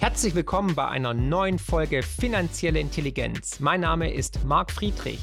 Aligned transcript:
Herzlich 0.00 0.34
willkommen 0.34 0.74
bei 0.74 0.88
einer 0.88 1.12
neuen 1.12 1.58
Folge 1.58 2.02
Finanzielle 2.02 2.80
Intelligenz. 2.80 3.60
Mein 3.60 3.82
Name 3.82 4.10
ist 4.10 4.42
Marc 4.46 4.70
Friedrich. 4.70 5.20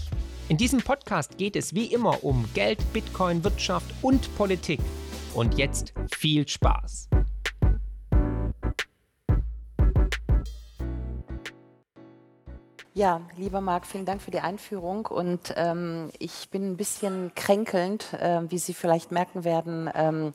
In 0.49 0.57
diesem 0.57 0.81
Podcast 0.81 1.39
geht 1.39 1.55
es 1.55 1.73
wie 1.73 1.91
immer 1.91 2.23
um 2.23 2.47
Geld, 2.53 2.77
Bitcoin, 2.93 3.43
Wirtschaft 3.43 3.91
und 4.03 4.37
Politik. 4.37 4.79
Und 5.33 5.57
jetzt 5.57 5.95
viel 6.15 6.47
Spaß. 6.47 7.09
Ja, 12.93 13.21
lieber 13.35 13.61
Marc, 13.61 13.87
vielen 13.87 14.05
Dank 14.05 14.21
für 14.21 14.29
die 14.29 14.41
Einführung. 14.41 15.07
Und 15.07 15.55
ähm, 15.55 16.11
ich 16.19 16.51
bin 16.51 16.73
ein 16.73 16.77
bisschen 16.77 17.31
kränkelnd, 17.33 18.13
äh, 18.13 18.41
wie 18.47 18.59
Sie 18.59 18.75
vielleicht 18.75 19.11
merken 19.11 19.43
werden. 19.43 19.89
Ähm, 19.95 20.33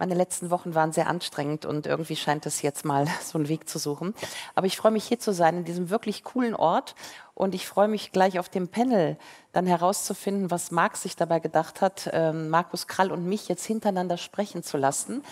meine 0.00 0.14
letzten 0.14 0.50
Wochen 0.50 0.74
waren 0.74 0.92
sehr 0.92 1.06
anstrengend 1.06 1.66
und 1.66 1.86
irgendwie 1.86 2.16
scheint 2.16 2.46
es 2.46 2.62
jetzt 2.62 2.84
mal 2.84 3.06
so 3.22 3.38
einen 3.38 3.48
Weg 3.48 3.68
zu 3.68 3.78
suchen. 3.78 4.14
Aber 4.56 4.66
ich 4.66 4.76
freue 4.76 4.90
mich 4.90 5.04
hier 5.04 5.20
zu 5.20 5.32
sein, 5.32 5.58
in 5.58 5.64
diesem 5.64 5.90
wirklich 5.90 6.24
coolen 6.24 6.54
Ort. 6.54 6.96
Und 7.34 7.54
ich 7.54 7.68
freue 7.68 7.88
mich 7.88 8.10
gleich 8.10 8.38
auf 8.38 8.48
dem 8.48 8.68
Panel 8.68 9.16
dann 9.52 9.66
herauszufinden, 9.66 10.50
was 10.50 10.70
Marc 10.70 10.96
sich 10.96 11.16
dabei 11.16 11.38
gedacht 11.38 11.80
hat, 11.80 12.10
ähm, 12.12 12.48
Markus 12.48 12.86
Krall 12.86 13.12
und 13.12 13.24
mich 13.24 13.48
jetzt 13.48 13.64
hintereinander 13.64 14.16
sprechen 14.16 14.62
zu 14.62 14.76
lassen. 14.76 15.22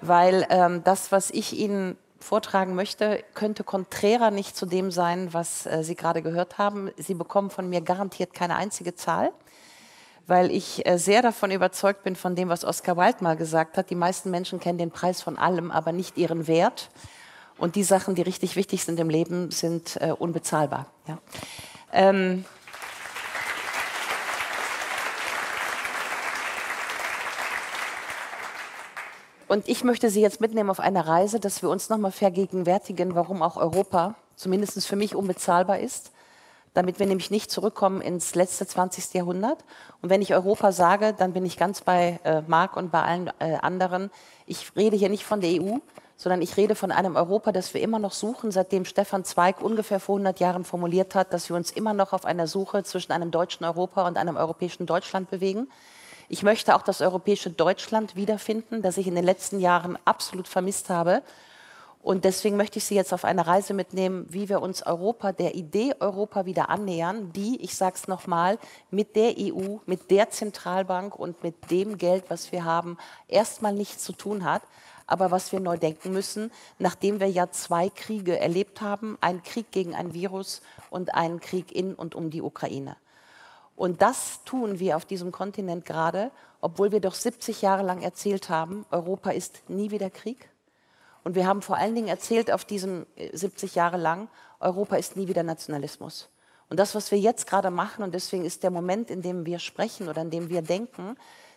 Weil 0.00 0.46
ähm, 0.50 0.84
das, 0.84 1.12
was 1.12 1.30
ich 1.30 1.58
Ihnen 1.58 1.96
vortragen 2.18 2.74
möchte, 2.74 3.24
könnte 3.34 3.64
konträrer 3.64 4.30
nicht 4.30 4.56
zu 4.56 4.66
dem 4.66 4.90
sein, 4.90 5.32
was 5.32 5.66
äh, 5.66 5.82
Sie 5.82 5.94
gerade 5.94 6.22
gehört 6.22 6.58
haben. 6.58 6.90
Sie 6.96 7.14
bekommen 7.14 7.50
von 7.50 7.68
mir 7.68 7.80
garantiert 7.80 8.34
keine 8.34 8.56
einzige 8.56 8.94
Zahl 8.94 9.32
weil 10.30 10.52
ich 10.52 10.86
äh, 10.86 10.96
sehr 10.96 11.22
davon 11.22 11.50
überzeugt 11.50 12.04
bin, 12.04 12.14
von 12.14 12.36
dem, 12.36 12.48
was 12.48 12.64
Oscar 12.64 12.96
Wilde 12.96 13.18
mal 13.20 13.36
gesagt 13.36 13.76
hat. 13.76 13.90
Die 13.90 13.96
meisten 13.96 14.30
Menschen 14.30 14.60
kennen 14.60 14.78
den 14.78 14.92
Preis 14.92 15.20
von 15.20 15.36
allem, 15.36 15.72
aber 15.72 15.90
nicht 15.90 16.16
ihren 16.16 16.46
Wert. 16.46 16.88
Und 17.58 17.74
die 17.74 17.82
Sachen, 17.82 18.14
die 18.14 18.22
richtig 18.22 18.54
wichtig 18.54 18.84
sind 18.84 19.00
im 19.00 19.10
Leben, 19.10 19.50
sind 19.50 20.00
äh, 20.00 20.12
unbezahlbar. 20.12 20.86
Ja. 21.08 21.18
Ähm 21.92 22.44
Und 29.48 29.68
ich 29.68 29.82
möchte 29.82 30.10
Sie 30.10 30.20
jetzt 30.20 30.40
mitnehmen 30.40 30.70
auf 30.70 30.78
eine 30.78 31.08
Reise, 31.08 31.40
dass 31.40 31.60
wir 31.60 31.70
uns 31.70 31.88
nochmal 31.88 32.12
vergegenwärtigen, 32.12 33.16
warum 33.16 33.42
auch 33.42 33.56
Europa 33.56 34.14
zumindest 34.36 34.86
für 34.86 34.94
mich 34.94 35.16
unbezahlbar 35.16 35.80
ist 35.80 36.12
damit 36.74 36.98
wir 36.98 37.06
nämlich 37.06 37.30
nicht 37.30 37.50
zurückkommen 37.50 38.00
ins 38.00 38.34
letzte 38.34 38.66
20. 38.66 39.14
Jahrhundert. 39.14 39.64
Und 40.02 40.10
wenn 40.10 40.22
ich 40.22 40.34
Europa 40.34 40.72
sage, 40.72 41.14
dann 41.16 41.32
bin 41.32 41.44
ich 41.44 41.56
ganz 41.56 41.80
bei 41.80 42.20
äh, 42.24 42.42
Marc 42.46 42.76
und 42.76 42.90
bei 42.90 43.02
allen 43.02 43.30
äh, 43.38 43.56
anderen. 43.56 44.10
Ich 44.46 44.74
rede 44.76 44.96
hier 44.96 45.08
nicht 45.08 45.24
von 45.24 45.40
der 45.40 45.50
EU, 45.50 45.78
sondern 46.16 46.42
ich 46.42 46.56
rede 46.56 46.74
von 46.74 46.92
einem 46.92 47.16
Europa, 47.16 47.50
das 47.50 47.72
wir 47.74 47.80
immer 47.80 47.98
noch 47.98 48.12
suchen, 48.12 48.50
seitdem 48.50 48.84
Stefan 48.84 49.24
Zweig 49.24 49.60
ungefähr 49.60 50.00
vor 50.00 50.16
100 50.16 50.38
Jahren 50.38 50.64
formuliert 50.64 51.14
hat, 51.14 51.32
dass 51.32 51.48
wir 51.48 51.56
uns 51.56 51.70
immer 51.70 51.94
noch 51.94 52.12
auf 52.12 52.24
einer 52.24 52.46
Suche 52.46 52.84
zwischen 52.84 53.12
einem 53.12 53.30
deutschen 53.30 53.64
Europa 53.64 54.06
und 54.06 54.16
einem 54.16 54.36
europäischen 54.36 54.86
Deutschland 54.86 55.30
bewegen. 55.30 55.68
Ich 56.28 56.44
möchte 56.44 56.76
auch 56.76 56.82
das 56.82 57.00
europäische 57.00 57.50
Deutschland 57.50 58.14
wiederfinden, 58.14 58.82
das 58.82 58.98
ich 58.98 59.08
in 59.08 59.16
den 59.16 59.24
letzten 59.24 59.58
Jahren 59.58 59.98
absolut 60.04 60.46
vermisst 60.46 60.88
habe 60.88 61.22
und 62.02 62.24
deswegen 62.24 62.56
möchte 62.56 62.78
ich 62.78 62.84
Sie 62.86 62.94
jetzt 62.94 63.12
auf 63.12 63.26
eine 63.26 63.46
Reise 63.46 63.74
mitnehmen, 63.74 64.26
wie 64.30 64.48
wir 64.48 64.62
uns 64.62 64.82
Europa, 64.82 65.32
der 65.32 65.54
Idee 65.54 65.94
Europa 66.00 66.46
wieder 66.46 66.70
annähern, 66.70 67.30
die, 67.32 67.60
ich 67.60 67.76
sage 67.76 67.96
es 67.96 68.08
nochmal, 68.08 68.58
mit 68.90 69.16
der 69.16 69.34
EU, 69.36 69.76
mit 69.84 70.10
der 70.10 70.30
Zentralbank 70.30 71.14
und 71.14 71.42
mit 71.42 71.70
dem 71.70 71.98
Geld, 71.98 72.24
was 72.28 72.52
wir 72.52 72.64
haben, 72.64 72.96
erstmal 73.28 73.74
nichts 73.74 74.02
zu 74.02 74.14
tun 74.14 74.44
hat, 74.44 74.62
aber 75.06 75.30
was 75.30 75.52
wir 75.52 75.60
neu 75.60 75.76
denken 75.76 76.12
müssen, 76.12 76.50
nachdem 76.78 77.20
wir 77.20 77.28
ja 77.28 77.50
zwei 77.50 77.90
Kriege 77.90 78.38
erlebt 78.38 78.80
haben, 78.80 79.18
einen 79.20 79.42
Krieg 79.42 79.70
gegen 79.70 79.94
ein 79.94 80.14
Virus 80.14 80.62
und 80.88 81.14
einen 81.14 81.40
Krieg 81.40 81.70
in 81.70 81.94
und 81.94 82.14
um 82.14 82.30
die 82.30 82.40
Ukraine. 82.40 82.96
Und 83.76 84.00
das 84.00 84.42
tun 84.44 84.78
wir 84.78 84.96
auf 84.96 85.04
diesem 85.04 85.32
Kontinent 85.32 85.84
gerade, 85.84 86.30
obwohl 86.62 86.92
wir 86.92 87.00
doch 87.00 87.14
70 87.14 87.60
Jahre 87.60 87.82
lang 87.82 88.00
erzählt 88.00 88.48
haben, 88.48 88.86
Europa 88.90 89.30
ist 89.30 89.68
nie 89.68 89.90
wieder 89.90 90.08
Krieg 90.08 90.49
und 91.24 91.34
wir 91.34 91.46
haben 91.46 91.62
vor 91.62 91.76
allen 91.76 91.94
Dingen 91.94 92.08
erzählt 92.08 92.50
auf 92.50 92.64
diesen 92.64 93.06
70 93.32 93.72
äh, 93.72 93.76
Jahre 93.76 93.96
lang, 93.96 94.28
Europa 94.58 94.96
ist 94.96 95.16
nie 95.16 95.28
wieder 95.28 95.42
Nationalismus. 95.42 96.28
Und 96.68 96.78
das, 96.78 96.94
was 96.94 97.10
wir 97.10 97.18
jetzt 97.18 97.46
gerade 97.46 97.70
machen, 97.70 98.04
und 98.04 98.14
deswegen 98.14 98.44
ist 98.44 98.62
der 98.62 98.70
Moment, 98.70 99.10
in 99.10 99.22
dem 99.22 99.44
wir 99.44 99.58
sprechen 99.58 100.08
oder 100.08 100.22
in 100.22 100.30
dem 100.30 100.48
wir 100.48 100.62
denken, 100.62 101.16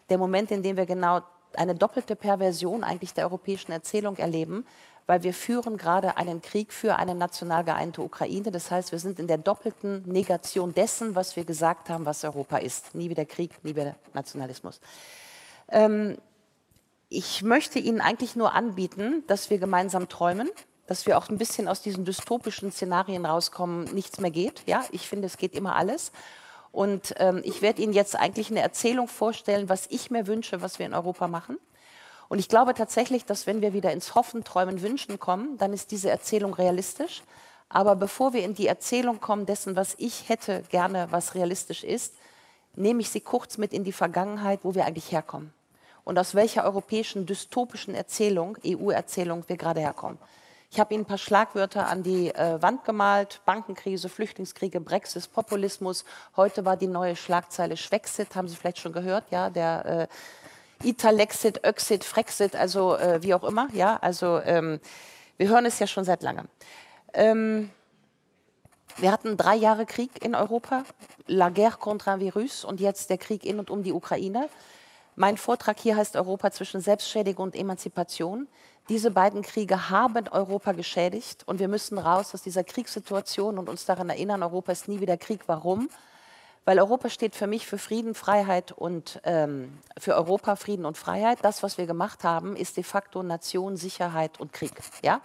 der 0.09 0.17
Moment, 0.17 0.51
in 0.51 0.63
dem 0.63 0.75
wir 0.75 0.85
genau 0.85 1.21
eine 1.55 1.75
doppelte 1.75 2.15
Perversion 2.15 2.83
eigentlich 2.83 3.13
der 3.13 3.25
europäischen 3.25 3.71
Erzählung 3.71 4.17
erleben, 4.17 4.65
weil 5.05 5.23
wir 5.23 5.33
führen 5.33 5.77
gerade 5.77 6.17
einen 6.17 6.41
Krieg 6.41 6.71
für 6.71 6.95
eine 6.95 7.13
national 7.13 7.63
geeinte 7.63 8.01
Ukraine. 8.01 8.51
Das 8.51 8.71
heißt, 8.71 8.91
wir 8.91 8.99
sind 8.99 9.19
in 9.19 9.27
der 9.27 9.37
doppelten 9.37 10.01
Negation 10.03 10.73
dessen, 10.73 11.13
was 11.15 11.35
wir 11.35 11.45
gesagt 11.45 11.89
haben, 11.89 12.05
was 12.05 12.23
Europa 12.23 12.57
ist. 12.57 12.95
Nie 12.95 13.09
wieder 13.09 13.25
Krieg, 13.25 13.63
nie 13.63 13.75
wieder 13.75 13.95
Nationalismus. 14.13 14.79
Ähm, 15.69 16.17
ich 17.13 17.43
möchte 17.43 17.79
Ihnen 17.79 18.01
eigentlich 18.01 18.35
nur 18.35 18.53
anbieten, 18.53 19.23
dass 19.27 19.49
wir 19.49 19.59
gemeinsam 19.59 20.09
träumen, 20.09 20.49
dass 20.87 21.05
wir 21.05 21.17
auch 21.17 21.29
ein 21.29 21.37
bisschen 21.37 21.67
aus 21.67 21.81
diesen 21.81 22.05
dystopischen 22.05 22.71
Szenarien 22.71 23.25
rauskommen, 23.25 23.85
nichts 23.93 24.19
mehr 24.19 24.31
geht. 24.31 24.63
Ja, 24.65 24.83
ich 24.91 25.07
finde, 25.07 25.27
es 25.27 25.37
geht 25.37 25.53
immer 25.53 25.75
alles. 25.75 26.11
Und 26.71 27.13
ähm, 27.17 27.41
ich 27.43 27.61
werde 27.61 27.83
Ihnen 27.83 27.93
jetzt 27.93 28.15
eigentlich 28.15 28.49
eine 28.49 28.61
Erzählung 28.61 29.07
vorstellen, 29.07 29.69
was 29.69 29.85
ich 29.89 30.09
mir 30.09 30.25
wünsche, 30.25 30.61
was 30.61 30.79
wir 30.79 30.87
in 30.87 30.95
Europa 30.95 31.27
machen. 31.27 31.57
Und 32.29 32.39
ich 32.39 32.49
glaube 32.49 32.73
tatsächlich, 32.73 33.25
dass 33.25 33.45
wenn 33.45 33.61
wir 33.61 33.73
wieder 33.73 33.91
ins 33.91 34.15
Hoffen, 34.15 34.43
Träumen, 34.43 34.81
Wünschen 34.81 35.19
kommen, 35.19 35.57
dann 35.59 35.71
ist 35.71 35.91
diese 35.91 36.09
Erzählung 36.09 36.55
realistisch. 36.55 37.21
Aber 37.69 37.95
bevor 37.95 38.33
wir 38.33 38.43
in 38.43 38.55
die 38.55 38.67
Erzählung 38.67 39.21
kommen 39.21 39.45
dessen, 39.45 39.75
was 39.75 39.93
ich 39.99 40.29
hätte 40.29 40.63
gerne, 40.69 41.07
was 41.11 41.35
realistisch 41.35 41.83
ist, 41.83 42.15
nehme 42.75 43.01
ich 43.01 43.09
Sie 43.09 43.21
kurz 43.21 43.59
mit 43.59 43.71
in 43.71 43.83
die 43.83 43.91
Vergangenheit, 43.91 44.61
wo 44.63 44.73
wir 44.73 44.85
eigentlich 44.85 45.11
herkommen 45.11 45.53
und 46.03 46.19
aus 46.19 46.35
welcher 46.35 46.63
europäischen 46.65 47.25
dystopischen 47.25 47.95
Erzählung, 47.95 48.57
EU-Erzählung 48.65 49.43
wir 49.47 49.57
gerade 49.57 49.79
herkommen. 49.79 50.17
Ich 50.71 50.79
habe 50.79 50.93
Ihnen 50.95 51.03
ein 51.03 51.07
paar 51.07 51.19
Schlagwörter 51.19 51.87
an 51.87 52.01
die 52.01 52.33
äh, 52.33 52.59
Wand 52.61 52.83
gemalt. 52.83 53.41
Bankenkrise, 53.45 54.09
Flüchtlingskriege, 54.09 54.79
Brexit, 54.79 55.31
Populismus. 55.31 56.03
Heute 56.35 56.65
war 56.65 56.77
die 56.77 56.87
neue 56.87 57.15
Schlagzeile 57.15 57.77
Schwexit, 57.77 58.35
haben 58.35 58.47
Sie 58.47 58.55
vielleicht 58.55 58.79
schon 58.79 58.91
gehört, 58.91 59.25
ja, 59.29 59.51
der 59.51 60.09
äh, 60.81 60.87
Italexit, 60.87 61.63
Öxit, 61.63 62.03
Frexit, 62.03 62.55
also 62.55 62.97
äh, 62.97 63.21
wie 63.21 63.35
auch 63.35 63.43
immer, 63.43 63.67
ja, 63.73 63.97
also 64.01 64.39
ähm, 64.39 64.79
wir 65.37 65.47
hören 65.49 65.65
es 65.65 65.77
ja 65.77 65.85
schon 65.85 66.05
seit 66.05 66.23
langem. 66.23 66.47
Ähm, 67.13 67.69
wir 68.97 69.11
hatten 69.11 69.37
drei 69.37 69.55
Jahre 69.55 69.85
Krieg 69.85 70.23
in 70.23 70.33
Europa, 70.35 70.85
la 71.27 71.49
guerre 71.49 71.77
contre 71.77 72.13
un 72.13 72.19
virus 72.19 72.65
und 72.65 72.79
jetzt 72.79 73.09
der 73.09 73.17
Krieg 73.17 73.45
in 73.45 73.59
und 73.59 73.69
um 73.69 73.83
die 73.83 73.93
Ukraine. 73.93 74.49
Mein 75.15 75.37
Vortrag 75.37 75.79
hier 75.79 75.95
heißt 75.95 76.15
Europa 76.15 76.51
zwischen 76.51 76.81
Selbstschädigung 76.81 77.45
und 77.45 77.55
Emanzipation. 77.55 78.47
Diese 78.89 79.11
beiden 79.11 79.43
Kriege 79.43 79.89
haben 79.89 80.27
Europa 80.27 80.71
geschädigt 80.71 81.43
und 81.45 81.59
wir 81.59 81.67
müssen 81.67 81.97
raus 81.97 82.33
aus 82.33 82.41
dieser 82.41 82.63
Kriegssituation 82.63 83.57
und 83.57 83.69
uns 83.69 83.85
daran 83.85 84.09
erinnern, 84.09 84.43
Europa 84.43 84.71
ist 84.71 84.87
nie 84.87 84.99
wieder 84.99 85.15
Krieg. 85.17 85.41
Warum? 85.47 85.87
Weil 86.65 86.79
Europa 86.79 87.09
steht 87.09 87.35
für 87.35 87.47
mich 87.47 87.67
für 87.67 87.77
Frieden, 87.77 88.15
Freiheit 88.15 88.71
und 88.71 89.21
ähm, 89.23 89.77
für 89.97 90.15
Europa 90.15 90.55
Frieden 90.55 90.85
und 90.85 90.97
Freiheit. 90.97 91.39
Das, 91.41 91.61
was 91.61 91.77
wir 91.77 91.85
gemacht 91.85 92.23
haben, 92.23 92.55
ist 92.55 92.77
de 92.77 92.83
facto 92.83 93.21
Nation, 93.21 93.77
Sicherheit 93.77 94.39
und 94.39 94.51
Krieg. 94.51 94.71
Ja? 95.03 95.21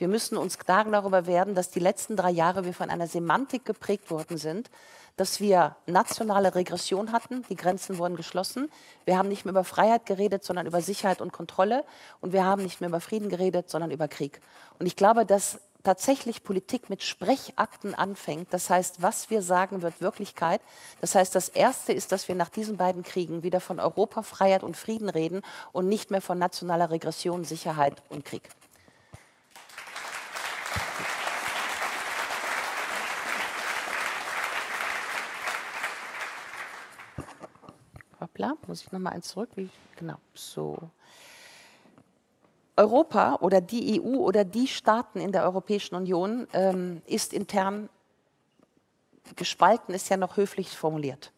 Wir 0.00 0.08
müssen 0.08 0.38
uns 0.38 0.58
klar 0.58 0.86
darüber 0.86 1.26
werden, 1.26 1.54
dass 1.54 1.68
die 1.68 1.78
letzten 1.78 2.16
drei 2.16 2.30
Jahre 2.30 2.64
wir 2.64 2.72
von 2.72 2.88
einer 2.88 3.06
Semantik 3.06 3.66
geprägt 3.66 4.10
worden 4.10 4.38
sind, 4.38 4.70
dass 5.18 5.40
wir 5.40 5.76
nationale 5.84 6.54
Regression 6.54 7.12
hatten, 7.12 7.44
die 7.50 7.54
Grenzen 7.54 7.98
wurden 7.98 8.16
geschlossen. 8.16 8.70
Wir 9.04 9.18
haben 9.18 9.28
nicht 9.28 9.44
mehr 9.44 9.52
über 9.52 9.62
Freiheit 9.62 10.06
geredet, 10.06 10.42
sondern 10.42 10.64
über 10.64 10.80
Sicherheit 10.80 11.20
und 11.20 11.34
Kontrolle. 11.34 11.84
Und 12.22 12.32
wir 12.32 12.46
haben 12.46 12.62
nicht 12.62 12.80
mehr 12.80 12.88
über 12.88 13.02
Frieden 13.02 13.28
geredet, 13.28 13.68
sondern 13.68 13.90
über 13.90 14.08
Krieg. 14.08 14.40
Und 14.78 14.86
ich 14.86 14.96
glaube, 14.96 15.26
dass 15.26 15.60
tatsächlich 15.82 16.44
Politik 16.44 16.88
mit 16.88 17.02
Sprechakten 17.02 17.94
anfängt. 17.94 18.54
Das 18.54 18.70
heißt, 18.70 19.02
was 19.02 19.28
wir 19.28 19.42
sagen, 19.42 19.82
wird 19.82 20.00
Wirklichkeit. 20.00 20.62
Das 21.02 21.14
heißt, 21.14 21.34
das 21.34 21.50
Erste 21.50 21.92
ist, 21.92 22.10
dass 22.10 22.26
wir 22.26 22.36
nach 22.36 22.48
diesen 22.48 22.78
beiden 22.78 23.02
Kriegen 23.02 23.42
wieder 23.42 23.60
von 23.60 23.78
Europa, 23.78 24.22
Freiheit 24.22 24.62
und 24.62 24.78
Frieden 24.78 25.10
reden 25.10 25.42
und 25.72 25.88
nicht 25.90 26.10
mehr 26.10 26.22
von 26.22 26.38
nationaler 26.38 26.90
Regression, 26.90 27.44
Sicherheit 27.44 28.02
und 28.08 28.24
Krieg. 28.24 28.48
Hoppla, 38.40 38.56
muss 38.66 38.82
ich 38.82 38.92
noch 38.92 39.00
mal 39.00 39.10
eins 39.10 39.28
zurück? 39.28 39.50
Wie? 39.54 39.68
Genau, 39.96 40.16
so. 40.34 40.78
Europa 42.76 43.36
oder 43.40 43.60
die 43.60 44.00
EU 44.00 44.16
oder 44.16 44.44
die 44.44 44.66
Staaten 44.66 45.20
in 45.20 45.32
der 45.32 45.44
Europäischen 45.44 45.94
Union 45.94 46.46
ähm, 46.54 47.02
ist 47.06 47.34
intern 47.34 47.90
gespalten, 49.36 49.94
ist 49.94 50.08
ja 50.08 50.16
noch 50.16 50.36
höflich 50.38 50.70
formuliert. 50.70 51.32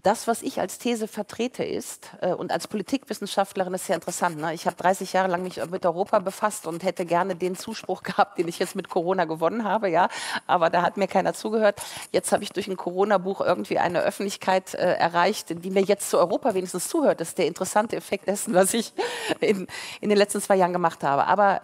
Das, 0.00 0.28
was 0.28 0.42
ich 0.42 0.60
als 0.60 0.78
These 0.78 1.08
vertrete, 1.08 1.64
ist, 1.64 2.10
äh, 2.20 2.32
und 2.32 2.52
als 2.52 2.68
Politikwissenschaftlerin 2.68 3.74
ist 3.74 3.86
sehr 3.86 3.96
interessant, 3.96 4.38
ne? 4.38 4.54
ich 4.54 4.66
habe 4.66 4.76
30 4.76 5.12
Jahre 5.12 5.28
lang 5.28 5.42
mich 5.42 5.60
mit 5.70 5.84
Europa 5.84 6.20
befasst 6.20 6.68
und 6.68 6.84
hätte 6.84 7.04
gerne 7.04 7.34
den 7.34 7.56
Zuspruch 7.56 8.02
gehabt, 8.04 8.38
den 8.38 8.46
ich 8.46 8.60
jetzt 8.60 8.76
mit 8.76 8.88
Corona 8.88 9.24
gewonnen 9.24 9.64
habe, 9.64 9.90
ja, 9.90 10.08
aber 10.46 10.70
da 10.70 10.82
hat 10.82 10.96
mir 10.96 11.08
keiner 11.08 11.34
zugehört. 11.34 11.82
Jetzt 12.12 12.30
habe 12.30 12.44
ich 12.44 12.50
durch 12.50 12.68
ein 12.68 12.76
Corona-Buch 12.76 13.40
irgendwie 13.40 13.78
eine 13.78 14.00
Öffentlichkeit 14.02 14.74
äh, 14.74 14.94
erreicht, 14.94 15.64
die 15.64 15.70
mir 15.70 15.82
jetzt 15.82 16.10
zu 16.10 16.18
Europa 16.18 16.54
wenigstens 16.54 16.88
zuhört. 16.88 17.20
Das 17.20 17.30
ist 17.30 17.38
der 17.38 17.46
interessante 17.46 17.96
Effekt 17.96 18.28
dessen, 18.28 18.54
was 18.54 18.74
ich 18.74 18.92
in, 19.40 19.66
in 20.00 20.08
den 20.10 20.18
letzten 20.18 20.40
zwei 20.40 20.56
Jahren 20.56 20.72
gemacht 20.72 21.02
habe. 21.02 21.26
Aber 21.26 21.62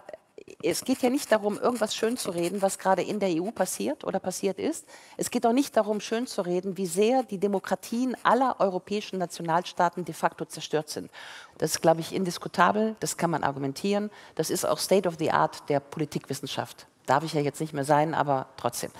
es 0.61 0.85
geht 0.85 1.01
ja 1.01 1.09
nicht 1.09 1.31
darum, 1.31 1.57
irgendwas 1.57 1.95
schön 1.95 2.17
zu 2.17 2.29
reden, 2.29 2.61
was 2.61 2.77
gerade 2.77 3.01
in 3.01 3.19
der 3.19 3.29
EU 3.29 3.49
passiert 3.49 4.03
oder 4.03 4.19
passiert 4.19 4.59
ist. 4.59 4.85
Es 5.17 5.31
geht 5.31 5.45
auch 5.45 5.53
nicht 5.53 5.75
darum, 5.75 5.99
schön 5.99 6.27
zu 6.27 6.43
reden, 6.43 6.77
wie 6.77 6.85
sehr 6.85 7.23
die 7.23 7.39
Demokratien 7.39 8.15
aller 8.23 8.59
europäischen 8.59 9.17
Nationalstaaten 9.17 10.05
de 10.05 10.13
facto 10.13 10.45
zerstört 10.45 10.89
sind. 10.89 11.09
Das 11.57 11.71
ist, 11.71 11.81
glaube 11.81 12.01
ich, 12.01 12.13
indiskutabel, 12.13 12.95
das 12.99 13.17
kann 13.17 13.31
man 13.31 13.43
argumentieren. 13.43 14.11
Das 14.35 14.51
ist 14.51 14.65
auch 14.65 14.77
State 14.77 15.07
of 15.07 15.15
the 15.17 15.31
Art 15.31 15.67
der 15.67 15.79
Politikwissenschaft. 15.79 16.85
Darf 17.07 17.23
ich 17.23 17.33
ja 17.33 17.41
jetzt 17.41 17.59
nicht 17.59 17.73
mehr 17.73 17.85
sein, 17.85 18.13
aber 18.13 18.47
trotzdem. 18.57 18.91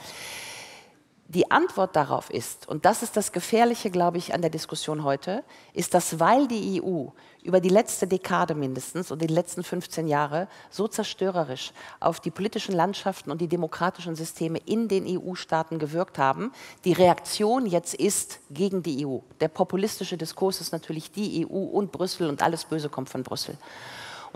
Die 1.27 1.49
Antwort 1.49 1.95
darauf 1.95 2.29
ist, 2.29 2.67
und 2.67 2.85
das 2.85 3.01
ist 3.01 3.17
das 3.17 3.31
Gefährliche, 3.31 3.89
glaube 3.89 4.19
ich, 4.19 4.35
an 4.35 4.41
der 4.41 4.51
Diskussion 4.51 5.03
heute, 5.03 5.43
ist, 5.73 5.95
dass 5.95 6.19
weil 6.19 6.47
die 6.47 6.83
EU 6.83 7.07
über 7.41 7.59
die 7.59 7.69
letzte 7.69 8.05
Dekade 8.05 8.53
mindestens 8.53 9.09
und 9.09 9.23
die 9.23 9.27
letzten 9.27 9.63
15 9.63 10.07
Jahre 10.07 10.47
so 10.69 10.87
zerstörerisch 10.87 11.73
auf 11.99 12.19
die 12.19 12.29
politischen 12.29 12.75
Landschaften 12.75 13.31
und 13.31 13.41
die 13.41 13.47
demokratischen 13.47 14.15
Systeme 14.15 14.59
in 14.67 14.87
den 14.87 15.05
EU-Staaten 15.07 15.79
gewirkt 15.79 16.19
haben, 16.19 16.51
die 16.83 16.93
Reaktion 16.93 17.65
jetzt 17.65 17.95
ist 17.95 18.39
gegen 18.51 18.83
die 18.83 19.07
EU. 19.07 19.17
Der 19.39 19.47
populistische 19.47 20.17
Diskurs 20.17 20.61
ist 20.61 20.73
natürlich 20.73 21.11
die 21.11 21.47
EU 21.47 21.57
und 21.57 21.91
Brüssel 21.91 22.29
und 22.29 22.43
alles 22.43 22.65
Böse 22.65 22.89
kommt 22.89 23.09
von 23.09 23.23
Brüssel. 23.23 23.57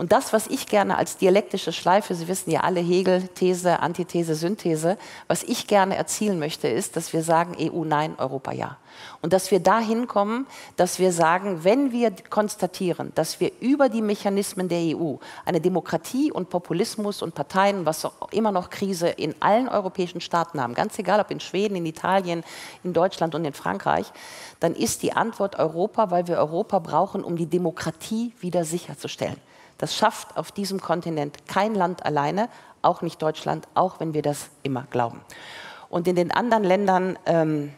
Und 0.00 0.12
das, 0.12 0.32
was 0.32 0.46
ich 0.46 0.66
gerne 0.66 0.96
als 0.96 1.18
dialektische 1.18 1.74
Schleife, 1.74 2.14
Sie 2.14 2.26
wissen 2.26 2.50
ja 2.50 2.60
alle 2.60 2.80
Hegel, 2.80 3.28
These, 3.34 3.80
Antithese, 3.80 4.34
Synthese, 4.34 4.96
was 5.28 5.42
ich 5.42 5.66
gerne 5.66 5.94
erzielen 5.94 6.38
möchte, 6.38 6.68
ist, 6.68 6.96
dass 6.96 7.12
wir 7.12 7.22
sagen, 7.22 7.54
EU 7.60 7.84
nein, 7.84 8.14
Europa 8.16 8.52
ja. 8.52 8.78
Und 9.20 9.34
dass 9.34 9.50
wir 9.50 9.60
dahin 9.60 10.06
kommen, 10.06 10.46
dass 10.76 10.98
wir 11.00 11.12
sagen, 11.12 11.64
wenn 11.64 11.92
wir 11.92 12.14
konstatieren, 12.30 13.12
dass 13.14 13.40
wir 13.40 13.52
über 13.60 13.90
die 13.90 14.00
Mechanismen 14.00 14.70
der 14.70 14.96
EU 14.96 15.16
eine 15.44 15.60
Demokratie 15.60 16.32
und 16.32 16.48
Populismus 16.48 17.20
und 17.20 17.34
Parteien, 17.34 17.84
was 17.84 18.08
immer 18.30 18.52
noch 18.52 18.70
Krise 18.70 19.08
in 19.08 19.34
allen 19.40 19.68
europäischen 19.68 20.22
Staaten 20.22 20.62
haben, 20.62 20.72
ganz 20.72 20.98
egal 20.98 21.20
ob 21.20 21.30
in 21.30 21.40
Schweden, 21.40 21.76
in 21.76 21.84
Italien, 21.84 22.42
in 22.84 22.94
Deutschland 22.94 23.34
und 23.34 23.44
in 23.44 23.52
Frankreich, 23.52 24.10
dann 24.60 24.74
ist 24.74 25.02
die 25.02 25.12
Antwort 25.12 25.58
Europa, 25.58 26.10
weil 26.10 26.26
wir 26.26 26.38
Europa 26.38 26.78
brauchen, 26.78 27.22
um 27.22 27.36
die 27.36 27.44
Demokratie 27.44 28.32
wieder 28.40 28.64
sicherzustellen. 28.64 29.36
Das 29.80 29.96
schafft 29.96 30.36
auf 30.36 30.52
diesem 30.52 30.78
Kontinent 30.78 31.48
kein 31.48 31.74
Land 31.74 32.04
alleine, 32.04 32.50
auch 32.82 33.00
nicht 33.00 33.22
Deutschland, 33.22 33.66
auch 33.72 33.98
wenn 33.98 34.12
wir 34.12 34.20
das 34.20 34.50
immer 34.62 34.86
glauben. 34.90 35.22
Und 35.88 36.06
in 36.06 36.16
den 36.16 36.30
anderen 36.30 36.64
Ländern, 36.64 37.18
ähm, 37.24 37.72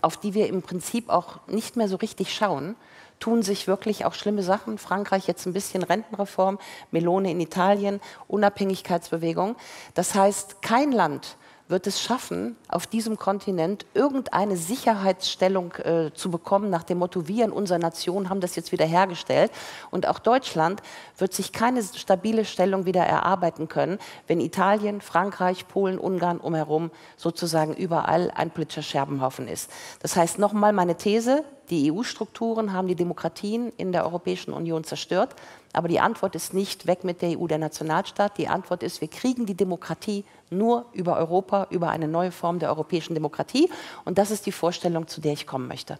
auf 0.00 0.16
die 0.16 0.32
wir 0.32 0.46
im 0.46 0.62
Prinzip 0.62 1.08
auch 1.08 1.40
nicht 1.48 1.76
mehr 1.76 1.88
so 1.88 1.96
richtig 1.96 2.32
schauen, 2.32 2.76
tun 3.18 3.42
sich 3.42 3.66
wirklich 3.66 4.04
auch 4.04 4.14
schlimme 4.14 4.44
Sachen. 4.44 4.78
Frankreich 4.78 5.26
jetzt 5.26 5.44
ein 5.44 5.52
bisschen 5.52 5.82
Rentenreform, 5.82 6.60
Melone 6.92 7.32
in 7.32 7.40
Italien, 7.40 8.00
Unabhängigkeitsbewegung. 8.28 9.56
Das 9.94 10.14
heißt, 10.14 10.62
kein 10.62 10.92
Land 10.92 11.36
wird 11.72 11.88
es 11.88 12.00
schaffen, 12.00 12.56
auf 12.68 12.86
diesem 12.86 13.16
Kontinent 13.16 13.86
irgendeine 13.94 14.56
Sicherheitsstellung 14.56 15.72
äh, 15.78 16.10
zu 16.14 16.30
bekommen, 16.30 16.70
nach 16.70 16.84
dem 16.84 16.98
Motto, 16.98 17.26
wir 17.26 17.44
in 17.46 17.50
unserer 17.50 17.78
Nation 17.78 18.28
haben 18.28 18.40
das 18.40 18.54
jetzt 18.54 18.70
wieder 18.70 18.84
hergestellt. 18.84 19.50
Und 19.90 20.06
auch 20.06 20.20
Deutschland 20.20 20.82
wird 21.18 21.32
sich 21.32 21.52
keine 21.52 21.82
stabile 21.82 22.44
Stellung 22.44 22.84
wieder 22.86 23.02
erarbeiten 23.02 23.66
können, 23.68 23.98
wenn 24.28 24.40
Italien, 24.40 25.00
Frankreich, 25.00 25.66
Polen, 25.66 25.98
Ungarn 25.98 26.38
umherum 26.38 26.92
sozusagen 27.16 27.74
überall 27.74 28.30
ein 28.30 28.50
politischer 28.50 28.82
Scherbenhaufen 28.82 29.48
ist. 29.48 29.70
Das 30.00 30.14
heißt 30.14 30.38
nochmal 30.38 30.72
meine 30.72 30.96
These, 30.96 31.42
die 31.72 31.90
EU-Strukturen 31.90 32.74
haben 32.74 32.86
die 32.86 32.94
Demokratien 32.94 33.72
in 33.78 33.92
der 33.92 34.04
Europäischen 34.04 34.52
Union 34.52 34.84
zerstört. 34.84 35.34
Aber 35.72 35.88
die 35.88 36.00
Antwort 36.00 36.34
ist 36.34 36.52
nicht 36.52 36.86
weg 36.86 37.02
mit 37.02 37.22
der 37.22 37.38
EU, 37.38 37.46
der 37.46 37.56
Nationalstaat. 37.56 38.36
Die 38.36 38.46
Antwort 38.46 38.82
ist, 38.82 39.00
wir 39.00 39.08
kriegen 39.08 39.46
die 39.46 39.54
Demokratie 39.54 40.26
nur 40.50 40.84
über 40.92 41.16
Europa, 41.16 41.68
über 41.70 41.88
eine 41.88 42.08
neue 42.08 42.30
Form 42.30 42.58
der 42.58 42.68
europäischen 42.68 43.14
Demokratie. 43.14 43.70
Und 44.04 44.18
das 44.18 44.30
ist 44.30 44.44
die 44.44 44.52
Vorstellung, 44.52 45.08
zu 45.08 45.22
der 45.22 45.32
ich 45.32 45.46
kommen 45.46 45.66
möchte. 45.66 45.98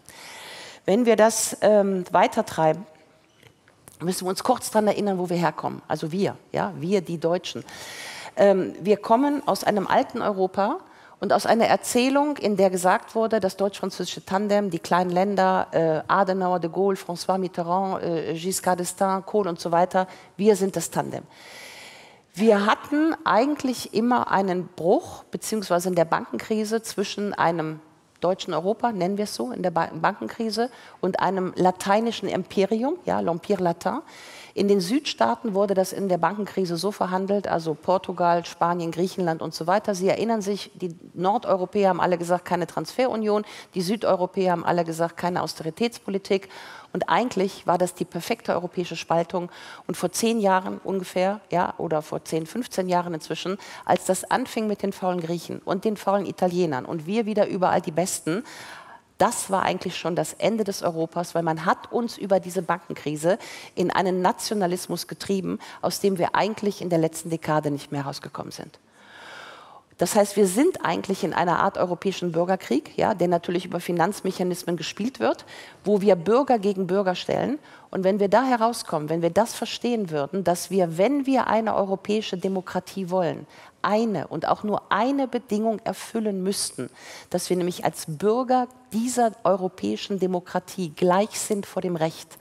Wenn 0.84 1.06
wir 1.06 1.16
das 1.16 1.56
ähm, 1.62 2.04
weitertreiben, 2.10 2.84
müssen 4.00 4.26
wir 4.26 4.30
uns 4.30 4.44
kurz 4.44 4.70
daran 4.70 4.88
erinnern, 4.88 5.18
wo 5.18 5.30
wir 5.30 5.38
herkommen. 5.38 5.80
Also 5.88 6.12
wir, 6.12 6.36
ja, 6.52 6.74
wir 6.76 7.00
die 7.00 7.18
Deutschen. 7.18 7.64
Ähm, 8.36 8.74
wir 8.82 8.98
kommen 8.98 9.42
aus 9.48 9.64
einem 9.64 9.86
alten 9.86 10.20
Europa, 10.20 10.80
und 11.22 11.32
aus 11.32 11.46
einer 11.46 11.66
Erzählung, 11.66 12.36
in 12.36 12.56
der 12.56 12.68
gesagt 12.68 13.14
wurde, 13.14 13.38
das 13.38 13.56
deutsch-französische 13.56 14.26
Tandem, 14.26 14.70
die 14.70 14.80
kleinen 14.80 15.10
Länder, 15.10 15.68
äh, 15.70 16.02
Adenauer, 16.08 16.58
de 16.58 16.68
Gaulle, 16.68 16.96
François 16.96 17.38
Mitterrand, 17.38 18.02
äh, 18.02 18.34
Giscard 18.34 18.80
d'Estaing, 18.80 19.22
Kohl 19.22 19.46
und 19.46 19.60
so 19.60 19.70
weiter, 19.70 20.08
wir 20.36 20.56
sind 20.56 20.74
das 20.74 20.90
Tandem. 20.90 21.22
Wir 22.34 22.66
hatten 22.66 23.14
eigentlich 23.24 23.94
immer 23.94 24.32
einen 24.32 24.66
Bruch, 24.66 25.22
beziehungsweise 25.30 25.90
in 25.90 25.94
der 25.94 26.06
Bankenkrise 26.06 26.82
zwischen 26.82 27.34
einem 27.34 27.78
deutschen 28.20 28.52
Europa, 28.52 28.90
nennen 28.90 29.16
wir 29.16 29.24
es 29.24 29.34
so, 29.36 29.52
in 29.52 29.62
der 29.62 29.70
Bankenkrise, 29.70 30.70
und 31.00 31.20
einem 31.20 31.52
lateinischen 31.54 32.28
Imperium, 32.28 32.96
ja, 33.04 33.20
l'Empire 33.20 33.62
Latin. 33.62 34.00
In 34.54 34.68
den 34.68 34.80
Südstaaten 34.80 35.54
wurde 35.54 35.72
das 35.74 35.92
in 35.92 36.08
der 36.08 36.18
Bankenkrise 36.18 36.76
so 36.76 36.92
verhandelt, 36.92 37.48
also 37.48 37.74
Portugal, 37.74 38.44
Spanien, 38.44 38.90
Griechenland 38.90 39.40
und 39.40 39.54
so 39.54 39.66
weiter. 39.66 39.94
Sie 39.94 40.08
erinnern 40.08 40.42
sich, 40.42 40.70
die 40.74 40.94
Nordeuropäer 41.14 41.88
haben 41.88 42.00
alle 42.00 42.18
gesagt, 42.18 42.44
keine 42.44 42.66
Transferunion, 42.66 43.44
die 43.74 43.80
Südeuropäer 43.80 44.52
haben 44.52 44.64
alle 44.64 44.84
gesagt, 44.84 45.16
keine 45.16 45.42
Austeritätspolitik. 45.42 46.50
Und 46.92 47.08
eigentlich 47.08 47.66
war 47.66 47.78
das 47.78 47.94
die 47.94 48.04
perfekte 48.04 48.52
europäische 48.52 48.96
Spaltung. 48.96 49.50
Und 49.86 49.96
vor 49.96 50.12
zehn 50.12 50.38
Jahren 50.38 50.78
ungefähr, 50.84 51.40
ja, 51.50 51.72
oder 51.78 52.02
vor 52.02 52.22
zehn, 52.24 52.44
15 52.44 52.88
Jahren 52.88 53.14
inzwischen, 53.14 53.56
als 53.86 54.04
das 54.04 54.30
anfing 54.30 54.66
mit 54.66 54.82
den 54.82 54.92
faulen 54.92 55.20
Griechen 55.20 55.62
und 55.64 55.86
den 55.86 55.96
faulen 55.96 56.26
Italienern 56.26 56.84
und 56.84 57.06
wir 57.06 57.24
wieder 57.24 57.46
überall 57.46 57.80
die 57.80 57.90
Besten, 57.90 58.44
das 59.22 59.50
war 59.50 59.62
eigentlich 59.62 59.96
schon 59.96 60.16
das 60.16 60.32
Ende 60.32 60.64
des 60.64 60.82
Europas, 60.82 61.36
weil 61.36 61.44
man 61.44 61.64
hat 61.64 61.92
uns 61.92 62.18
über 62.18 62.40
diese 62.40 62.60
Bankenkrise 62.60 63.38
in 63.76 63.92
einen 63.92 64.20
Nationalismus 64.20 65.06
getrieben, 65.06 65.60
aus 65.80 66.00
dem 66.00 66.18
wir 66.18 66.34
eigentlich 66.34 66.82
in 66.82 66.90
der 66.90 66.98
letzten 66.98 67.30
Dekade 67.30 67.70
nicht 67.70 67.92
mehr 67.92 68.02
rausgekommen 68.02 68.50
sind. 68.50 68.80
Das 69.98 70.16
heißt, 70.16 70.34
wir 70.34 70.48
sind 70.48 70.84
eigentlich 70.84 71.22
in 71.22 71.34
einer 71.34 71.60
Art 71.60 71.78
europäischen 71.78 72.32
Bürgerkrieg, 72.32 72.98
ja, 72.98 73.14
der 73.14 73.28
natürlich 73.28 73.64
über 73.64 73.78
Finanzmechanismen 73.78 74.76
gespielt 74.76 75.20
wird, 75.20 75.44
wo 75.84 76.00
wir 76.00 76.16
Bürger 76.16 76.58
gegen 76.58 76.88
Bürger 76.88 77.14
stellen. 77.14 77.60
Und 77.92 78.02
wenn 78.02 78.18
wir 78.18 78.28
da 78.28 78.42
herauskommen, 78.42 79.08
wenn 79.08 79.22
wir 79.22 79.30
das 79.30 79.54
verstehen 79.54 80.10
würden, 80.10 80.42
dass 80.42 80.72
wir, 80.72 80.98
wenn 80.98 81.26
wir 81.26 81.46
eine 81.46 81.76
europäische 81.76 82.36
Demokratie 82.36 83.10
wollen, 83.10 83.46
eine 83.82 84.28
und 84.28 84.46
auch 84.46 84.62
nur 84.62 84.90
eine 84.90 85.28
Bedingung 85.28 85.78
erfüllen 85.80 86.42
müssten, 86.42 86.90
dass 87.30 87.50
wir 87.50 87.56
nämlich 87.56 87.84
als 87.84 88.04
Bürger 88.06 88.68
dieser 88.92 89.32
europäischen 89.44 90.18
Demokratie 90.18 90.90
gleich 90.90 91.38
sind 91.38 91.66
vor 91.66 91.82
dem 91.82 91.96
Recht, 91.96 92.38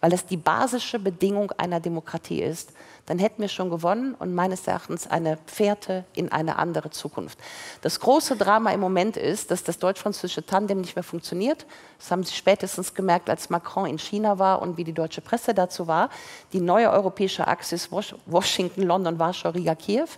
weil 0.00 0.12
es 0.12 0.26
die 0.26 0.36
basische 0.36 0.98
Bedingung 0.98 1.50
einer 1.52 1.80
Demokratie 1.80 2.42
ist, 2.42 2.72
dann 3.06 3.18
hätten 3.18 3.42
wir 3.42 3.48
schon 3.48 3.70
gewonnen 3.70 4.14
und 4.14 4.34
meines 4.34 4.66
Erachtens 4.66 5.06
eine 5.06 5.38
Fährte 5.46 6.04
in 6.14 6.32
eine 6.32 6.56
andere 6.56 6.90
Zukunft. 6.90 7.38
Das 7.82 8.00
große 8.00 8.36
Drama 8.36 8.70
im 8.72 8.80
Moment 8.80 9.16
ist, 9.16 9.50
dass 9.50 9.64
das 9.64 9.78
deutsch-französische 9.78 10.44
Tandem 10.44 10.80
nicht 10.80 10.96
mehr 10.96 11.02
funktioniert. 11.02 11.66
Das 12.04 12.10
haben 12.10 12.22
Sie 12.22 12.34
spätestens 12.34 12.92
gemerkt, 12.92 13.30
als 13.30 13.48
Macron 13.48 13.86
in 13.86 13.96
China 13.98 14.38
war 14.38 14.60
und 14.60 14.76
wie 14.76 14.84
die 14.84 14.92
deutsche 14.92 15.22
Presse 15.22 15.54
dazu 15.54 15.86
war. 15.86 16.10
Die 16.52 16.60
neue 16.60 16.90
europäische 16.90 17.48
Achse 17.48 17.76
ist 17.76 17.90
Washington, 17.90 18.82
London, 18.82 19.18
Warschau, 19.18 19.48
Riga, 19.48 19.74
Kiew. 19.74 20.08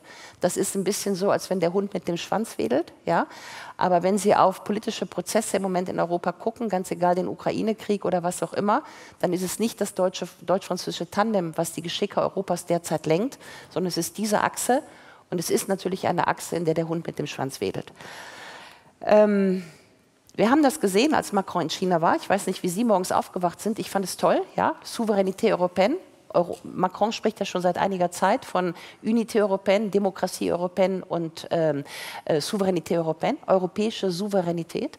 Das 0.41 0.57
ist 0.57 0.75
ein 0.75 0.83
bisschen 0.83 1.15
so, 1.15 1.31
als 1.31 1.49
wenn 1.49 1.61
der 1.61 1.73
Hund 1.73 1.95
mit 1.95 2.09
dem 2.09 2.17
Schwanz 2.17 2.59
wedelt. 2.59 2.93
Ja? 3.05 3.29
Aber 3.77 4.03
wenn 4.03 4.19
Sie 4.19 4.35
auf 4.35 4.65
politische 4.65 5.07
Prozesse 5.07 5.59
im 5.59 5.63
Moment 5.63 5.89
in 5.89 6.01
Europa 6.01 6.33
gucken, 6.33 6.69
ganz 6.69 6.91
egal 6.91 7.15
den 7.15 7.29
Ukraine-Krieg 7.29 8.05
oder 8.05 8.25
was 8.25 8.43
auch 8.43 8.53
immer, 8.53 8.83
dann 9.21 9.33
ist 9.33 9.43
es 9.43 9.61
nicht 9.61 9.81
das 9.81 9.95
deutsch-französische 9.95 11.09
Tandem, 11.09 11.57
was 11.57 11.71
die 11.71 11.83
Geschicke 11.83 12.21
Europas 12.21 12.67
derzeit 12.67 13.07
lenkt, 13.07 13.39
sondern 13.71 13.87
es 13.87 13.97
ist 13.97 14.19
diese 14.19 14.41
Achse. 14.41 14.83
Und 15.31 15.39
es 15.39 15.51
ist 15.51 15.69
natürlich 15.69 16.09
eine 16.09 16.27
Achse, 16.27 16.57
in 16.57 16.65
der 16.65 16.75
der 16.75 16.89
Hund 16.89 17.07
mit 17.07 17.21
dem 17.21 17.29
Schwanz 17.29 17.61
wedelt. 17.61 17.93
Ähm, 19.03 19.63
wir 20.37 20.51
haben 20.51 20.63
das 20.63 20.81
gesehen, 20.81 21.15
als 21.15 21.33
Macron 21.33 21.63
in 21.63 21.71
China 21.71 22.01
war. 22.03 22.17
Ich 22.17 22.29
weiß 22.29 22.47
nicht, 22.47 22.63
wie 22.63 22.69
Sie 22.69 22.85
morgens 22.85 23.11
aufgewacht 23.11 23.61
sind. 23.61 23.79
Ich 23.79 23.91
fand 23.91 24.05
es 24.05 24.17
toll, 24.17 24.43
ja, 24.55 24.75
Souveränität 24.85 25.53
Europäenne. 25.53 25.97
Euro 26.35 26.59
Macron 26.65 27.13
spricht 27.13 27.41
ja 27.41 27.47
schon 27.47 27.63
seit 27.63 27.79
einiger 27.79 28.11
Zeit 28.11 28.45
von 28.45 28.75
Unité 29.03 29.43
Européenne, 29.43 29.91
Demokratie 29.91 30.53
Européenne 30.53 31.03
und 31.03 31.49
ähm, 31.51 31.85
äh, 32.27 32.41
Souveränität 32.41 32.99
Européenne, 32.99 33.39
europäische 33.47 34.11
Souveränität. 34.11 34.99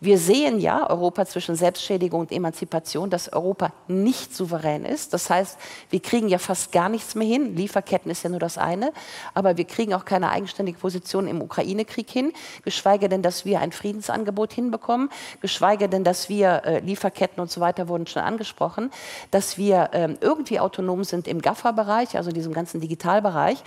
Wir 0.00 0.18
sehen 0.18 0.60
ja 0.60 0.88
Europa 0.88 1.26
zwischen 1.26 1.56
Selbstschädigung 1.56 2.20
und 2.20 2.32
Emanzipation, 2.32 3.10
dass 3.10 3.32
Europa 3.32 3.72
nicht 3.88 4.34
souverän 4.34 4.84
ist. 4.84 5.14
Das 5.14 5.30
heißt, 5.30 5.58
wir 5.90 6.00
kriegen 6.00 6.28
ja 6.28 6.38
fast 6.38 6.72
gar 6.72 6.88
nichts 6.88 7.14
mehr 7.14 7.26
hin. 7.26 7.56
Lieferketten 7.56 8.10
ist 8.10 8.22
ja 8.22 8.30
nur 8.30 8.38
das 8.38 8.58
eine. 8.58 8.92
Aber 9.34 9.56
wir 9.56 9.64
kriegen 9.64 9.94
auch 9.94 10.04
keine 10.04 10.30
eigenständige 10.30 10.78
Position 10.78 11.26
im 11.26 11.40
Ukraine-Krieg 11.40 12.10
hin. 12.10 12.32
Geschweige 12.64 13.08
denn, 13.08 13.22
dass 13.22 13.44
wir 13.44 13.60
ein 13.60 13.72
Friedensangebot 13.72 14.52
hinbekommen. 14.52 15.10
Geschweige 15.40 15.88
denn, 15.88 16.04
dass 16.04 16.28
wir 16.28 16.62
äh, 16.64 16.80
Lieferketten 16.80 17.40
und 17.40 17.50
so 17.50 17.60
weiter 17.60 17.88
wurden 17.88 18.06
schon 18.06 18.22
angesprochen. 18.22 18.90
Dass 19.30 19.56
wir 19.56 19.90
äh, 19.92 20.14
irgendwie 20.20 20.60
autonom 20.60 21.04
sind 21.04 21.26
im 21.26 21.40
GAFA-Bereich, 21.40 22.16
also 22.16 22.30
in 22.30 22.34
diesem 22.34 22.52
ganzen 22.52 22.80
Digitalbereich. 22.80 23.62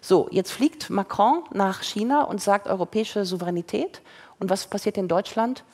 So, 0.00 0.28
jetzt 0.30 0.52
fliegt 0.52 0.90
Macron 0.90 1.42
nach 1.52 1.82
China 1.82 2.22
und 2.22 2.40
sagt 2.40 2.68
europäische 2.68 3.24
Souveränität. 3.24 4.00
Und 4.38 4.50
was 4.50 4.66
passiert 4.66 4.96
in 4.96 5.08
Deutschland? 5.08 5.64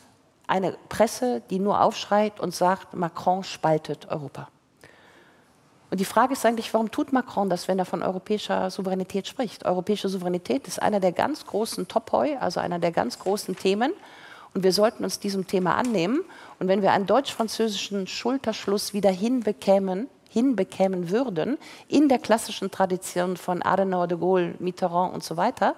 Eine 0.47 0.77
Presse, 0.89 1.43
die 1.51 1.59
nur 1.59 1.81
aufschreit 1.81 2.41
und 2.41 2.55
sagt, 2.55 2.95
Macron 2.95 3.45
spaltet 3.45 4.09
Europa. 4.09 4.49
Und 5.91 6.01
die 6.01 6.05
Frage 6.05 6.33
ist 6.33 6.45
eigentlich, 6.45 6.75
warum 6.75 6.91
tut 6.91 7.13
Macron 7.13 7.49
das, 7.49 7.69
wenn 7.69 7.79
er 7.79 7.85
von 7.85 8.03
europäischer 8.03 8.69
Souveränität 8.71 9.29
spricht? 9.29 9.65
Europäische 9.65 10.09
Souveränität 10.09 10.67
ist 10.67 10.83
einer 10.83 10.99
der 10.99 11.13
ganz 11.13 11.47
großen 11.47 11.87
Topoi, 11.87 12.37
also 12.37 12.59
einer 12.59 12.81
der 12.81 12.91
ganz 12.91 13.19
großen 13.21 13.55
Themen. 13.55 13.93
Und 14.55 14.65
wir 14.65 14.73
sollten 14.73 15.05
uns 15.05 15.21
diesem 15.21 15.47
Thema 15.47 15.77
annehmen. 15.77 16.25
Und 16.59 16.69
wenn 16.69 16.83
wir 16.83 16.93
einen 16.93 17.07
deutsch-französischen 17.07 18.07
Schulterschluss 18.07 18.93
wieder 18.93 19.11
hinbekämen, 19.11 20.09
hinbekämen 20.29 21.11
würden, 21.11 21.59
in 21.87 22.09
der 22.09 22.19
klassischen 22.19 22.73
Tradition 22.73 23.37
von 23.37 23.63
Adenauer, 23.63 24.09
de 24.09 24.19
Gaulle, 24.19 24.55
Mitterrand 24.59 25.15
und 25.15 25.23
so 25.23 25.37
weiter, 25.37 25.77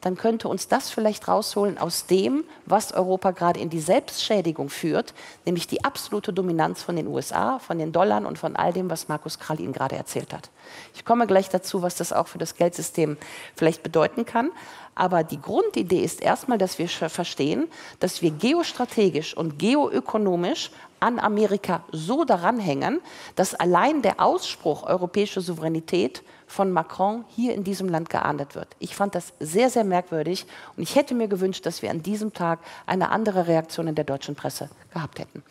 dann 0.00 0.16
könnte 0.16 0.48
uns 0.48 0.68
das 0.68 0.90
vielleicht 0.90 1.26
rausholen 1.26 1.76
aus 1.76 2.06
dem, 2.06 2.44
was 2.66 2.92
Europa 2.92 3.32
gerade 3.32 3.58
in 3.58 3.68
die 3.68 3.80
Selbstschädigung 3.80 4.68
führt, 4.68 5.12
nämlich 5.44 5.66
die 5.66 5.84
absolute 5.84 6.32
Dominanz 6.32 6.82
von 6.82 6.94
den 6.94 7.08
USA, 7.08 7.58
von 7.58 7.78
den 7.78 7.90
Dollar 7.90 8.24
und 8.24 8.38
von 8.38 8.54
all 8.54 8.72
dem, 8.72 8.90
was 8.90 9.08
Markus 9.08 9.40
Krall 9.40 9.58
Ihnen 9.58 9.72
gerade 9.72 9.96
erzählt 9.96 10.32
hat. 10.32 10.50
Ich 10.94 11.04
komme 11.04 11.26
gleich 11.26 11.48
dazu, 11.48 11.82
was 11.82 11.96
das 11.96 12.12
auch 12.12 12.28
für 12.28 12.38
das 12.38 12.54
Geldsystem 12.54 13.16
vielleicht 13.56 13.82
bedeuten 13.82 14.24
kann. 14.24 14.50
Aber 14.94 15.22
die 15.22 15.40
Grundidee 15.40 16.02
ist 16.02 16.20
erstmal, 16.20 16.58
dass 16.58 16.78
wir 16.78 16.88
verstehen, 16.88 17.68
dass 18.00 18.20
wir 18.22 18.32
geostrategisch 18.32 19.36
und 19.36 19.58
geoökonomisch 19.58 20.70
an 21.00 21.18
Amerika 21.18 21.84
so 21.92 22.24
daran 22.24 22.58
hängen, 22.58 23.00
dass 23.36 23.54
allein 23.54 24.02
der 24.02 24.20
Ausspruch 24.20 24.82
europäische 24.84 25.40
Souveränität 25.40 26.22
von 26.48 26.72
Macron 26.72 27.24
hier 27.28 27.54
in 27.54 27.62
diesem 27.62 27.88
Land 27.88 28.10
geahndet 28.10 28.54
wird. 28.54 28.68
Ich 28.78 28.96
fand 28.96 29.14
das 29.14 29.34
sehr, 29.38 29.70
sehr 29.70 29.84
merkwürdig 29.84 30.46
und 30.76 30.82
ich 30.82 30.96
hätte 30.96 31.14
mir 31.14 31.28
gewünscht, 31.28 31.66
dass 31.66 31.82
wir 31.82 31.90
an 31.90 32.02
diesem 32.02 32.32
Tag 32.32 32.58
eine 32.86 33.10
andere 33.10 33.46
Reaktion 33.46 33.86
in 33.86 33.94
der 33.94 34.04
deutschen 34.04 34.34
Presse 34.34 34.70
gehabt 34.92 35.18
hätten. 35.20 35.44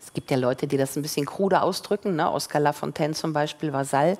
Es 0.00 0.12
gibt 0.12 0.30
ja 0.32 0.36
Leute, 0.36 0.66
die 0.66 0.76
das 0.76 0.96
ein 0.96 1.02
bisschen 1.02 1.24
krude 1.24 1.62
ausdrücken. 1.62 2.16
Ne? 2.16 2.30
Oscar 2.30 2.58
Lafontaine 2.58 3.14
zum 3.14 3.32
Beispiel, 3.32 3.72
Vasall. 3.72 4.18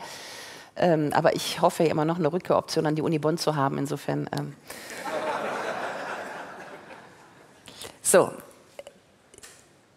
Ähm, 0.76 1.10
aber 1.12 1.34
ich 1.34 1.60
hoffe 1.60 1.82
immer 1.82 2.04
noch 2.04 2.16
eine 2.16 2.32
Rückkehroption 2.32 2.86
an 2.86 2.94
die 2.94 3.02
Uni 3.02 3.18
Bonn 3.18 3.38
zu 3.38 3.56
haben. 3.56 3.76
Insofern. 3.76 4.30
Ähm. 4.32 4.54
So. 8.10 8.32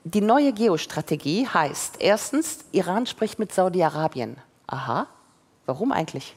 Die 0.04 0.22
neue 0.22 0.54
Geostrategie 0.54 1.48
heißt 1.48 1.96
erstens, 1.98 2.60
Iran 2.72 3.08
spricht 3.08 3.40
mit 3.40 3.52
Saudi-Arabien. 3.52 4.38
Aha, 4.68 5.08
warum 5.66 5.92
eigentlich? 5.92 6.36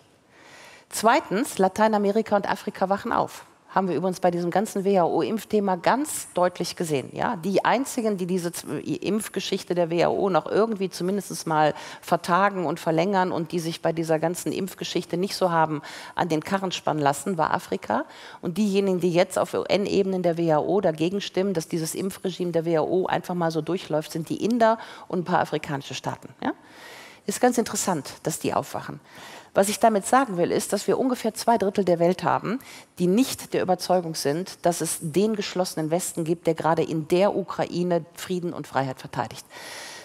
Zweitens, 0.88 1.58
Lateinamerika 1.58 2.34
und 2.34 2.48
Afrika 2.48 2.88
wachen 2.88 3.12
auf 3.12 3.44
haben 3.76 3.88
wir 3.88 3.94
übrigens 3.94 4.20
bei 4.20 4.30
diesem 4.30 4.50
ganzen 4.50 4.86
WHO-Impfthema 4.86 5.76
ganz 5.76 6.28
deutlich 6.32 6.76
gesehen. 6.76 7.10
Ja? 7.12 7.36
Die 7.36 7.62
einzigen, 7.62 8.16
die 8.16 8.24
diese 8.24 8.50
Impfgeschichte 8.80 9.74
der 9.74 9.90
WHO 9.90 10.30
noch 10.30 10.46
irgendwie 10.46 10.88
zumindest 10.88 11.46
mal 11.46 11.74
vertagen 12.00 12.64
und 12.64 12.80
verlängern 12.80 13.32
und 13.32 13.52
die 13.52 13.58
sich 13.58 13.82
bei 13.82 13.92
dieser 13.92 14.18
ganzen 14.18 14.50
Impfgeschichte 14.50 15.18
nicht 15.18 15.36
so 15.36 15.50
haben 15.50 15.82
an 16.14 16.30
den 16.30 16.42
Karren 16.42 16.72
spannen 16.72 17.02
lassen, 17.02 17.36
war 17.36 17.52
Afrika. 17.52 18.06
Und 18.40 18.56
diejenigen, 18.56 19.00
die 19.00 19.12
jetzt 19.12 19.38
auf 19.38 19.52
UN-Ebenen 19.52 20.22
der 20.22 20.38
WHO 20.38 20.80
dagegen 20.80 21.20
stimmen, 21.20 21.52
dass 21.52 21.68
dieses 21.68 21.94
Impfregime 21.94 22.52
der 22.52 22.64
WHO 22.64 23.04
einfach 23.04 23.34
mal 23.34 23.50
so 23.50 23.60
durchläuft, 23.60 24.10
sind 24.10 24.30
die 24.30 24.42
Inder 24.42 24.78
und 25.06 25.18
ein 25.18 25.24
paar 25.24 25.40
afrikanische 25.40 25.92
Staaten. 25.92 26.30
Ja? 26.42 26.54
Ist 27.26 27.42
ganz 27.42 27.58
interessant, 27.58 28.14
dass 28.22 28.38
die 28.38 28.54
aufwachen. 28.54 29.00
Was 29.56 29.70
ich 29.70 29.80
damit 29.80 30.04
sagen 30.04 30.36
will, 30.36 30.52
ist, 30.52 30.74
dass 30.74 30.86
wir 30.86 30.98
ungefähr 30.98 31.32
zwei 31.32 31.56
Drittel 31.56 31.86
der 31.86 31.98
Welt 31.98 32.22
haben, 32.22 32.58
die 32.98 33.06
nicht 33.06 33.54
der 33.54 33.62
Überzeugung 33.62 34.14
sind, 34.14 34.58
dass 34.66 34.82
es 34.82 34.98
den 35.00 35.34
geschlossenen 35.34 35.90
Westen 35.90 36.24
gibt, 36.24 36.46
der 36.46 36.52
gerade 36.52 36.82
in 36.82 37.08
der 37.08 37.34
Ukraine 37.34 38.04
Frieden 38.12 38.52
und 38.52 38.66
Freiheit 38.66 39.00
verteidigt. 39.00 39.46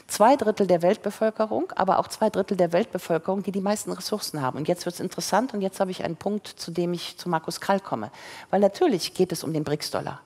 Zwei 0.08 0.38
Drittel 0.38 0.67
der 0.67 0.81
Weltbevölkerung, 0.81 1.74
aber 1.75 2.00
auch 2.00 2.08
zwei 2.08 2.29
Drittel 2.29 2.55
der 2.55 2.72
Weltbevölkerung, 2.72 3.43
die 3.43 3.51
die 3.51 3.60
meisten 3.60 3.91
Ressourcen 3.91 4.41
haben. 4.41 4.58
Und 4.58 4.70
jetzt 4.70 4.86
wird 4.86 4.96
es 4.96 5.01
interessant 5.01 5.53
und 5.53 5.60
jetzt 5.60 5.81
habe 5.81 5.91
ich 5.91 6.05
einen 6.05 6.15
Punkt, 6.15 6.48
zu 6.48 6.72
dem 6.72 6.93
ich 6.93 7.17
zu 7.17 7.27
Markus 7.27 7.60
Krall 7.60 7.81
komme. 7.81 8.10
Weil 8.51 8.62
natürlich 8.62 9.13
geht 9.13 9.34
es 9.34 9.43
um 9.43 9.51
den 9.51 9.65
BRICS-Dollar. 9.65 10.22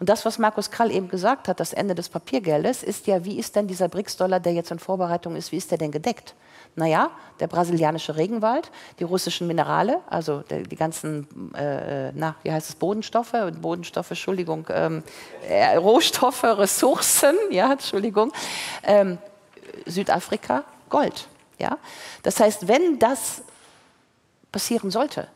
Und 0.00 0.08
das, 0.08 0.24
was 0.24 0.38
Markus 0.38 0.70
Krall 0.70 0.90
eben 0.90 1.08
gesagt 1.08 1.46
hat, 1.46 1.60
das 1.60 1.74
Ende 1.74 1.94
des 1.94 2.08
Papiergeldes, 2.08 2.82
ist 2.82 3.06
ja, 3.06 3.22
wie 3.26 3.38
ist 3.38 3.54
denn 3.54 3.66
dieser 3.66 3.88
BRICS-Dollar, 3.88 4.40
der 4.40 4.54
jetzt 4.54 4.70
in 4.70 4.78
Vorbereitung 4.78 5.36
ist, 5.36 5.52
wie 5.52 5.58
ist 5.58 5.70
der 5.70 5.76
denn 5.76 5.92
gedeckt? 5.92 6.34
Naja, 6.74 7.10
der 7.38 7.48
brasilianische 7.48 8.16
Regenwald, 8.16 8.70
die 8.98 9.04
russischen 9.04 9.46
Minerale, 9.46 9.98
also 10.08 10.42
die, 10.48 10.76
ganzen, 10.76 11.52
äh, 11.54 12.12
na, 12.12 12.34
wie 12.42 12.50
heißt 12.50 12.70
es, 12.70 12.74
Bodenstoffe, 12.76 13.34
Bodenstoffe, 13.60 14.10
Entschuldigung, 14.10 14.66
ähm, 14.70 15.02
äh, 15.46 15.76
Rohstoffe, 15.76 16.44
Ressourcen, 16.44 17.36
ja, 17.50 17.70
Entschuldigung, 17.72 18.32
ähm, 18.84 19.18
Südafrika, 19.84 20.64
Gold. 20.88 21.28
Ja? 21.58 21.76
Das 22.22 22.40
heißt, 22.40 22.68
wenn 22.68 22.98
das 22.98 23.42
passieren 24.50 24.90
sollte, 24.90 25.28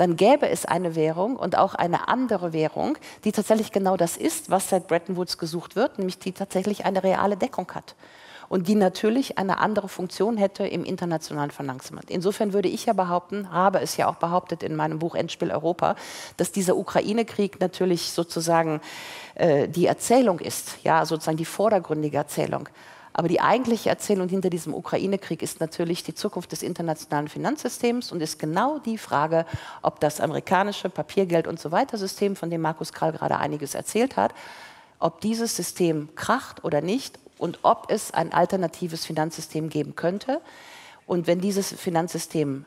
dann 0.00 0.16
gäbe 0.16 0.48
es 0.48 0.64
eine 0.64 0.94
Währung 0.94 1.36
und 1.36 1.58
auch 1.58 1.74
eine 1.74 2.08
andere 2.08 2.54
Währung, 2.54 2.96
die 3.24 3.32
tatsächlich 3.32 3.70
genau 3.70 3.98
das 3.98 4.16
ist, 4.16 4.50
was 4.50 4.70
seit 4.70 4.88
Bretton 4.88 5.16
Woods 5.16 5.36
gesucht 5.36 5.76
wird, 5.76 5.98
nämlich 5.98 6.18
die 6.18 6.32
tatsächlich 6.32 6.86
eine 6.86 7.02
reale 7.02 7.36
Deckung 7.36 7.70
hat 7.74 7.94
und 8.48 8.66
die 8.66 8.76
natürlich 8.76 9.36
eine 9.36 9.58
andere 9.58 9.88
Funktion 9.88 10.38
hätte 10.38 10.66
im 10.66 10.84
internationalen 10.84 11.50
Finanzmarkt. 11.50 12.10
Insofern 12.10 12.54
würde 12.54 12.68
ich 12.68 12.86
ja 12.86 12.94
behaupten, 12.94 13.52
habe 13.52 13.80
es 13.80 13.98
ja 13.98 14.08
auch 14.08 14.16
behauptet 14.16 14.62
in 14.62 14.74
meinem 14.74 14.98
Buch 14.98 15.14
Endspiel 15.14 15.52
Europa, 15.52 15.96
dass 16.38 16.50
dieser 16.50 16.76
Ukraine-Krieg 16.76 17.60
natürlich 17.60 18.10
sozusagen 18.10 18.80
äh, 19.34 19.68
die 19.68 19.84
Erzählung 19.84 20.40
ist, 20.40 20.78
ja, 20.82 21.04
sozusagen 21.04 21.36
die 21.36 21.44
vordergründige 21.44 22.16
Erzählung. 22.16 22.70
Aber 23.12 23.28
die 23.28 23.40
eigentliche 23.40 23.90
Erzählung 23.90 24.28
hinter 24.28 24.50
diesem 24.50 24.72
Ukraine-Krieg 24.72 25.42
ist 25.42 25.60
natürlich 25.60 26.04
die 26.04 26.14
Zukunft 26.14 26.52
des 26.52 26.62
internationalen 26.62 27.28
Finanzsystems 27.28 28.12
und 28.12 28.20
ist 28.20 28.38
genau 28.38 28.78
die 28.78 28.98
Frage, 28.98 29.46
ob 29.82 30.00
das 30.00 30.20
amerikanische 30.20 30.88
Papiergeld 30.90 31.46
und 31.46 31.58
so 31.58 31.72
weiter 31.72 31.98
System, 31.98 32.36
von 32.36 32.50
dem 32.50 32.60
Markus 32.60 32.92
Krall 32.92 33.12
gerade 33.12 33.38
einiges 33.38 33.74
erzählt 33.74 34.16
hat, 34.16 34.32
ob 35.00 35.20
dieses 35.20 35.56
System 35.56 36.14
kracht 36.14 36.62
oder 36.64 36.80
nicht 36.80 37.18
und 37.38 37.58
ob 37.62 37.90
es 37.90 38.12
ein 38.12 38.32
alternatives 38.32 39.04
Finanzsystem 39.06 39.70
geben 39.70 39.96
könnte. 39.96 40.40
Und 41.06 41.26
wenn 41.26 41.40
dieses 41.40 41.72
Finanzsystem 41.72 42.64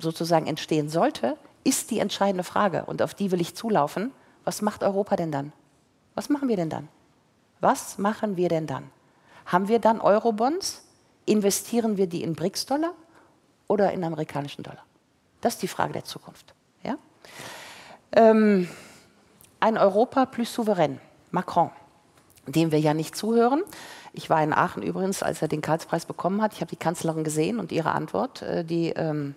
sozusagen 0.00 0.46
entstehen 0.46 0.88
sollte, 0.88 1.36
ist 1.62 1.90
die 1.90 2.00
entscheidende 2.00 2.44
Frage, 2.44 2.84
und 2.86 3.02
auf 3.02 3.14
die 3.14 3.30
will 3.30 3.40
ich 3.40 3.54
zulaufen, 3.54 4.10
was 4.44 4.62
macht 4.62 4.82
Europa 4.82 5.16
denn 5.16 5.32
dann? 5.32 5.52
Was 6.14 6.28
machen 6.28 6.48
wir 6.48 6.56
denn 6.56 6.70
dann? 6.70 6.88
Was 7.60 7.98
machen 7.98 8.36
wir 8.36 8.48
denn 8.48 8.66
dann? 8.66 8.90
Haben 9.46 9.68
wir 9.68 9.78
dann 9.78 10.00
Eurobonds? 10.00 10.82
Investieren 11.24 11.96
wir 11.96 12.06
die 12.06 12.22
in 12.22 12.34
BRICS-Dollar 12.34 12.92
oder 13.66 13.92
in 13.92 14.04
amerikanischen 14.04 14.62
Dollar? 14.62 14.84
Das 15.40 15.54
ist 15.54 15.62
die 15.62 15.68
Frage 15.68 15.92
der 15.92 16.04
Zukunft. 16.04 16.54
Ja? 16.82 16.96
Ähm, 18.12 18.68
ein 19.60 19.78
Europa 19.78 20.26
plus 20.26 20.52
souverän, 20.52 21.00
Macron, 21.30 21.70
dem 22.46 22.70
wir 22.70 22.78
ja 22.78 22.94
nicht 22.94 23.16
zuhören, 23.16 23.62
ich 24.16 24.30
war 24.30 24.42
in 24.42 24.54
Aachen 24.54 24.82
übrigens, 24.82 25.22
als 25.22 25.42
er 25.42 25.48
den 25.48 25.60
Karlspreis 25.60 26.06
bekommen 26.06 26.40
hat. 26.40 26.54
Ich 26.54 26.62
habe 26.62 26.70
die 26.70 26.76
Kanzlerin 26.76 27.22
gesehen 27.22 27.60
und 27.60 27.70
ihre 27.70 27.92
Antwort, 27.92 28.40
äh, 28.40 28.64
die 28.64 28.88
ähm, 28.90 29.34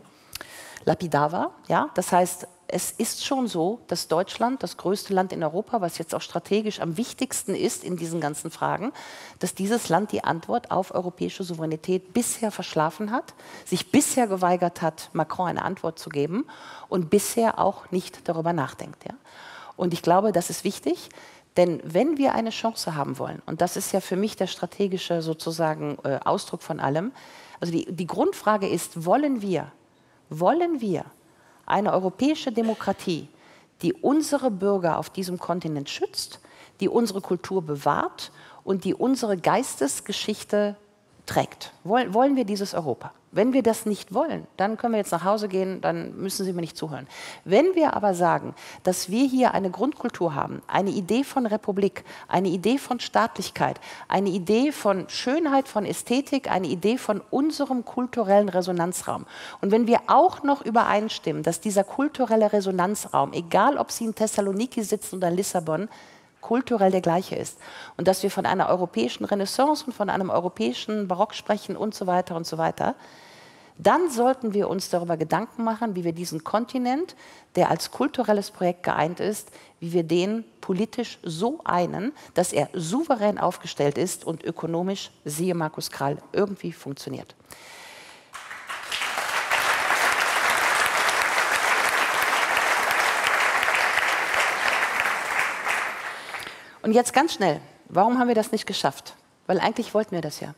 lapidar 0.85 1.31
war. 1.31 1.51
Ja? 1.67 1.89
Das 1.95 2.11
heißt, 2.11 2.47
es 2.71 2.91
ist 2.91 3.25
schon 3.25 3.47
so, 3.47 3.79
dass 3.87 4.07
Deutschland, 4.07 4.61
das 4.61 4.77
größte 4.77 5.13
Land 5.13 5.33
in 5.33 5.43
Europa, 5.43 5.81
was 5.81 5.97
jetzt 5.97 6.13
auch 6.13 6.21
strategisch 6.21 6.79
am 6.79 6.97
wichtigsten 6.97 7.55
ist 7.55 7.83
in 7.83 7.97
diesen 7.97 8.21
ganzen 8.21 8.51
Fragen, 8.51 8.93
dass 9.39 9.55
dieses 9.55 9.89
Land 9.89 10.11
die 10.11 10.23
Antwort 10.23 10.69
auf 10.69 10.93
europäische 10.93 11.43
Souveränität 11.43 12.13
bisher 12.13 12.51
verschlafen 12.51 13.11
hat, 13.11 13.33
sich 13.65 13.91
bisher 13.91 14.27
geweigert 14.27 14.83
hat, 14.83 15.09
Macron 15.13 15.47
eine 15.47 15.63
Antwort 15.63 15.97
zu 15.97 16.09
geben 16.09 16.45
und 16.89 17.09
bisher 17.09 17.57
auch 17.57 17.89
nicht 17.91 18.27
darüber 18.29 18.53
nachdenkt. 18.53 19.03
Ja? 19.05 19.15
Und 19.75 19.93
ich 19.93 20.03
glaube, 20.03 20.31
das 20.31 20.49
ist 20.49 20.63
wichtig. 20.63 21.09
Denn 21.57 21.81
wenn 21.83 22.17
wir 22.17 22.35
eine 22.35 22.51
Chance 22.51 22.95
haben 22.95 23.17
wollen, 23.17 23.41
und 23.47 23.61
das 23.61 23.75
ist 23.75 23.91
ja 23.91 23.99
für 23.99 24.15
mich 24.15 24.37
der 24.37 24.47
strategische 24.47 25.21
sozusagen 25.21 25.97
äh, 26.03 26.19
Ausdruck 26.23 26.61
von 26.61 26.79
allem, 26.79 27.11
also 27.59 27.73
die, 27.73 27.91
die 27.91 28.07
Grundfrage 28.07 28.67
ist, 28.67 29.05
wollen 29.05 29.41
wir, 29.41 29.71
wollen 30.29 30.81
wir 30.81 31.05
eine 31.65 31.93
europäische 31.93 32.51
Demokratie, 32.51 33.27
die 33.81 33.93
unsere 33.93 34.51
Bürger 34.51 34.97
auf 34.97 35.09
diesem 35.09 35.39
Kontinent 35.39 35.89
schützt, 35.89 36.39
die 36.79 36.89
unsere 36.89 37.21
Kultur 37.21 37.61
bewahrt 37.61 38.31
und 38.63 38.83
die 38.83 38.93
unsere 38.93 39.37
Geistesgeschichte 39.37 40.75
trägt? 41.25 41.73
Wollen, 41.83 42.35
wir 42.35 42.45
dieses 42.45 42.73
Europa? 42.73 43.11
Wenn 43.31 43.53
wir 43.53 43.61
das 43.61 43.85
nicht 43.85 44.13
wollen, 44.13 44.47
dann 44.57 44.75
können 44.77 44.93
wir 44.93 44.97
jetzt 44.97 45.11
nach 45.11 45.23
Hause 45.23 45.47
gehen, 45.49 45.81
dann 45.81 46.15
müssen 46.17 46.45
Sie 46.45 46.53
mir 46.53 46.61
nicht 46.61 46.75
zuhören. 46.75 47.07
Wenn 47.45 47.75
wir 47.75 47.93
aber 47.95 48.15
sagen, 48.15 48.55
dass 48.81 49.09
wir 49.11 49.27
hier 49.27 49.53
eine 49.53 49.69
Grundkultur 49.69 50.33
haben, 50.33 50.63
eine 50.67 50.89
Idee 50.89 51.23
von 51.23 51.45
Republik, 51.45 52.03
eine 52.27 52.47
Idee 52.47 52.79
von 52.79 52.99
Staatlichkeit, 52.99 53.79
eine 54.07 54.29
Idee 54.29 54.71
von 54.71 55.07
Schönheit, 55.09 55.67
von 55.67 55.85
Ästhetik, 55.85 56.49
eine 56.49 56.67
Idee 56.67 56.97
von 56.97 57.21
unserem 57.29 57.85
kulturellen 57.85 58.49
Resonanzraum. 58.49 59.27
Und 59.61 59.71
wenn 59.71 59.85
wir 59.85 59.99
auch 60.07 60.41
noch 60.41 60.65
übereinstimmen, 60.65 61.43
dass 61.43 61.61
dieser 61.61 61.83
kulturelle 61.83 62.51
Resonanzraum, 62.51 63.33
egal 63.33 63.77
ob 63.77 63.91
Sie 63.91 64.05
in 64.05 64.15
Thessaloniki 64.15 64.81
sitzen 64.83 65.17
oder 65.17 65.27
in 65.27 65.35
Lissabon, 65.35 65.87
kulturell 66.41 66.91
der 66.91 67.01
gleiche 67.01 67.35
ist. 67.35 67.59
Und 67.97 68.07
dass 68.07 68.23
wir 68.23 68.31
von 68.31 68.45
einer 68.45 68.69
europäischen 68.69 69.25
Renaissance 69.25 69.85
und 69.85 69.93
von 69.93 70.09
einem 70.09 70.29
europäischen 70.29 71.07
Barock 71.07 71.33
sprechen 71.33 71.75
und 71.75 71.93
so 71.95 72.07
weiter 72.07 72.35
und 72.35 72.45
so 72.45 72.57
weiter, 72.57 72.95
dann 73.81 74.11
sollten 74.11 74.53
wir 74.53 74.69
uns 74.69 74.89
darüber 74.89 75.15
Gedanken 75.15 75.63
machen, 75.63 75.95
wie 75.95 76.03
wir 76.03 76.11
diesen 76.11 76.43
Kontinent, 76.43 77.15
der 77.55 77.69
als 77.69 77.91
kulturelles 77.91 78.51
Projekt 78.51 78.83
geeint 78.83 79.21
ist, 79.21 79.51
wie 79.79 79.93
wir 79.93 80.03
den 80.03 80.43
politisch 80.59 81.17
so 81.23 81.61
einen, 81.63 82.11
dass 82.33 82.51
er 82.51 82.69
souverän 82.73 83.37
aufgestellt 83.37 83.97
ist 83.97 84.25
und 84.25 84.43
ökonomisch, 84.43 85.11
siehe 85.23 85.55
Markus 85.55 85.91
Krall, 85.91 86.17
irgendwie 86.33 86.73
funktioniert. 86.73 87.35
Und 96.81 96.93
jetzt 96.93 97.13
ganz 97.13 97.33
schnell, 97.33 97.59
warum 97.89 98.19
haben 98.19 98.27
wir 98.27 98.35
das 98.35 98.51
nicht 98.51 98.65
geschafft? 98.65 99.15
Weil 99.47 99.59
eigentlich 99.59 99.93
wollten 99.93 100.11
wir 100.11 100.21
das 100.21 100.39
ja. 100.39 100.53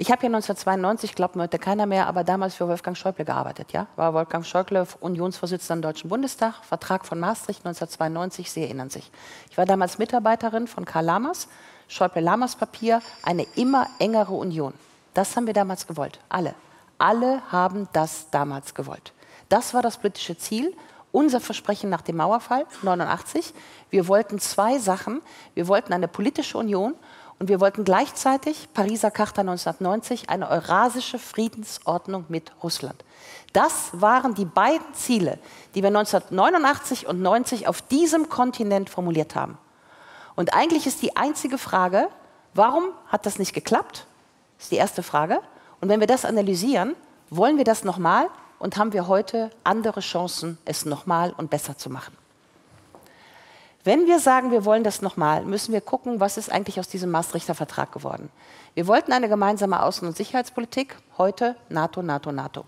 Ich 0.00 0.12
habe 0.12 0.22
ja 0.22 0.26
1992, 0.28 1.14
glaubt 1.14 1.34
mir 1.34 1.42
heute 1.42 1.58
keiner 1.58 1.84
mehr, 1.84 2.06
aber 2.06 2.22
damals 2.22 2.54
für 2.54 2.68
Wolfgang 2.68 2.96
Schäuble 2.96 3.24
gearbeitet. 3.24 3.72
Ja? 3.72 3.88
War 3.96 4.14
Wolfgang 4.14 4.46
Schäuble 4.46 4.86
Unionsvorsitzender 5.00 5.74
im 5.74 5.82
Deutschen 5.82 6.08
Bundestag, 6.08 6.54
Vertrag 6.64 7.04
von 7.04 7.18
Maastricht 7.18 7.66
1992, 7.66 8.50
Sie 8.50 8.62
erinnern 8.62 8.90
sich. 8.90 9.10
Ich 9.50 9.58
war 9.58 9.66
damals 9.66 9.98
Mitarbeiterin 9.98 10.68
von 10.68 10.84
Karl 10.84 11.04
Lammers, 11.04 11.48
Schäuble-Lammers 11.88 12.56
Papier, 12.56 13.02
eine 13.24 13.44
immer 13.56 13.88
engere 13.98 14.34
Union. 14.34 14.72
Das 15.14 15.36
haben 15.36 15.46
wir 15.46 15.54
damals 15.54 15.86
gewollt, 15.86 16.20
alle. 16.28 16.54
Alle 16.98 17.42
haben 17.50 17.88
das 17.92 18.30
damals 18.30 18.74
gewollt. 18.74 19.12
Das 19.48 19.74
war 19.74 19.82
das 19.82 19.98
politische 19.98 20.36
Ziel 20.38 20.76
unser 21.12 21.40
Versprechen 21.40 21.90
nach 21.90 22.02
dem 22.02 22.16
Mauerfall 22.16 22.66
89. 22.82 23.54
Wir 23.90 24.08
wollten 24.08 24.38
zwei 24.38 24.78
Sachen. 24.78 25.22
Wir 25.54 25.68
wollten 25.68 25.92
eine 25.92 26.08
politische 26.08 26.58
Union 26.58 26.94
und 27.38 27.48
wir 27.48 27.60
wollten 27.60 27.84
gleichzeitig, 27.84 28.68
Pariser 28.74 29.10
Charta 29.10 29.42
1990, 29.42 30.28
eine 30.28 30.50
eurasische 30.50 31.18
Friedensordnung 31.18 32.24
mit 32.28 32.52
Russland. 32.62 33.04
Das 33.52 33.90
waren 33.92 34.34
die 34.34 34.44
beiden 34.44 34.92
Ziele, 34.92 35.38
die 35.74 35.82
wir 35.82 35.88
1989 35.88 37.06
und 37.06 37.22
90 37.22 37.68
auf 37.68 37.80
diesem 37.80 38.28
Kontinent 38.28 38.90
formuliert 38.90 39.36
haben. 39.36 39.56
Und 40.34 40.52
eigentlich 40.54 40.86
ist 40.86 41.02
die 41.02 41.16
einzige 41.16 41.58
Frage, 41.58 42.08
warum 42.54 42.90
hat 43.06 43.24
das 43.24 43.38
nicht 43.38 43.54
geklappt? 43.54 44.06
Das 44.56 44.66
ist 44.66 44.72
die 44.72 44.76
erste 44.76 45.04
Frage. 45.04 45.40
Und 45.80 45.88
wenn 45.88 46.00
wir 46.00 46.06
das 46.08 46.24
analysieren, 46.24 46.96
wollen 47.30 47.56
wir 47.56 47.64
das 47.64 47.84
nochmal? 47.84 48.28
Und 48.58 48.76
haben 48.76 48.92
wir 48.92 49.08
heute 49.08 49.50
andere 49.64 50.00
Chancen, 50.00 50.58
es 50.64 50.84
nochmal 50.84 51.32
und 51.36 51.50
besser 51.50 51.76
zu 51.76 51.90
machen. 51.90 52.16
Wenn 53.84 54.06
wir 54.06 54.18
sagen, 54.18 54.50
wir 54.50 54.64
wollen 54.64 54.84
das 54.84 55.00
nochmal, 55.02 55.44
müssen 55.44 55.72
wir 55.72 55.80
gucken, 55.80 56.20
was 56.20 56.36
ist 56.36 56.50
eigentlich 56.50 56.78
aus 56.78 56.88
diesem 56.88 57.10
Maastrichter 57.10 57.54
Vertrag 57.54 57.92
geworden. 57.92 58.28
Wir 58.74 58.86
wollten 58.86 59.12
eine 59.12 59.28
gemeinsame 59.28 59.82
Außen- 59.82 60.06
und 60.06 60.16
Sicherheitspolitik, 60.16 60.96
heute 61.16 61.56
NATO, 61.68 62.02
NATO, 62.02 62.32
NATO. 62.32 62.64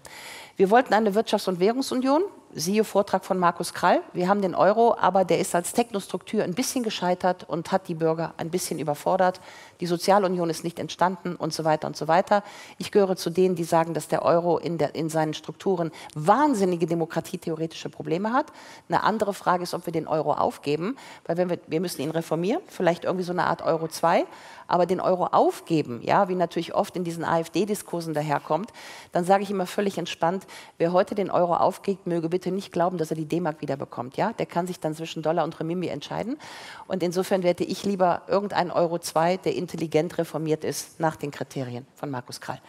Wir 0.56 0.70
wollten 0.70 0.94
eine 0.94 1.10
Wirtschafts- 1.10 1.48
und 1.48 1.60
Währungsunion, 1.60 2.22
siehe 2.52 2.84
Vortrag 2.84 3.24
von 3.24 3.38
Markus 3.38 3.74
Krall. 3.74 4.02
Wir 4.12 4.28
haben 4.28 4.42
den 4.42 4.54
Euro, 4.54 4.96
aber 4.98 5.24
der 5.24 5.38
ist 5.38 5.54
als 5.54 5.72
Technostruktur 5.72 6.42
ein 6.42 6.54
bisschen 6.54 6.82
gescheitert 6.82 7.44
und 7.48 7.70
hat 7.70 7.88
die 7.88 7.94
Bürger 7.94 8.34
ein 8.36 8.50
bisschen 8.50 8.78
überfordert. 8.78 9.40
Die 9.80 9.86
Sozialunion 9.86 10.50
ist 10.50 10.64
nicht 10.64 10.78
entstanden 10.78 11.36
und 11.36 11.52
so 11.52 11.64
weiter 11.64 11.86
und 11.86 11.96
so 11.96 12.08
weiter. 12.08 12.42
Ich 12.78 12.90
gehöre 12.90 13.16
zu 13.16 13.30
denen, 13.30 13.54
die 13.54 13.64
sagen, 13.64 13.94
dass 13.94 14.08
der 14.08 14.22
Euro 14.22 14.58
in, 14.58 14.78
der, 14.78 14.94
in 14.94 15.08
seinen 15.08 15.34
Strukturen 15.34 15.92
wahnsinnige 16.14 16.86
demokratietheoretische 16.86 17.88
Probleme 17.88 18.32
hat. 18.32 18.46
Eine 18.88 19.04
andere 19.04 19.32
Frage 19.32 19.62
ist, 19.62 19.74
ob 19.74 19.86
wir 19.86 19.92
den 19.92 20.08
Euro 20.08 20.32
aufgeben, 20.32 20.96
weil 21.26 21.36
wenn 21.36 21.50
wir, 21.50 21.58
wir 21.66 21.80
müssen 21.80 22.02
ihn 22.02 22.10
reformieren, 22.10 22.62
vielleicht 22.66 23.04
irgendwie 23.04 23.24
so 23.24 23.32
eine 23.32 23.44
Art 23.44 23.62
Euro 23.62 23.86
2, 23.88 24.26
aber 24.70 24.86
den 24.86 25.00
Euro 25.00 25.26
aufgeben, 25.26 26.00
ja, 26.02 26.28
wie 26.28 26.34
natürlich 26.34 26.74
oft 26.74 26.96
in 26.96 27.04
diesen 27.04 27.24
AfD-Diskursen 27.24 28.14
daherkommt, 28.14 28.72
dann 29.12 29.24
sage 29.24 29.42
ich 29.42 29.50
immer 29.50 29.66
völlig 29.66 29.98
entspannt, 29.98 30.46
wer 30.78 30.92
heute 30.92 31.14
den 31.14 31.30
Euro 31.30 31.54
aufgibt, 31.56 32.06
möge 32.06 32.28
bitte 32.28 32.50
nicht 32.50 32.72
glauben, 32.72 32.98
dass 32.98 33.10
er 33.10 33.16
die 33.16 33.26
D-Mark 33.26 33.60
wieder 33.60 33.76
bekommt. 33.76 34.16
Ja? 34.16 34.32
Der 34.32 34.46
kann 34.46 34.66
sich 34.66 34.80
dann 34.80 34.94
zwischen 34.94 35.22
Dollar 35.22 35.44
und 35.44 35.58
Remimbi 35.58 35.88
entscheiden. 35.88 36.38
Und 36.86 37.02
insofern 37.02 37.42
werde 37.42 37.64
ich 37.64 37.84
lieber 37.84 38.22
irgendeinen 38.28 38.70
Euro 38.70 38.98
2, 38.98 39.38
der 39.38 39.54
intelligent 39.56 40.18
reformiert 40.18 40.64
ist, 40.64 41.00
nach 41.00 41.16
den 41.16 41.30
Kriterien 41.30 41.86
von 41.94 42.10
Markus 42.10 42.40
Krall. 42.40 42.60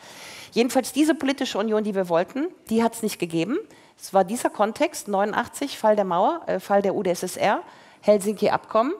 Jedenfalls 0.51 0.91
diese 0.93 1.15
politische 1.15 1.57
Union, 1.57 1.83
die 1.83 1.95
wir 1.95 2.09
wollten, 2.09 2.47
die 2.69 2.83
hat 2.83 2.95
es 2.95 3.03
nicht 3.03 3.19
gegeben. 3.19 3.57
Es 3.97 4.13
war 4.13 4.23
dieser 4.23 4.49
Kontext, 4.49 5.07
89, 5.07 5.77
Fall 5.77 5.95
der 5.95 6.05
Mauer, 6.05 6.41
äh, 6.47 6.59
Fall 6.59 6.81
der 6.81 6.95
UdSSR, 6.95 7.61
Helsinki-Abkommen. 8.01 8.93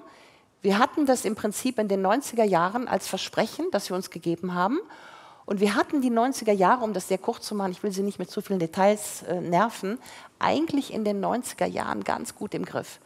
Wir 0.62 0.78
hatten 0.78 1.08
das 1.08 1.26
im 1.26 1.36
Prinzip 1.36 1.80
in 1.80 1.88
den 1.88 2.06
90er 2.06 2.44
Jahren 2.44 2.88
als 2.88 3.08
Versprechen, 3.08 3.66
das 3.72 3.90
wir 3.90 3.96
uns 3.96 4.12
gegeben 4.12 4.54
haben. 4.54 4.80
Und 5.46 5.60
wir 5.60 5.76
hatten 5.76 6.02
die 6.02 6.12
90er 6.12 6.52
Jahre, 6.52 6.84
um 6.84 6.94
das 6.94 7.08
sehr 7.08 7.18
kurz 7.18 7.48
zu 7.48 7.56
machen, 7.56 7.72
ich 7.72 7.82
will 7.82 7.92
Sie 7.92 8.04
nicht 8.04 8.20
mit 8.20 8.30
zu 8.30 8.42
vielen 8.42 8.60
Details 8.60 9.24
äh, 9.24 9.42
nerven, 9.42 9.98
eigentlich 10.38 10.94
in 10.94 11.04
den 11.04 11.24
90er 11.24 11.66
Jahren 11.66 12.04
ganz 12.04 12.36
gut 12.36 12.54
im 12.54 12.64
Griff. 12.64 13.00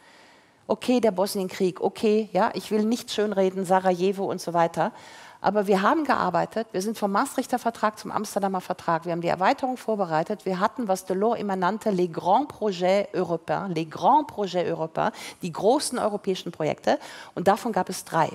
Okay, 0.66 1.00
der 1.00 1.12
Bosnienkrieg, 1.12 1.80
okay, 1.80 2.28
ja, 2.32 2.50
ich 2.54 2.70
will 2.70 2.84
nicht 2.84 3.10
schönreden, 3.10 3.64
Sarajevo 3.64 4.30
und 4.30 4.40
so 4.40 4.52
weiter. 4.52 4.92
Aber 5.40 5.66
wir 5.66 5.82
haben 5.82 6.04
gearbeitet, 6.04 6.66
wir 6.72 6.82
sind 6.82 6.98
vom 6.98 7.12
Maastrichter 7.12 7.58
Vertrag 7.58 7.98
zum 7.98 8.10
Amsterdamer 8.10 8.60
Vertrag, 8.60 9.04
wir 9.04 9.12
haben 9.12 9.20
die 9.20 9.28
Erweiterung 9.28 9.76
vorbereitet, 9.76 10.46
wir 10.46 10.60
hatten, 10.60 10.88
was 10.88 11.04
Delors 11.04 11.38
immer 11.38 11.56
nannte, 11.56 11.90
les 11.90 12.10
grands 12.10 12.48
projets 12.48 13.08
européens, 13.14 13.68
les 13.74 13.88
grands 13.88 14.26
projets 14.26 14.68
européens, 14.68 15.12
die 15.42 15.52
großen 15.52 15.98
europäischen 15.98 16.52
Projekte. 16.52 16.98
Und 17.34 17.48
davon 17.48 17.72
gab 17.72 17.88
es 17.88 18.04
drei. 18.04 18.30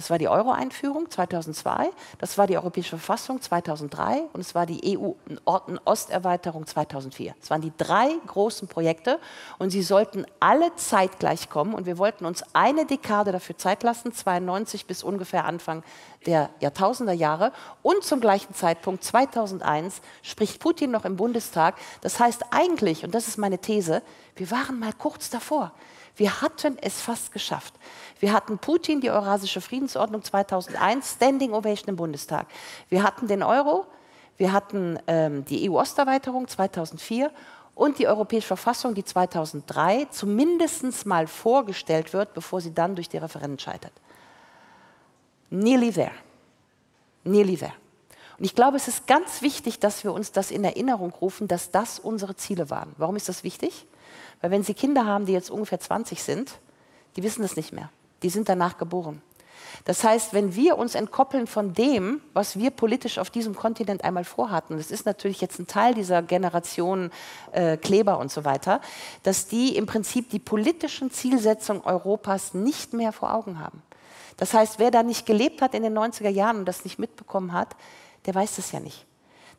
Das 0.00 0.08
war 0.08 0.16
die 0.16 0.28
Euro-Einführung 0.28 1.10
2002, 1.10 1.90
das 2.16 2.38
war 2.38 2.46
die 2.46 2.56
Europäische 2.56 2.96
Verfassung 2.96 3.42
2003 3.42 4.22
und 4.32 4.40
es 4.40 4.54
war 4.54 4.64
die 4.64 4.98
EU-Osterweiterung 4.98 6.66
2004. 6.66 7.34
Es 7.38 7.50
waren 7.50 7.60
die 7.60 7.72
drei 7.76 8.08
großen 8.26 8.66
Projekte 8.66 9.18
und 9.58 9.68
sie 9.68 9.82
sollten 9.82 10.24
alle 10.40 10.74
zeitgleich 10.76 11.50
kommen 11.50 11.74
und 11.74 11.84
wir 11.84 11.98
wollten 11.98 12.24
uns 12.24 12.42
eine 12.54 12.86
Dekade 12.86 13.30
dafür 13.30 13.58
Zeit 13.58 13.82
lassen, 13.82 14.14
92 14.14 14.86
bis 14.86 15.02
ungefähr 15.02 15.44
Anfang 15.44 15.82
der 16.24 16.48
Jahrtausender 16.60 17.12
Jahre 17.12 17.52
und 17.82 18.02
zum 18.02 18.20
gleichen 18.20 18.54
Zeitpunkt 18.54 19.04
2001 19.04 20.00
spricht 20.22 20.60
Putin 20.60 20.92
noch 20.92 21.04
im 21.04 21.16
Bundestag. 21.16 21.74
Das 22.00 22.18
heißt 22.18 22.46
eigentlich, 22.52 23.04
und 23.04 23.14
das 23.14 23.28
ist 23.28 23.36
meine 23.36 23.58
These, 23.58 24.00
wir 24.34 24.50
waren 24.50 24.78
mal 24.78 24.94
kurz 24.94 25.28
davor. 25.28 25.72
Wir 26.20 26.42
hatten 26.42 26.76
es 26.82 27.00
fast 27.00 27.32
geschafft. 27.32 27.72
Wir 28.18 28.34
hatten 28.34 28.58
Putin, 28.58 29.00
die 29.00 29.10
Eurasische 29.10 29.62
Friedensordnung 29.62 30.22
2001, 30.22 31.12
Standing 31.12 31.54
Ovation 31.54 31.88
im 31.88 31.96
Bundestag. 31.96 32.46
Wir 32.90 33.02
hatten 33.02 33.26
den 33.26 33.42
Euro, 33.42 33.86
wir 34.36 34.52
hatten 34.52 34.98
ähm, 35.06 35.46
die 35.46 35.70
EU-Osterweiterung 35.70 36.46
2004 36.46 37.30
und 37.74 37.98
die 37.98 38.06
Europäische 38.06 38.48
Verfassung, 38.48 38.94
die 38.94 39.02
2003 39.02 40.08
zumindest 40.10 41.06
mal 41.06 41.26
vorgestellt 41.26 42.12
wird, 42.12 42.34
bevor 42.34 42.60
sie 42.60 42.74
dann 42.74 42.96
durch 42.96 43.08
die 43.08 43.16
Referenden 43.16 43.58
scheitert. 43.58 43.94
Nearly 45.48 45.90
there. 45.90 46.12
Nearly 47.24 47.56
there. 47.56 47.72
Und 48.36 48.44
ich 48.44 48.54
glaube, 48.54 48.76
es 48.76 48.88
ist 48.88 49.06
ganz 49.06 49.40
wichtig, 49.40 49.78
dass 49.78 50.04
wir 50.04 50.12
uns 50.12 50.32
das 50.32 50.50
in 50.50 50.64
Erinnerung 50.64 51.12
rufen, 51.12 51.48
dass 51.48 51.70
das 51.70 51.98
unsere 51.98 52.36
Ziele 52.36 52.68
waren. 52.68 52.92
Warum 52.98 53.16
ist 53.16 53.30
das 53.30 53.42
wichtig? 53.42 53.86
Weil 54.40 54.50
wenn 54.50 54.62
Sie 54.62 54.74
Kinder 54.74 55.06
haben, 55.06 55.26
die 55.26 55.32
jetzt 55.32 55.50
ungefähr 55.50 55.80
20 55.80 56.22
sind, 56.22 56.52
die 57.16 57.22
wissen 57.22 57.42
das 57.42 57.56
nicht 57.56 57.72
mehr. 57.72 57.90
Die 58.22 58.30
sind 58.30 58.48
danach 58.48 58.78
geboren. 58.78 59.22
Das 59.84 60.04
heißt, 60.04 60.34
wenn 60.34 60.54
wir 60.54 60.78
uns 60.78 60.94
entkoppeln 60.94 61.46
von 61.46 61.72
dem, 61.74 62.20
was 62.32 62.58
wir 62.58 62.70
politisch 62.70 63.18
auf 63.18 63.30
diesem 63.30 63.54
Kontinent 63.54 64.04
einmal 64.04 64.24
vorhatten, 64.24 64.76
das 64.76 64.90
ist 64.90 65.06
natürlich 65.06 65.40
jetzt 65.40 65.58
ein 65.58 65.66
Teil 65.66 65.94
dieser 65.94 66.22
Generation 66.22 67.10
äh, 67.52 67.76
Kleber 67.76 68.18
und 68.18 68.30
so 68.30 68.44
weiter, 68.44 68.80
dass 69.22 69.46
die 69.46 69.76
im 69.76 69.86
Prinzip 69.86 70.30
die 70.30 70.38
politischen 70.38 71.10
Zielsetzungen 71.10 71.82
Europas 71.82 72.54
nicht 72.54 72.92
mehr 72.92 73.12
vor 73.12 73.32
Augen 73.34 73.58
haben. 73.58 73.82
Das 74.36 74.54
heißt, 74.54 74.78
wer 74.78 74.90
da 74.90 75.02
nicht 75.02 75.26
gelebt 75.26 75.62
hat 75.62 75.74
in 75.74 75.82
den 75.82 75.96
90er 75.96 76.30
Jahren 76.30 76.58
und 76.58 76.64
das 76.66 76.84
nicht 76.84 76.98
mitbekommen 76.98 77.52
hat, 77.52 77.76
der 78.26 78.34
weiß 78.34 78.56
das 78.56 78.72
ja 78.72 78.80
nicht. 78.80 79.06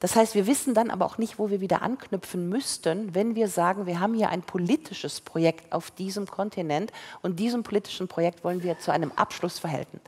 Das 0.01 0.15
heißt, 0.15 0.33
wir 0.33 0.47
wissen 0.47 0.73
dann 0.73 0.89
aber 0.89 1.05
auch 1.05 1.19
nicht, 1.19 1.37
wo 1.37 1.51
wir 1.51 1.61
wieder 1.61 1.83
anknüpfen 1.83 2.49
müssten, 2.49 3.13
wenn 3.13 3.35
wir 3.35 3.47
sagen, 3.47 3.85
wir 3.85 3.99
haben 3.99 4.15
hier 4.15 4.29
ein 4.29 4.41
politisches 4.41 5.21
Projekt 5.21 5.71
auf 5.71 5.91
diesem 5.91 6.25
Kontinent 6.25 6.91
und 7.21 7.39
diesem 7.39 7.61
politischen 7.61 8.07
Projekt 8.07 8.43
wollen 8.43 8.63
wir 8.63 8.79
zu 8.79 8.91
einem 8.91 9.11
Abschluss 9.11 9.59
verhelfen. 9.59 10.01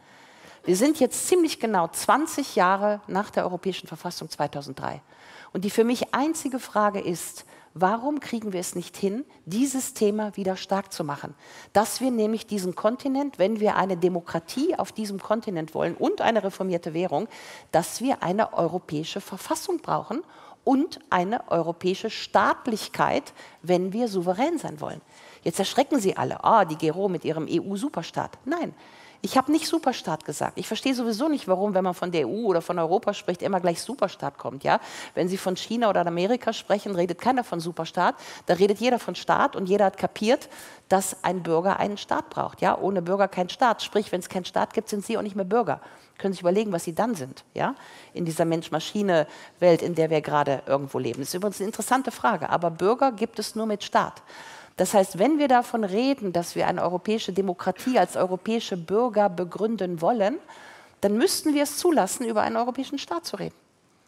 Wir 0.65 0.75
sind 0.75 0.99
jetzt 0.99 1.27
ziemlich 1.27 1.59
genau 1.59 1.87
20 1.87 2.55
Jahre 2.55 3.01
nach 3.07 3.29
der 3.29 3.43
Europäischen 3.43 3.85
Verfassung 3.85 4.31
2003. 4.31 4.99
Und 5.51 5.63
die 5.63 5.69
für 5.69 5.83
mich 5.83 6.15
einzige 6.15 6.57
Frage 6.57 6.99
ist, 6.99 7.45
warum 7.73 8.19
kriegen 8.19 8.53
wir 8.53 8.59
es 8.59 8.75
nicht 8.75 8.97
hin, 8.97 9.25
dieses 9.45 9.93
Thema 9.93 10.35
wieder 10.37 10.55
stark 10.55 10.93
zu 10.93 11.03
machen? 11.03 11.35
Dass 11.73 12.01
wir 12.01 12.11
nämlich 12.11 12.45
diesen 12.45 12.75
Kontinent, 12.75 13.39
wenn 13.39 13.59
wir 13.59 13.75
eine 13.75 13.97
Demokratie 13.97 14.75
auf 14.75 14.91
diesem 14.91 15.19
Kontinent 15.19 15.73
wollen 15.73 15.95
und 15.95 16.21
eine 16.21 16.43
reformierte 16.43 16.93
Währung, 16.93 17.27
dass 17.71 18.01
wir 18.01 18.23
eine 18.23 18.53
europäische 18.53 19.21
Verfassung 19.21 19.77
brauchen 19.77 20.21
und 20.63 20.99
eine 21.09 21.51
europäische 21.51 22.09
Staatlichkeit, 22.09 23.33
wenn 23.61 23.91
wir 23.91 24.07
souverän 24.07 24.57
sein 24.57 24.79
wollen. 24.79 25.01
Jetzt 25.43 25.59
erschrecken 25.59 25.99
Sie 25.99 26.15
alle, 26.15 26.43
ah, 26.43 26.65
die 26.65 26.77
Gero 26.77 27.09
mit 27.09 27.25
ihrem 27.25 27.47
EU-Superstaat. 27.49 28.37
Nein, 28.45 28.73
ich 29.25 29.37
habe 29.37 29.53
nicht 29.53 29.69
Superstaat 29.69 30.25
gesagt. 30.25 30.57
Ich 30.57 30.67
verstehe 30.67 30.93
sowieso 30.93 31.29
nicht, 31.29 31.47
warum, 31.47 31.73
wenn 31.73 31.83
man 31.85 31.93
von 31.93 32.11
der 32.11 32.27
EU 32.27 32.43
oder 32.43 32.61
von 32.61 32.77
Europa 32.77 33.13
spricht, 33.13 33.41
immer 33.41 33.61
gleich 33.61 33.81
Superstaat 33.81 34.37
kommt. 34.37 34.65
Ja? 34.65 34.81
Wenn 35.15 35.29
Sie 35.29 35.37
von 35.37 35.55
China 35.55 35.89
oder 35.89 36.05
Amerika 36.05 36.51
sprechen, 36.51 36.93
redet 36.93 37.21
keiner 37.21 37.45
von 37.45 37.61
Superstaat. 37.61 38.15
Da 38.47 38.55
redet 38.55 38.79
jeder 38.79 38.99
von 38.99 39.15
Staat 39.15 39.55
und 39.55 39.69
jeder 39.69 39.85
hat 39.85 39.97
kapiert, 39.97 40.49
dass 40.89 41.23
ein 41.23 41.41
Bürger 41.41 41.79
einen 41.79 41.95
Staat 41.95 42.29
braucht. 42.31 42.59
Ja? 42.59 42.77
Ohne 42.77 43.01
Bürger 43.01 43.29
kein 43.29 43.47
Staat. 43.47 43.81
Sprich, 43.81 44.11
wenn 44.11 44.19
es 44.19 44.27
keinen 44.27 44.43
Staat 44.43 44.73
gibt, 44.73 44.89
sind 44.89 45.05
Sie 45.05 45.17
auch 45.17 45.21
nicht 45.21 45.37
mehr 45.37 45.45
Bürger. 45.45 45.79
Können 46.17 46.33
Sie 46.33 46.37
sich 46.37 46.41
überlegen, 46.41 46.73
was 46.73 46.83
Sie 46.83 46.93
dann 46.93 47.15
sind. 47.15 47.45
Ja? 47.53 47.75
In 48.13 48.25
dieser 48.25 48.43
Mensch-Maschine-Welt, 48.43 49.81
in 49.83 49.95
der 49.95 50.09
wir 50.09 50.19
gerade 50.19 50.63
irgendwo 50.65 50.99
leben. 50.99 51.19
Das 51.19 51.29
ist 51.29 51.35
übrigens 51.35 51.61
eine 51.61 51.67
interessante 51.67 52.11
Frage. 52.11 52.49
Aber 52.49 52.71
Bürger 52.71 53.13
gibt 53.13 53.39
es 53.39 53.55
nur 53.55 53.67
mit 53.67 53.85
Staat. 53.85 54.21
Das 54.77 54.93
heißt, 54.93 55.19
wenn 55.19 55.37
wir 55.37 55.47
davon 55.47 55.83
reden, 55.83 56.33
dass 56.33 56.55
wir 56.55 56.67
eine 56.67 56.81
europäische 56.81 57.31
Demokratie 57.31 57.99
als 57.99 58.15
europäische 58.15 58.77
Bürger 58.77 59.29
begründen 59.29 60.01
wollen, 60.01 60.39
dann 61.01 61.17
müssten 61.17 61.53
wir 61.53 61.63
es 61.63 61.77
zulassen, 61.77 62.25
über 62.25 62.41
einen 62.41 62.55
europäischen 62.55 62.97
Staat 62.97 63.25
zu 63.25 63.35
reden. 63.35 63.55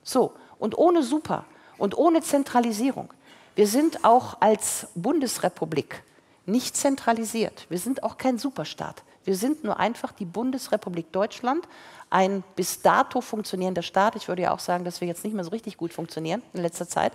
So, 0.03 0.33
und 0.59 0.77
ohne 0.77 1.03
Super 1.03 1.45
und 1.77 1.97
ohne 1.97 2.21
Zentralisierung. 2.21 3.13
Wir 3.55 3.67
sind 3.67 4.03
auch 4.03 4.37
als 4.41 4.87
Bundesrepublik 4.95 6.03
nicht 6.45 6.75
zentralisiert. 6.75 7.65
Wir 7.69 7.79
sind 7.79 8.03
auch 8.03 8.17
kein 8.17 8.37
Superstaat. 8.37 9.03
Wir 9.23 9.35
sind 9.35 9.63
nur 9.63 9.79
einfach 9.79 10.11
die 10.11 10.25
Bundesrepublik 10.25 11.11
Deutschland, 11.11 11.67
ein 12.09 12.43
bis 12.55 12.81
dato 12.81 13.21
funktionierender 13.21 13.81
Staat. 13.81 14.15
Ich 14.15 14.27
würde 14.27 14.43
ja 14.43 14.53
auch 14.53 14.59
sagen, 14.59 14.85
dass 14.85 15.01
wir 15.01 15.07
jetzt 15.07 15.23
nicht 15.23 15.33
mehr 15.33 15.43
so 15.43 15.49
richtig 15.49 15.77
gut 15.77 15.91
funktionieren 15.91 16.43
in 16.53 16.61
letzter 16.61 16.87
Zeit. 16.87 17.13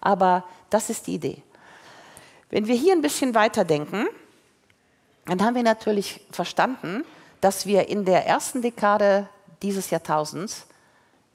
Aber 0.00 0.44
das 0.68 0.90
ist 0.90 1.06
die 1.06 1.14
Idee. 1.14 1.42
Wenn 2.50 2.66
wir 2.66 2.76
hier 2.76 2.92
ein 2.92 3.02
bisschen 3.02 3.34
weiterdenken, 3.34 4.06
dann 5.26 5.42
haben 5.42 5.54
wir 5.56 5.62
natürlich 5.62 6.20
verstanden, 6.30 7.04
dass 7.40 7.66
wir 7.66 7.88
in 7.88 8.04
der 8.04 8.26
ersten 8.26 8.62
Dekade 8.62 9.28
dieses 9.62 9.90
Jahrtausends 9.90 10.66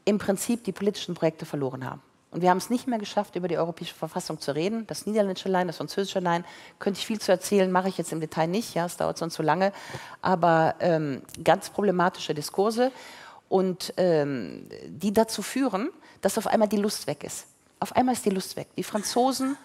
im 0.06 0.18
Prinzip 0.18 0.64
die 0.64 0.72
politischen 0.72 1.14
Projekte 1.14 1.46
verloren 1.46 1.86
haben. 1.86 2.02
Und 2.32 2.42
wir 2.42 2.50
haben 2.50 2.60
es 2.60 2.70
nicht 2.70 2.88
mehr 2.88 2.98
geschafft, 2.98 3.36
über 3.36 3.50
die 3.50 3.58
Europäische 3.58 3.94
Verfassung 3.94 4.40
zu 4.40 4.56
reden. 4.56 4.88
Das 4.88 5.06
niederländische 5.06 5.50
Lein, 5.50 5.68
das 5.68 5.78
französische 5.78 6.22
Lein, 6.22 6.46
könnte 6.80 7.00
ich 7.00 7.06
viel 7.06 7.20
zu 7.20 7.30
erzählen, 7.30 7.70
mache 7.70 7.90
ich 7.90 7.98
jetzt 7.98 8.14
im 8.14 8.22
Detail 8.22 8.48
nicht, 8.48 8.74
ja, 8.74 8.86
es 8.86 8.96
dauert 8.96 9.18
sonst 9.18 9.34
zu 9.34 9.44
lange. 9.44 9.74
Aber 10.22 10.76
ähm, 10.80 11.24
ganz 11.44 11.70
problematische 11.70 12.34
Diskurse 12.34 12.94
und 13.50 13.94
ähm, 13.98 14.70
die 14.88 15.12
dazu 15.12 15.42
führen, 15.42 15.90
dass 16.22 16.38
auf 16.38 16.48
einmal 16.48 16.70
die 16.70 16.78
Lust 16.78 17.06
weg 17.06 17.26
ist. 17.26 17.48
Auf 17.82 17.96
einmal 17.98 18.16
ist 18.16 18.24
die 18.24 18.30
Lust 18.30 18.56
weg. 18.56 18.68
Die 18.78 18.84
Franzosen 18.84 19.58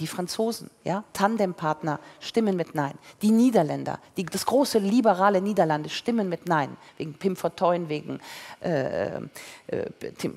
die 0.00 0.06
Franzosen, 0.06 0.70
ja, 0.84 1.04
Tandempartner 1.12 2.00
stimmen 2.20 2.56
mit 2.56 2.74
Nein. 2.74 2.94
Die 3.20 3.30
Niederländer, 3.30 3.98
die, 4.16 4.24
das 4.24 4.46
große 4.46 4.78
liberale 4.78 5.40
Niederlande 5.40 5.90
stimmen 5.90 6.28
mit 6.28 6.48
Nein. 6.48 6.76
Wegen 6.96 7.14
Pim 7.14 7.36
Fortuyn, 7.36 7.88
wegen, 7.88 8.20
äh, 8.60 9.16
äh, 9.16 9.20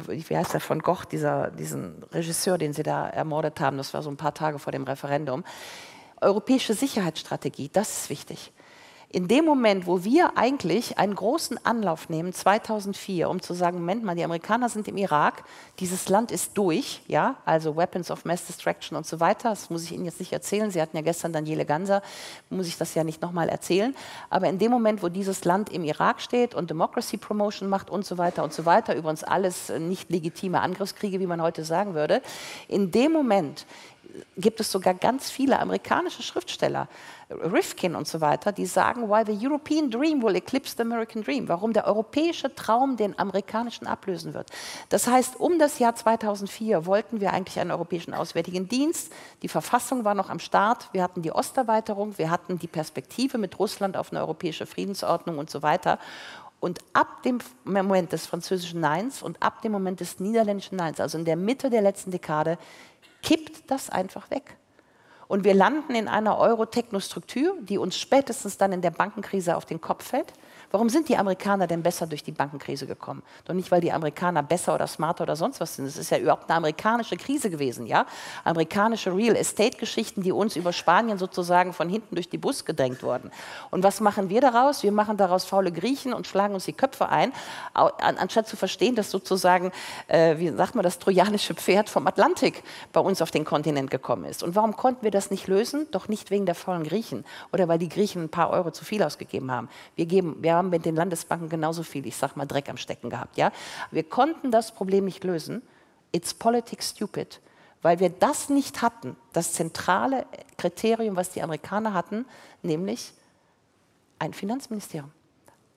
wie 0.07 0.37
heißt 0.37 0.53
der, 0.53 0.61
von 0.61 0.79
Gogh, 0.79 1.05
dieser, 1.05 1.51
diesen 1.51 2.03
Regisseur, 2.11 2.57
den 2.57 2.73
sie 2.73 2.83
da 2.83 3.07
ermordet 3.07 3.59
haben. 3.59 3.77
Das 3.77 3.93
war 3.93 4.01
so 4.01 4.09
ein 4.09 4.17
paar 4.17 4.33
Tage 4.33 4.59
vor 4.59 4.71
dem 4.71 4.83
Referendum. 4.83 5.43
Europäische 6.21 6.73
Sicherheitsstrategie, 6.73 7.69
das 7.71 8.01
ist 8.01 8.09
wichtig 8.09 8.51
in 9.09 9.27
dem 9.27 9.45
Moment, 9.45 9.87
wo 9.87 10.03
wir 10.03 10.37
eigentlich 10.37 10.97
einen 10.97 11.15
großen 11.15 11.63
Anlauf 11.65 12.09
nehmen, 12.09 12.33
2004, 12.33 13.29
um 13.29 13.41
zu 13.41 13.53
sagen, 13.53 13.79
Moment 13.79 14.03
mal, 14.03 14.15
die 14.15 14.23
Amerikaner 14.23 14.67
sind 14.69 14.87
im 14.87 14.97
Irak, 14.97 15.43
dieses 15.79 16.09
Land 16.09 16.31
ist 16.31 16.57
durch, 16.57 17.01
ja, 17.07 17.35
also 17.45 17.75
Weapons 17.75 18.11
of 18.11 18.25
Mass 18.25 18.45
Destruction 18.45 18.97
und 18.97 19.05
so 19.05 19.19
weiter, 19.19 19.49
das 19.51 19.69
muss 19.69 19.83
ich 19.83 19.93
Ihnen 19.93 20.05
jetzt 20.05 20.19
nicht 20.19 20.33
erzählen, 20.33 20.69
Sie 20.71 20.81
hatten 20.81 20.97
ja 20.97 21.03
gestern 21.03 21.33
Daniele 21.33 21.65
Ganser, 21.65 22.01
muss 22.49 22.67
ich 22.67 22.77
das 22.77 22.93
ja 22.95 23.03
nicht 23.03 23.21
nochmal 23.21 23.49
erzählen, 23.49 23.95
aber 24.29 24.49
in 24.49 24.59
dem 24.59 24.71
Moment, 24.71 25.01
wo 25.01 25.09
dieses 25.09 25.45
Land 25.45 25.71
im 25.71 25.83
Irak 25.83 26.21
steht 26.21 26.55
und 26.55 26.69
Democracy 26.69 27.17
Promotion 27.17 27.69
macht 27.69 27.89
und 27.89 28.05
so 28.05 28.17
weiter 28.17 28.43
und 28.43 28.53
so 28.53 28.65
weiter, 28.65 28.95
übrigens 28.95 29.23
alles 29.23 29.69
nicht 29.69 30.09
legitime 30.09 30.61
Angriffskriege, 30.61 31.19
wie 31.19 31.27
man 31.27 31.41
heute 31.41 31.63
sagen 31.63 31.93
würde, 31.93 32.21
in 32.67 32.91
dem 32.91 33.11
Moment 33.11 33.65
gibt 34.37 34.59
es 34.59 34.71
sogar 34.71 34.93
ganz 34.93 35.29
viele 35.29 35.59
amerikanische 35.59 36.23
Schriftsteller, 36.23 36.87
Rifkin 37.29 37.95
und 37.95 38.07
so 38.07 38.21
weiter, 38.21 38.51
die 38.51 38.67
sagen, 38.67 39.09
why 39.09 39.23
the 39.25 39.47
European 39.47 39.89
Dream 39.89 40.21
will 40.21 40.35
eclipse 40.35 40.75
the 40.77 40.83
American 40.83 41.23
Dream, 41.23 41.47
warum 41.47 41.73
der 41.73 41.87
europäische 41.87 42.53
Traum 42.53 42.97
den 42.97 43.17
amerikanischen 43.17 43.87
ablösen 43.87 44.33
wird. 44.33 44.51
Das 44.89 45.07
heißt, 45.07 45.39
um 45.39 45.57
das 45.57 45.79
Jahr 45.79 45.95
2004 45.95 46.85
wollten 46.85 47.21
wir 47.21 47.33
eigentlich 47.33 47.59
einen 47.59 47.71
europäischen 47.71 48.13
Auswärtigen 48.13 48.67
Dienst. 48.67 49.11
Die 49.41 49.47
Verfassung 49.47 50.05
war 50.05 50.13
noch 50.13 50.29
am 50.29 50.39
Start. 50.39 50.89
Wir 50.91 51.01
hatten 51.01 51.23
die 51.23 51.31
Osterweiterung, 51.31 52.17
wir 52.17 52.29
hatten 52.29 52.59
die 52.59 52.67
Perspektive 52.67 53.37
mit 53.37 53.57
Russland 53.57 53.97
auf 53.97 54.11
eine 54.11 54.21
europäische 54.21 54.67
Friedensordnung 54.67 55.39
und 55.39 55.49
so 55.49 55.63
weiter. 55.63 55.97
Und 56.59 56.79
ab 56.93 57.21
dem 57.23 57.39
Moment 57.63 58.11
des 58.11 58.25
französischen 58.25 58.79
Neins 58.79 59.21
und 59.21 59.41
ab 59.43 59.61
dem 59.61 59.71
Moment 59.71 59.99
des 59.99 60.19
niederländischen 60.19 60.77
Neins, 60.77 60.99
also 60.99 61.17
in 61.17 61.25
der 61.25 61.35
Mitte 61.35 61.69
der 61.69 61.81
letzten 61.81 62.11
Dekade, 62.11 62.57
kippt 63.25 63.69
das 63.69 63.89
einfach 63.89 64.31
weg. 64.31 64.55
Und 65.27 65.43
wir 65.43 65.55
landen 65.55 65.95
in 65.95 66.07
einer 66.07 66.37
Euro-Technostruktur, 66.37 67.57
die 67.59 67.79
uns 67.79 67.97
spätestens 67.97 68.57
dann 68.57 68.71
in 68.71 68.81
der 68.81 68.91
Bankenkrise 68.91 69.57
auf 69.57 69.65
den 69.65 69.81
Kopf 69.81 70.05
fällt. 70.05 70.31
Warum 70.75 70.89
sind 70.89 71.07
die 71.07 71.15
Amerikaner 71.15 71.67
denn 71.67 71.83
besser 71.83 72.05
durch 72.05 72.21
die 72.21 72.33
Bankenkrise 72.33 72.85
gekommen? 72.85 73.23
Doch 73.45 73.53
nicht, 73.53 73.71
weil 73.71 73.79
die 73.79 73.93
Amerikaner 73.93 74.43
besser 74.43 74.75
oder 74.75 74.87
smarter 74.87 75.23
oder 75.23 75.37
sonst 75.37 75.61
was 75.61 75.77
sind. 75.77 75.85
Es 75.85 75.95
ist 75.95 76.11
ja 76.11 76.17
überhaupt 76.17 76.49
eine 76.49 76.57
amerikanische 76.57 77.15
Krise 77.15 77.49
gewesen, 77.49 77.85
ja? 77.85 78.05
Amerikanische 78.43 79.15
Real 79.15 79.37
Estate-Geschichten, 79.37 80.21
die 80.21 80.33
uns 80.33 80.57
über 80.57 80.73
Spanien 80.73 81.17
sozusagen 81.17 81.71
von 81.71 81.87
hinten 81.87 82.15
durch 82.15 82.27
die 82.27 82.37
Bus 82.37 82.65
gedrängt 82.65 83.03
wurden. 83.03 83.31
Und 83.71 83.83
was 83.83 84.01
machen 84.01 84.27
wir 84.27 84.41
daraus? 84.41 84.83
Wir 84.83 84.91
machen 84.91 85.15
daraus 85.15 85.45
faule 85.45 85.71
Griechen 85.71 86.13
und 86.13 86.27
schlagen 86.27 86.53
uns 86.53 86.65
die 86.65 86.73
Köpfe 86.73 87.07
ein, 87.07 87.31
anstatt 87.73 88.49
zu 88.49 88.57
verstehen, 88.57 88.95
dass 88.95 89.09
sozusagen, 89.09 89.71
äh, 90.09 90.37
wie 90.39 90.49
sagt 90.49 90.75
man, 90.75 90.83
das 90.83 90.99
trojanische 90.99 91.53
Pferd 91.53 91.87
vom 91.87 92.05
Atlantik 92.05 92.63
bei 92.91 92.99
uns 92.99 93.21
auf 93.21 93.31
den 93.31 93.45
Kontinent 93.45 93.91
gekommen 93.91 94.25
ist. 94.25 94.43
Und 94.43 94.55
warum 94.55 94.75
konnten 94.75 95.03
wir 95.03 95.11
das 95.11 95.31
nicht 95.31 95.47
lösen? 95.47 95.87
Doch 95.91 96.09
nicht 96.09 96.31
wegen 96.31 96.45
der 96.45 96.53
faulen 96.53 96.83
Griechen 96.83 97.23
oder 97.53 97.69
weil 97.69 97.79
die 97.79 97.87
Griechen 97.87 98.23
ein 98.23 98.29
paar 98.29 98.49
Euro 98.49 98.71
zu 98.71 98.83
viel 98.83 99.01
ausgegeben 99.01 99.49
haben. 99.51 99.69
Wir, 99.95 100.05
geben, 100.05 100.35
wir 100.41 100.53
haben 100.53 100.64
mit 100.69 100.85
den 100.85 100.95
Landesbanken 100.95 101.49
genauso 101.49 101.83
viel, 101.83 102.05
ich 102.05 102.15
sag 102.15 102.35
mal, 102.35 102.45
Dreck 102.45 102.69
am 102.69 102.77
Stecken 102.77 103.09
gehabt. 103.09 103.37
Ja? 103.37 103.51
Wir 103.91 104.03
konnten 104.03 104.51
das 104.51 104.73
Problem 104.73 105.05
nicht 105.05 105.23
lösen. 105.23 105.61
It's 106.11 106.33
politics 106.33 106.91
stupid. 106.91 107.41
Weil 107.81 107.99
wir 107.99 108.09
das 108.09 108.49
nicht 108.49 108.81
hatten, 108.81 109.15
das 109.33 109.53
zentrale 109.53 110.25
Kriterium, 110.57 111.15
was 111.15 111.29
die 111.29 111.43
Amerikaner 111.43 111.93
hatten, 111.93 112.25
nämlich 112.63 113.13
ein 114.17 114.33
Finanzministerium. 114.33 115.11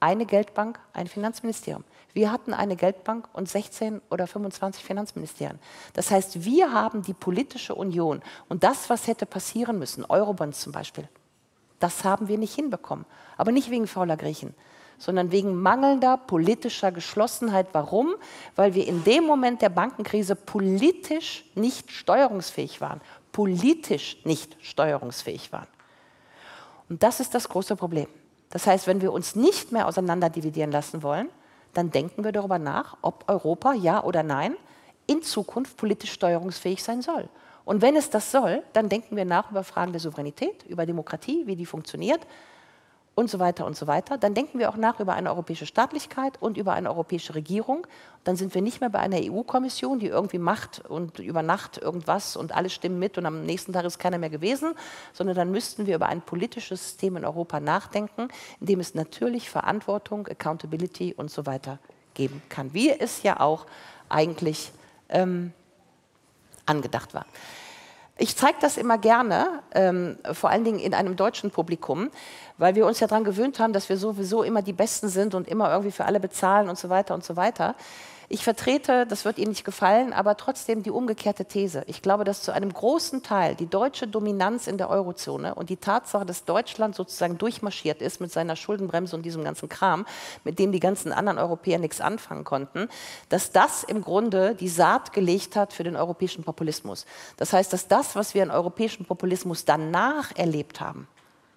Eine 0.01 0.27
Geldbank, 0.27 0.79
ein 0.92 1.09
Finanzministerium. 1.09 1.85
Wir 2.12 2.33
hatten 2.33 2.55
eine 2.55 2.77
Geldbank 2.77 3.29
und 3.33 3.48
16 3.48 4.01
oder 4.11 4.27
25 4.27 4.83
Finanzministerien. 4.83 5.59
Das 5.92 6.11
heißt, 6.11 6.44
wir 6.44 6.72
haben 6.72 7.03
die 7.03 7.14
politische 7.14 7.74
Union 7.74 8.22
und 8.48 8.64
das, 8.64 8.88
was 8.88 9.07
hätte 9.07 9.27
passieren 9.27 9.79
müssen, 9.79 10.05
Eurobonds 10.05 10.61
zum 10.61 10.72
Beispiel, 10.72 11.09
das 11.79 12.05
haben 12.05 12.29
wir 12.29 12.38
nicht 12.38 12.55
hinbekommen. 12.55 13.05
Aber 13.37 13.53
nicht 13.53 13.70
wegen 13.70 13.87
fauler 13.87 14.16
Griechen, 14.16 14.55
sondern 14.98 15.30
wegen 15.32 15.54
mangelnder 15.54 16.16
politischer 16.16 16.92
Geschlossenheit. 16.92 17.68
Warum? 17.72 18.14
Weil 18.56 18.74
wir 18.74 18.87
in 18.87 19.04
dem 19.04 19.24
Moment 19.24 19.62
der 19.62 19.68
Bankenkrise 19.68 20.34
politisch 20.34 21.44
nicht 21.54 21.90
steuerungsfähig 21.90 22.80
waren. 22.80 23.00
Politisch 23.32 24.18
nicht 24.24 24.56
steuerungsfähig 24.61 25.52
waren. 25.52 25.68
Und 26.88 27.02
das 27.02 27.20
ist 27.20 27.34
das 27.34 27.48
große 27.48 27.76
Problem. 27.76 28.08
Das 28.50 28.66
heißt, 28.66 28.87
wenn 28.87 29.00
wir 29.00 29.12
uns 29.12 29.37
nicht 29.37 29.72
mehr 29.72 29.87
auseinanderdividieren 29.87 30.72
lassen 30.72 31.02
wollen, 31.02 31.28
dann 31.74 31.90
denken 31.90 32.24
wir 32.24 32.32
darüber 32.32 32.58
nach, 32.58 32.96
ob 33.02 33.28
Europa, 33.28 33.74
ja 33.74 34.02
oder 34.02 34.22
nein, 34.22 34.56
in 35.06 35.22
Zukunft 35.22 35.76
politisch 35.76 36.12
steuerungsfähig 36.12 36.82
sein 36.82 37.02
soll. 37.02 37.28
Und 37.64 37.82
wenn 37.82 37.96
es 37.96 38.08
das 38.08 38.32
soll, 38.32 38.62
dann 38.72 38.88
denken 38.88 39.16
wir 39.16 39.26
nach 39.26 39.50
über 39.50 39.62
Fragen 39.62 39.92
der 39.92 40.00
Souveränität, 40.00 40.64
über 40.64 40.87
Demokratie, 40.87 41.46
wie 41.46 41.56
die 41.56 41.66
funktioniert 41.66 42.26
und 43.18 43.28
so 43.28 43.40
weiter 43.40 43.66
und 43.66 43.76
so 43.76 43.88
weiter. 43.88 44.16
Dann 44.16 44.35
denken 44.35 44.61
wir 44.61 44.68
auch 44.68 44.76
nach 44.76 45.00
über 45.00 45.14
eine 45.14 45.31
europäische 45.31 45.66
Staatlichkeit 45.66 46.40
und 46.40 46.57
über 46.57 46.74
eine 46.74 46.88
europäische 46.88 47.35
Regierung. 47.35 47.85
Dann 48.22 48.37
sind 48.37 48.54
wir 48.54 48.62
nicht 48.62 48.81
mehr 48.81 48.90
bei 48.90 49.00
einer 49.00 49.16
EU-Kommission, 49.20 49.98
die 49.98 50.07
irgendwie 50.07 50.38
macht 50.38 50.88
und 50.88 51.18
über 51.18 51.42
Nacht 51.42 51.78
irgendwas 51.78 52.37
und 52.37 52.54
alle 52.54 52.70
stimmen 52.70 53.00
mit 53.00 53.18
und 53.18 53.26
am 53.26 53.44
nächsten 53.44 53.72
Tag 53.72 53.85
ist 53.87 53.98
keiner 53.98 54.18
mehr 54.18 54.31
gewesen, 54.31 54.72
sondern 55.12 55.35
dann 55.35 55.50
müssten 55.50 55.87
wir 55.87 55.96
über 55.96 56.07
ein 56.07 56.20
politisches 56.20 56.81
System 56.90 57.16
in 57.16 57.24
Europa 57.24 57.59
nachdenken, 57.59 58.28
in 58.61 58.66
dem 58.68 58.78
es 58.78 58.94
natürlich 58.94 59.50
Verantwortung, 59.50 60.28
Accountability 60.28 61.12
und 61.12 61.28
so 61.28 61.44
weiter 61.44 61.81
geben 62.14 62.40
kann, 62.48 62.72
wie 62.72 62.88
es 62.88 63.24
ja 63.24 63.40
auch 63.40 63.66
eigentlich 64.09 64.70
ähm, 65.09 65.52
angedacht 66.66 67.14
war. 67.14 67.26
Ich 68.20 68.37
zeige 68.37 68.59
das 68.61 68.76
immer 68.76 68.98
gerne, 68.98 69.62
ähm, 69.72 70.18
vor 70.33 70.50
allen 70.50 70.64
Dingen 70.64 70.81
in 70.81 70.92
einem 70.92 71.14
deutschen 71.14 71.52
Publikum, 71.52 72.11
weil 72.57 72.74
wir 72.74 72.85
uns 72.85 72.98
ja 72.98 73.07
daran 73.07 73.22
gewöhnt 73.22 73.61
haben, 73.61 73.72
dass 73.72 73.88
wir 73.88 73.96
sowieso 73.96 74.42
immer 74.42 74.61
die 74.61 74.72
Besten 74.72 75.09
sind 75.09 75.37
und 75.37 75.46
immer 75.46 75.70
irgendwie 75.70 75.92
für 75.92 76.04
alle 76.04 76.18
bezahlen 76.18 76.68
und 76.68 76.76
so 76.76 76.88
weiter 76.88 77.14
und 77.14 77.22
so 77.24 77.37
weiter. 77.37 77.76
Ich 78.30 78.44
vertrete, 78.44 79.06
das 79.06 79.24
wird 79.24 79.38
Ihnen 79.38 79.52
nicht 79.52 79.64
gefallen, 79.64 80.12
aber 80.12 80.36
trotzdem 80.36 80.82
die 80.82 80.90
umgekehrte 80.90 81.46
These. 81.46 81.84
Ich 81.86 82.02
glaube, 82.02 82.24
dass 82.24 82.42
zu 82.42 82.52
einem 82.52 82.70
großen 82.70 83.22
Teil 83.22 83.54
die 83.54 83.66
deutsche 83.66 84.06
Dominanz 84.06 84.66
in 84.66 84.76
der 84.76 84.90
Eurozone 84.90 85.54
und 85.54 85.70
die 85.70 85.78
Tatsache, 85.78 86.26
dass 86.26 86.44
Deutschland 86.44 86.94
sozusagen 86.94 87.38
durchmarschiert 87.38 88.02
ist 88.02 88.20
mit 88.20 88.30
seiner 88.30 88.54
Schuldenbremse 88.54 89.16
und 89.16 89.22
diesem 89.22 89.44
ganzen 89.44 89.70
Kram, 89.70 90.04
mit 90.44 90.58
dem 90.58 90.72
die 90.72 90.80
ganzen 90.80 91.10
anderen 91.10 91.38
Europäer 91.38 91.78
nichts 91.78 92.02
anfangen 92.02 92.44
konnten, 92.44 92.90
dass 93.30 93.50
das 93.50 93.82
im 93.82 94.02
Grunde 94.02 94.54
die 94.54 94.68
Saat 94.68 95.14
gelegt 95.14 95.56
hat 95.56 95.72
für 95.72 95.84
den 95.84 95.96
europäischen 95.96 96.44
Populismus. 96.44 97.06
Das 97.38 97.54
heißt, 97.54 97.72
dass 97.72 97.88
das, 97.88 98.14
was 98.14 98.34
wir 98.34 98.42
in 98.42 98.50
europäischen 98.50 99.06
Populismus 99.06 99.64
danach 99.64 100.36
erlebt 100.36 100.82
haben, 100.82 101.08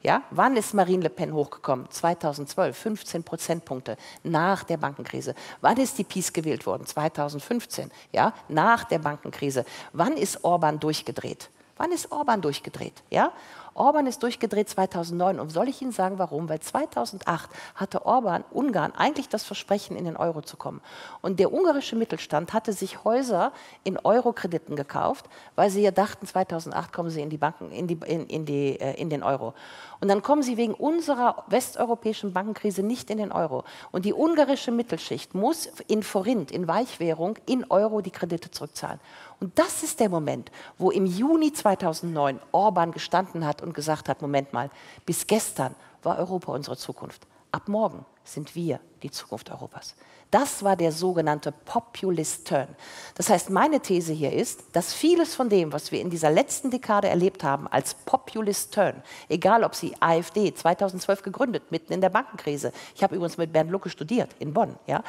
ja, 0.03 0.23
wann 0.31 0.57
ist 0.57 0.73
Marine 0.73 1.03
Le 1.03 1.09
Pen 1.09 1.33
hochgekommen? 1.33 1.89
2012, 1.89 2.77
15 2.77 3.23
Prozentpunkte 3.23 3.97
nach 4.23 4.63
der 4.63 4.77
Bankenkrise. 4.77 5.35
Wann 5.61 5.77
ist 5.77 5.97
die 5.97 6.03
PiS 6.03 6.33
gewählt 6.33 6.65
worden? 6.65 6.85
2015, 6.85 7.91
ja, 8.11 8.33
nach 8.49 8.83
der 8.83 8.99
Bankenkrise. 8.99 9.65
Wann 9.93 10.17
ist 10.17 10.43
Orban 10.43 10.79
durchgedreht? 10.79 11.49
Wann 11.77 11.91
ist 11.91 12.11
Orban 12.11 12.41
durchgedreht? 12.41 12.93
Ja? 13.09 13.31
Orban 13.73 14.05
ist 14.05 14.21
durchgedreht 14.21 14.69
2009 14.69 15.39
und 15.39 15.49
soll 15.49 15.69
ich 15.69 15.81
Ihnen 15.81 15.93
sagen, 15.93 16.19
warum? 16.19 16.49
Weil 16.49 16.59
2008 16.59 17.49
hatte 17.73 18.05
Orban 18.05 18.43
Ungarn 18.51 18.93
eigentlich 18.93 19.29
das 19.29 19.43
Versprechen, 19.43 19.95
in 19.95 20.05
den 20.05 20.17
Euro 20.17 20.41
zu 20.41 20.57
kommen. 20.57 20.81
Und 21.21 21.39
der 21.39 21.53
ungarische 21.53 21.95
Mittelstand 21.95 22.53
hatte 22.53 22.73
sich 22.73 23.03
Häuser 23.05 23.53
in 23.83 23.97
Euro-Krediten 23.97 24.75
gekauft, 24.75 25.25
weil 25.55 25.69
sie 25.69 25.81
ja 25.81 25.91
dachten, 25.91 26.27
2008 26.27 26.91
kommen 26.91 27.09
sie 27.09 27.21
in 27.21 27.29
die 27.29 27.37
Banken, 27.37 27.71
in, 27.71 27.87
die, 27.87 27.97
in, 28.05 28.27
in, 28.27 28.45
die, 28.45 28.79
äh, 28.79 28.99
in 28.99 29.09
den 29.09 29.23
Euro. 29.23 29.53
Und 30.01 30.07
dann 30.07 30.23
kommen 30.23 30.41
sie 30.41 30.57
wegen 30.57 30.73
unserer 30.73 31.43
westeuropäischen 31.47 32.33
Bankenkrise 32.33 32.81
nicht 32.81 33.11
in 33.11 33.19
den 33.19 33.31
Euro. 33.31 33.63
Und 33.91 34.03
die 34.03 34.13
ungarische 34.13 34.71
Mittelschicht 34.71 35.35
muss 35.35 35.67
in 35.87 36.01
Forint, 36.01 36.49
in 36.51 36.67
Weichwährung, 36.67 37.37
in 37.45 37.69
Euro 37.69 38.01
die 38.01 38.09
Kredite 38.09 38.49
zurückzahlen. 38.49 38.99
Und 39.39 39.57
das 39.59 39.83
ist 39.83 39.99
der 39.99 40.09
Moment, 40.09 40.51
wo 40.79 40.89
im 40.89 41.05
Juni 41.05 41.53
2009 41.53 42.39
Orban 42.51 42.91
gestanden 42.91 43.45
hat 43.45 43.61
und 43.61 43.75
gesagt 43.75 44.09
hat, 44.09 44.23
Moment 44.23 44.51
mal, 44.53 44.71
bis 45.05 45.27
gestern 45.27 45.75
war 46.01 46.17
Europa 46.17 46.51
unsere 46.51 46.77
Zukunft. 46.77 47.27
Ab 47.51 47.67
morgen 47.67 48.03
sind 48.23 48.55
wir 48.55 48.79
die 49.03 49.11
Zukunft 49.11 49.51
Europas. 49.51 49.95
Das 50.31 50.63
war 50.63 50.77
der 50.77 50.93
sogenannte 50.93 51.51
Populist 51.51 52.47
Turn. 52.47 52.69
Das 53.15 53.29
heißt, 53.29 53.49
meine 53.49 53.81
These 53.81 54.13
hier 54.13 54.31
ist, 54.31 54.63
dass 54.71 54.93
vieles 54.93 55.35
von 55.35 55.49
dem, 55.49 55.73
was 55.73 55.91
wir 55.91 55.99
in 55.99 56.09
dieser 56.09 56.31
letzten 56.31 56.71
Dekade 56.71 57.09
erlebt 57.09 57.43
haben 57.43 57.67
als 57.67 57.93
Populist 57.93 58.73
Turn, 58.73 59.03
egal 59.27 59.65
ob 59.65 59.75
sie 59.75 59.93
AfD 59.99 60.53
2012 60.53 61.21
gegründet, 61.21 61.63
mitten 61.69 61.91
in 61.91 61.99
der 61.99 62.09
Bankenkrise, 62.09 62.71
ich 62.95 63.03
habe 63.03 63.15
übrigens 63.15 63.37
mit 63.37 63.51
Bernd 63.51 63.71
Lucke 63.71 63.89
studiert 63.89 64.29
in 64.39 64.53
Bonn, 64.53 64.77
ja, 64.87 65.03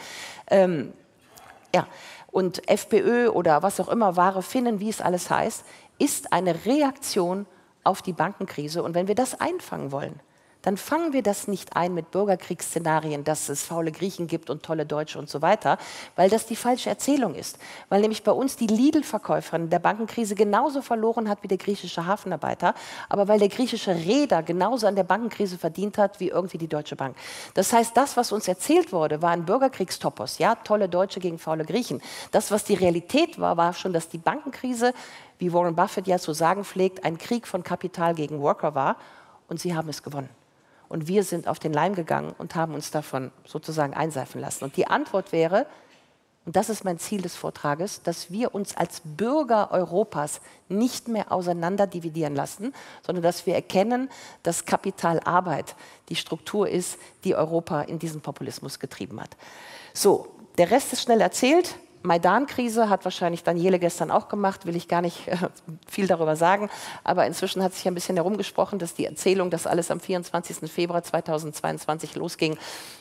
ähm, 0.49 0.93
ja, 1.73 1.87
und 2.33 2.69
FPÖ 2.69 3.29
oder 3.29 3.63
was 3.63 3.79
auch 3.79 3.89
immer, 3.89 4.17
wahre 4.17 4.43
Finnen, 4.43 4.81
wie 4.81 4.89
es 4.89 5.01
alles 5.01 5.31
heißt, 5.31 5.65
ist 5.99 6.33
eine 6.33 6.65
Reaktion 6.65 7.47
auf 7.85 8.03
die 8.03 8.13
Bankenkrise. 8.13 8.83
Und 8.83 8.95
wenn 8.95 9.09
wir 9.09 9.15
das 9.15 9.41
einfangen 9.41 9.93
wollen, 9.93 10.21
dann 10.62 10.77
fangen 10.77 11.12
wir 11.12 11.22
das 11.22 11.48
nicht 11.48 11.77
ein 11.77 11.92
mit 11.92 12.11
Bürgerkriegsszenarien, 12.12 13.25
dass 13.25 13.48
es 13.48 13.64
faule 13.64 13.92
Griechen 13.92 14.29
gibt 14.29 14.48
und 14.48 14.62
tolle 14.62 14.87
Deutsche 14.87 15.18
und 15.18 15.29
so 15.29 15.42
weiter, 15.42 15.77
weil 16.16 16.31
das 16.31 16.46
die 16.46 16.57
falsche 16.57 16.88
Erzählung 16.88 17.35
ist. 17.35 17.59
Weil 17.88 18.01
nämlich 18.01 18.22
bei 18.22 18.33
uns 18.33 18.57
die 18.57 18.68
Lidl-Verkäuferin 18.68 19.70
der 19.70 19.81
Bankenkrise 19.81 20.35
genauso 20.35 20.81
verloren 20.81 21.29
hat 21.29 21.42
wie 21.42 21.48
der 21.48 21.59
griechische 21.59 22.07
Hafenarbeiter, 22.07 22.75
aber 23.09 23.29
weil 23.29 23.40
der 23.40 23.48
griechische 23.48 23.94
Reeder 23.94 24.42
genauso 24.42 24.87
an 24.87 24.96
der 24.96 25.05
Bankenkrise 25.05 25.59
verdient 25.59 25.98
hat 25.98 26.20
wie 26.20 26.29
irgendwie 26.29 26.59
die 26.59 26.68
Deutsche 26.68 26.96
Bank. 26.96 27.16
Das 27.55 27.72
heißt, 27.72 27.96
das, 27.96 28.16
was 28.16 28.33
uns 28.33 28.46
erzählt 28.46 28.92
wurde, 28.92 29.20
war 29.20 29.31
ein 29.31 29.44
Bürgerkriegstopos, 29.44 30.38
ja, 30.38 30.55
tolle 30.55 30.88
Deutsche 30.88 31.20
gegen 31.20 31.38
faule 31.38 31.64
Griechen. 31.64 32.01
Das, 32.31 32.51
was 32.51 32.64
die 32.64 32.75
Realität 32.75 33.40
war, 33.40 33.57
war 33.57 33.75
schon, 33.75 33.92
dass 33.92 34.09
die 34.09 34.18
Bankenkrise, 34.18 34.94
wie 35.38 35.53
Warren 35.53 35.75
Buffett 35.75 36.07
ja 36.07 36.18
zu 36.18 36.33
sagen 36.33 36.64
pflegt, 36.64 37.05
ein 37.05 37.18
Krieg 37.18 37.48
von 37.48 37.64
Kapital 37.64 38.14
gegen 38.14 38.40
Worker 38.40 38.75
war 38.75 38.96
und 39.48 39.61
sie 39.61 39.75
haben 39.75 39.88
es 39.88 40.03
gewonnen. 40.03 40.41
Und 40.92 41.09
wir 41.09 41.24
sind 41.24 41.48
auf 41.48 41.59
den 41.59 41.72
Leim 41.72 41.94
gegangen 41.94 42.35
und 42.37 42.55
haben 42.55 42.74
uns 42.74 42.90
davon 42.90 43.33
sozusagen 43.46 43.94
einseifen 43.94 44.42
lassen. 44.42 44.64
Und 44.64 44.76
die 44.76 44.88
Antwort 44.88 45.33
wäre, 45.33 45.64
und 46.44 46.55
das 46.55 46.68
ist 46.68 46.85
mein 46.85 46.98
Ziel 46.98 47.22
des 47.22 47.35
Vortrages, 47.35 48.02
dass 48.02 48.31
wir 48.31 48.55
uns 48.55 48.76
als 48.76 49.00
Bürger 49.02 49.70
Europas 49.70 50.42
nicht 50.68 51.09
mehr 51.09 51.33
auseinanderdividieren 51.33 52.35
lassen, 52.35 52.74
sondern 53.07 53.22
dass 53.22 53.46
wir 53.46 53.55
erkennen, 53.55 54.11
dass 54.42 54.66
Kapitalarbeit 54.66 55.76
die 56.11 56.16
Struktur 56.16 56.68
ist, 56.68 56.98
die 57.24 57.35
Europa 57.35 57.81
in 57.81 57.98
diesen 57.98 58.20
Populismus 58.20 58.78
getrieben 58.78 59.18
hat. 59.18 59.31
So, 59.94 60.28
der 60.59 60.70
Rest 60.70 60.92
ist 60.92 61.00
schnell 61.00 61.22
erzählt. 61.22 61.74
Maidan-Krise 62.03 62.88
hat 62.88 63.05
wahrscheinlich 63.05 63.45
Daniele 63.45 63.79
gestern 63.79 64.11
auch 64.11 64.29
gemacht, 64.29 64.67
will 64.67 64.77
ich 64.77 64.88
gar 64.88 65.03
nicht 65.03 65.29
äh, 65.29 65.37
viel 65.88 66.07
darüber 66.07 66.37
sagen. 66.37 66.69
Aber 67.05 67.27
inzwischen 67.27 67.62
hat 67.62 67.75
sich 67.75 67.87
ein 67.87 67.95
bisschen 67.95 68.17
herumgesprochen, 68.17 68.79
dass 68.79 68.95
die 68.95 69.07
Erzählung, 69.07 69.51
dass 69.51 69.67
alles 69.67 69.91
am 69.91 70.01
24. 70.01 70.71
Februar 70.71 71.03
2022 71.03 72.17
losging, 72.17 72.59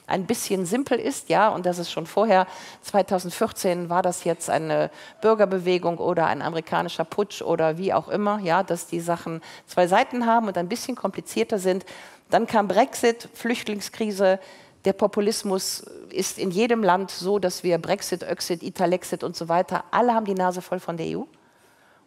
ein 0.07 0.25
bisschen 0.25 0.65
simpel 0.65 0.99
ist, 0.99 1.29
ja, 1.29 1.49
und 1.49 1.65
dass 1.65 1.77
es 1.77 1.91
schon 1.91 2.05
vorher, 2.05 2.45
2014 2.81 3.89
war 3.89 4.01
das 4.01 4.23
jetzt 4.23 4.49
eine 4.49 4.91
Bürgerbewegung 5.21 5.97
oder 5.97 6.27
ein 6.27 6.41
amerikanischer 6.41 7.05
Putsch 7.05 7.41
oder 7.41 7.77
wie 7.77 7.93
auch 7.93 8.09
immer, 8.09 8.39
ja, 8.39 8.63
dass 8.63 8.87
die 8.87 8.99
Sachen 8.99 9.41
zwei 9.67 9.87
Seiten 9.87 10.25
haben 10.25 10.47
und 10.47 10.57
ein 10.57 10.67
bisschen 10.67 10.95
komplizierter 10.95 11.59
sind. 11.59 11.85
Dann 12.29 12.47
kam 12.47 12.67
Brexit, 12.67 13.29
Flüchtlingskrise, 13.33 14.39
der 14.85 14.93
Populismus 14.93 15.81
ist 16.09 16.37
in 16.37 16.51
jedem 16.51 16.83
Land 16.83 17.11
so, 17.11 17.39
dass 17.39 17.63
wir 17.63 17.77
Brexit, 17.77 18.23
Öxit, 18.23 18.63
Italexit 18.63 19.23
und 19.23 19.35
so 19.35 19.47
weiter, 19.47 19.83
alle 19.91 20.13
haben 20.13 20.25
die 20.25 20.33
Nase 20.33 20.61
voll 20.61 20.79
von 20.79 20.97
der 20.97 21.17
EU. 21.17 21.21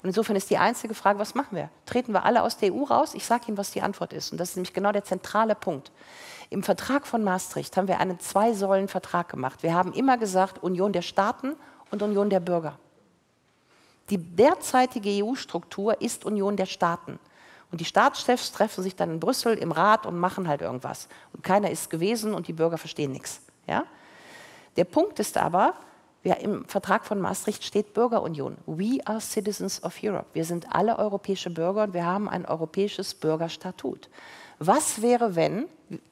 Und 0.04 0.10
insofern 0.10 0.36
ist 0.36 0.50
die 0.50 0.58
einzige 0.58 0.92
Frage, 0.92 1.18
was 1.18 1.34
machen 1.34 1.56
wir? 1.56 1.70
Treten 1.86 2.12
wir 2.12 2.24
alle 2.24 2.42
aus 2.42 2.58
der 2.58 2.74
EU 2.74 2.82
raus? 2.82 3.14
Ich 3.14 3.24
sage 3.24 3.44
Ihnen, 3.48 3.56
was 3.56 3.70
die 3.70 3.80
Antwort 3.80 4.12
ist. 4.12 4.32
Und 4.32 4.38
das 4.38 4.50
ist 4.50 4.56
nämlich 4.56 4.74
genau 4.74 4.92
der 4.92 5.04
zentrale 5.04 5.54
Punkt. 5.54 5.92
Im 6.50 6.62
Vertrag 6.62 7.06
von 7.06 7.24
Maastricht 7.24 7.76
haben 7.76 7.88
wir 7.88 8.00
einen 8.00 8.20
Zwei-Säulen-Vertrag 8.20 9.30
gemacht. 9.30 9.62
Wir 9.62 9.72
haben 9.72 9.94
immer 9.94 10.18
gesagt, 10.18 10.62
Union 10.62 10.92
der 10.92 11.00
Staaten 11.00 11.56
und 11.90 12.02
Union 12.02 12.28
der 12.28 12.40
Bürger. 12.40 12.78
Die 14.10 14.18
derzeitige 14.18 15.24
EU-Struktur 15.24 16.00
ist 16.02 16.26
Union 16.26 16.56
der 16.56 16.66
Staaten. 16.66 17.18
Und 17.74 17.80
die 17.80 17.86
Staatschefs 17.86 18.52
treffen 18.52 18.84
sich 18.84 18.94
dann 18.94 19.10
in 19.10 19.18
Brüssel 19.18 19.58
im 19.58 19.72
Rat 19.72 20.06
und 20.06 20.16
machen 20.16 20.46
halt 20.46 20.62
irgendwas. 20.62 21.08
Und 21.32 21.42
keiner 21.42 21.72
ist 21.72 21.90
gewesen 21.90 22.32
und 22.32 22.46
die 22.46 22.52
Bürger 22.52 22.78
verstehen 22.78 23.10
nichts. 23.10 23.40
Ja? 23.66 23.82
Der 24.76 24.84
Punkt 24.84 25.18
ist 25.18 25.36
aber, 25.36 25.74
ja, 26.22 26.34
im 26.34 26.64
Vertrag 26.66 27.04
von 27.04 27.20
Maastricht 27.20 27.64
steht 27.64 27.92
Bürgerunion. 27.92 28.58
We 28.66 29.00
are 29.04 29.20
citizens 29.20 29.82
of 29.82 29.96
Europe. 30.04 30.26
Wir 30.34 30.44
sind 30.44 30.72
alle 30.72 31.00
europäische 31.00 31.50
Bürger 31.50 31.82
und 31.82 31.94
wir 31.94 32.06
haben 32.06 32.28
ein 32.28 32.46
europäisches 32.46 33.12
Bürgerstatut. 33.12 34.08
Was 34.60 35.02
wäre, 35.02 35.34
wenn 35.34 35.64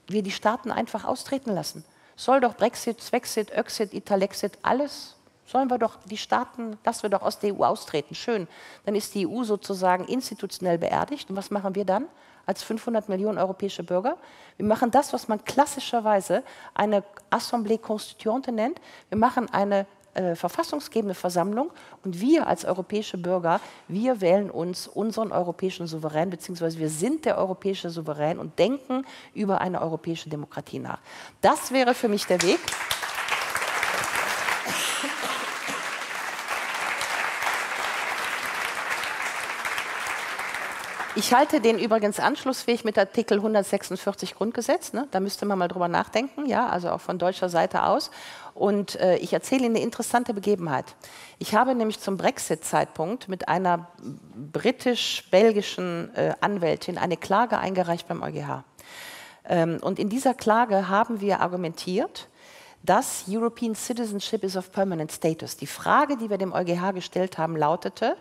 wir 0.09 0.25
die 0.25 0.33
Staaten 0.33 0.73
einfach 0.73 1.05
austreten 1.05 1.55
lassen? 1.55 1.85
Soll 2.17 2.41
doch 2.41 2.57
Brexit, 2.57 3.01
Swexit, 3.01 3.57
Öxit, 3.57 3.95
Italexit, 3.95 4.59
alles 4.63 5.15
Sollen 5.47 5.71
wir 5.71 5.79
doch 5.79 5.99
die 6.05 6.17
Staaten, 6.17 6.79
lassen 6.85 7.03
wir 7.03 7.11
doch 7.11 7.23
aus 7.23 7.39
der 7.39 7.55
EU 7.55 7.65
austreten. 7.65 8.15
Schön. 8.15 8.49
Dann 8.85 8.95
ist 8.95 9.15
die 9.15 9.27
EU 9.27 9.43
sozusagen 9.43 10.05
institutionell 10.05 10.79
beerdigt. 10.79 11.31
Und 11.31 11.37
was 11.37 11.51
machen 11.51 11.75
wir 11.75 11.85
dann 11.85 12.07
als 12.47 12.63
500 12.63 13.09
Millionen 13.09 13.39
europäische 13.39 13.83
Bürger? 13.83 14.17
Wir 14.57 14.67
machen 14.67 14.91
das, 14.91 15.13
was 15.13 15.29
man 15.29 15.45
klassischerweise 15.45 16.43
eine 16.75 17.03
Assemblée 17.31 17.79
Constituante 17.79 18.53
nennt. 18.53 18.81
Wir 19.09 19.19
machen 19.19 19.51
eine 19.53 19.87
äh, 20.15 20.35
verfassungsgebende 20.35 21.15
Versammlung 21.15 21.71
und 22.05 22.21
wir 22.21 22.47
als 22.47 22.67
europäische 22.67 23.17
Bürger, 23.17 23.61
wir 23.89 24.21
wählen 24.21 24.51
uns 24.51 24.87
unseren 24.87 25.33
europäischen 25.33 25.87
Souverän, 25.87 26.29
beziehungsweise 26.29 26.79
wir 26.79 26.91
sind 26.91 27.25
der 27.25 27.39
europäische 27.39 27.89
Souverän 27.89 28.39
und 28.39 28.59
denken 28.59 29.07
über 29.33 29.63
eine 29.63 29.81
europäische 29.81 30.29
Demokratie 30.29 30.81
nach. 30.81 30.99
Das 31.41 31.73
wäre 31.73 31.95
für 31.95 32.09
mich 32.09 32.27
der 32.27 32.43
Weg. 32.43 32.61
Ich 41.15 41.35
halte 41.35 41.61
den 41.61 41.79
übrigens 41.79 42.19
anschlussfähig 42.19 42.85
mit 42.85 42.97
Artikel 42.97 43.37
146 43.37 44.35
Grundgesetz. 44.35 44.95
Ne? 44.95 45.07
Da 45.11 45.21
müsste 45.21 45.45
man 45.45 45.59
mal 45.59 45.69
drüber 45.69 45.89
nachdenken, 45.89 46.47
ja, 46.47 46.67
also 46.67 46.89
auch 46.89 47.03
von 47.03 47.19
deutscher 47.19 47.51
Seite 47.51 47.83
aus. 47.85 48.11
Und 48.55 48.99
äh, 48.99 49.17
ich 49.17 49.35
erzähle 49.35 49.67
Ihnen 49.67 49.77
eine 49.77 49.85
interessante 49.85 50.33
Begebenheit. 50.33 50.87
Ich 51.39 51.55
habe 51.55 51.75
nämlich 51.75 52.01
zum 52.01 52.17
Brexit-Zeitpunkt 52.17 53.29
mit 53.29 53.49
einer 53.49 53.89
britisch-belgischen 54.53 56.15
äh, 56.15 56.33
Anwältin 56.41 56.97
eine 56.97 57.19
Klage 57.19 57.59
eingereicht 57.59 58.09
beim 58.09 58.23
EuGH. 58.23 58.65
Ähm, 59.45 59.81
und 59.83 59.99
in 59.99 60.09
dieser 60.09 60.33
Klage 60.33 60.89
haben 60.89 61.21
wir 61.21 61.41
argumentiert, 61.41 62.29
dass 62.85 63.25
European 63.29 63.75
Citizenship 63.75 64.43
is 64.43 64.57
of 64.57 64.73
Permanent 64.73 65.13
Status. 65.13 65.57
Die 65.57 65.67
Frage, 65.67 66.17
die 66.17 66.29
wir 66.29 66.39
dem 66.39 66.53
EuGH 66.53 66.93
gestellt 66.95 67.39
haben, 67.39 67.57
lautete, 67.57 68.17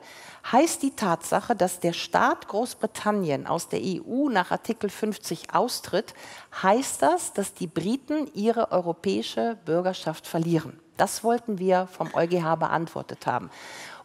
heißt 0.51 0.83
die 0.83 0.95
Tatsache, 0.95 1.55
dass 1.55 1.79
der 1.79 1.93
Staat 1.93 2.47
Großbritannien 2.47 3.47
aus 3.47 3.69
der 3.69 3.79
EU 3.81 4.29
nach 4.29 4.51
Artikel 4.51 4.89
50 4.89 5.53
austritt, 5.53 6.13
heißt 6.61 7.01
das, 7.01 7.33
dass 7.33 7.53
die 7.53 7.67
Briten 7.67 8.29
ihre 8.33 8.71
europäische 8.71 9.57
Bürgerschaft 9.65 10.27
verlieren? 10.27 10.79
Das 10.97 11.23
wollten 11.23 11.57
wir 11.57 11.87
vom 11.91 12.13
EuGH 12.13 12.57
beantwortet 12.57 13.25
haben. 13.25 13.49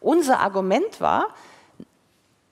Unser 0.01 0.41
Argument 0.41 1.01
war, 1.01 1.29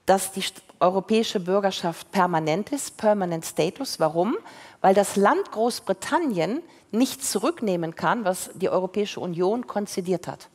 dass 0.05 0.31
die 0.31 0.43
europäische 0.79 1.39
Bürgerschaft 1.39 2.11
permanent 2.11 2.71
ist, 2.71 2.97
Permanent 2.97 3.45
Status. 3.45 3.99
Warum? 3.99 4.35
Weil 4.81 4.93
das 4.93 5.15
Land 5.15 5.51
Großbritannien 5.51 6.61
nicht 6.91 7.23
zurücknehmen 7.23 7.95
kann, 7.95 8.25
was 8.25 8.51
die 8.55 8.69
Europäische 8.69 9.19
Union 9.19 9.67
konzidiert 9.67 10.27
hat. 10.27 10.49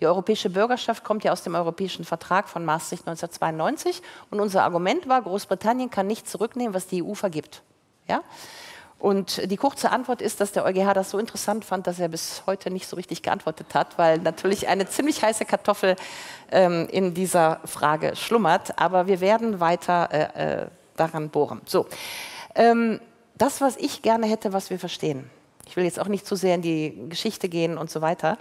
Die 0.00 0.06
europäische 0.06 0.50
Bürgerschaft 0.50 1.04
kommt 1.04 1.24
ja 1.24 1.32
aus 1.32 1.42
dem 1.42 1.54
Europäischen 1.54 2.04
Vertrag 2.04 2.48
von 2.48 2.64
Maastricht 2.64 3.06
1992 3.06 4.02
und 4.30 4.40
unser 4.40 4.64
Argument 4.64 5.08
war, 5.08 5.22
Großbritannien 5.22 5.90
kann 5.90 6.06
nicht 6.06 6.28
zurücknehmen, 6.28 6.74
was 6.74 6.86
die 6.86 7.02
EU 7.02 7.14
vergibt. 7.14 7.62
Ja? 8.08 8.22
Und 9.04 9.50
die 9.50 9.58
kurze 9.58 9.90
Antwort 9.90 10.22
ist, 10.22 10.40
dass 10.40 10.52
der 10.52 10.64
EuGH 10.64 10.94
das 10.94 11.10
so 11.10 11.18
interessant 11.18 11.66
fand, 11.66 11.86
dass 11.86 12.00
er 12.00 12.08
bis 12.08 12.42
heute 12.46 12.70
nicht 12.70 12.88
so 12.88 12.96
richtig 12.96 13.20
geantwortet 13.20 13.74
hat, 13.74 13.98
weil 13.98 14.16
natürlich 14.16 14.66
eine 14.66 14.88
ziemlich 14.88 15.22
heiße 15.22 15.44
Kartoffel 15.44 15.96
ähm, 16.50 16.88
in 16.90 17.12
dieser 17.12 17.60
Frage 17.66 18.16
schlummert. 18.16 18.78
Aber 18.78 19.06
wir 19.06 19.20
werden 19.20 19.60
weiter 19.60 20.08
äh, 20.10 20.62
äh, 20.62 20.66
daran 20.96 21.28
bohren. 21.28 21.60
So, 21.66 21.86
ähm, 22.54 22.98
das, 23.34 23.60
was 23.60 23.76
ich 23.76 24.00
gerne 24.00 24.24
hätte, 24.24 24.54
was 24.54 24.70
wir 24.70 24.78
verstehen. 24.78 25.28
Ich 25.66 25.76
will 25.76 25.84
jetzt 25.84 26.00
auch 26.00 26.08
nicht 26.08 26.26
zu 26.26 26.34
sehr 26.34 26.54
in 26.54 26.62
die 26.62 27.10
Geschichte 27.10 27.50
gehen 27.50 27.76
und 27.76 27.90
so 27.90 28.00
weiter. 28.00 28.38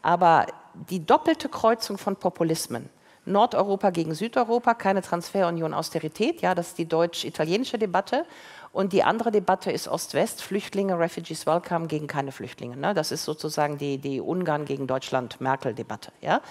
Aber 0.00 0.46
die 0.88 1.04
doppelte 1.04 1.50
Kreuzung 1.50 1.98
von 1.98 2.16
Populismen, 2.16 2.88
Nordeuropa 3.26 3.90
gegen 3.90 4.14
Südeuropa, 4.14 4.72
keine 4.72 5.02
Transferunion, 5.02 5.74
Austerität, 5.74 6.40
ja, 6.40 6.54
das 6.54 6.68
ist 6.68 6.78
die 6.78 6.88
deutsch-italienische 6.88 7.78
Debatte. 7.78 8.24
Und 8.72 8.92
die 8.92 9.02
andere 9.02 9.30
Debatte 9.30 9.72
ist 9.72 9.88
Ost-West, 9.88 10.42
Flüchtlinge, 10.42 10.98
Refugees 10.98 11.46
Welcome 11.46 11.86
gegen 11.86 12.06
keine 12.06 12.32
Flüchtlinge. 12.32 12.76
Ne? 12.76 12.94
Das 12.94 13.10
ist 13.10 13.24
sozusagen 13.24 13.78
die, 13.78 13.98
die 13.98 14.20
Ungarn 14.20 14.64
gegen 14.64 14.86
Deutschland, 14.86 15.40
Merkel-Debatte. 15.40 16.12
Ja? 16.20 16.42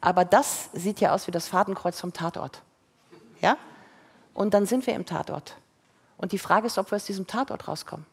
Aber 0.00 0.24
das 0.24 0.70
sieht 0.72 1.00
ja 1.00 1.12
aus 1.12 1.26
wie 1.26 1.30
das 1.30 1.48
Fadenkreuz 1.48 2.00
vom 2.00 2.12
Tatort. 2.12 2.62
Ja? 3.40 3.56
Und 4.32 4.54
dann 4.54 4.66
sind 4.66 4.86
wir 4.86 4.94
im 4.94 5.04
Tatort. 5.04 5.56
Und 6.16 6.32
die 6.32 6.38
Frage 6.38 6.66
ist, 6.66 6.78
ob 6.78 6.90
wir 6.90 6.96
aus 6.96 7.04
diesem 7.04 7.26
Tatort 7.26 7.68
rauskommen. 7.68 8.06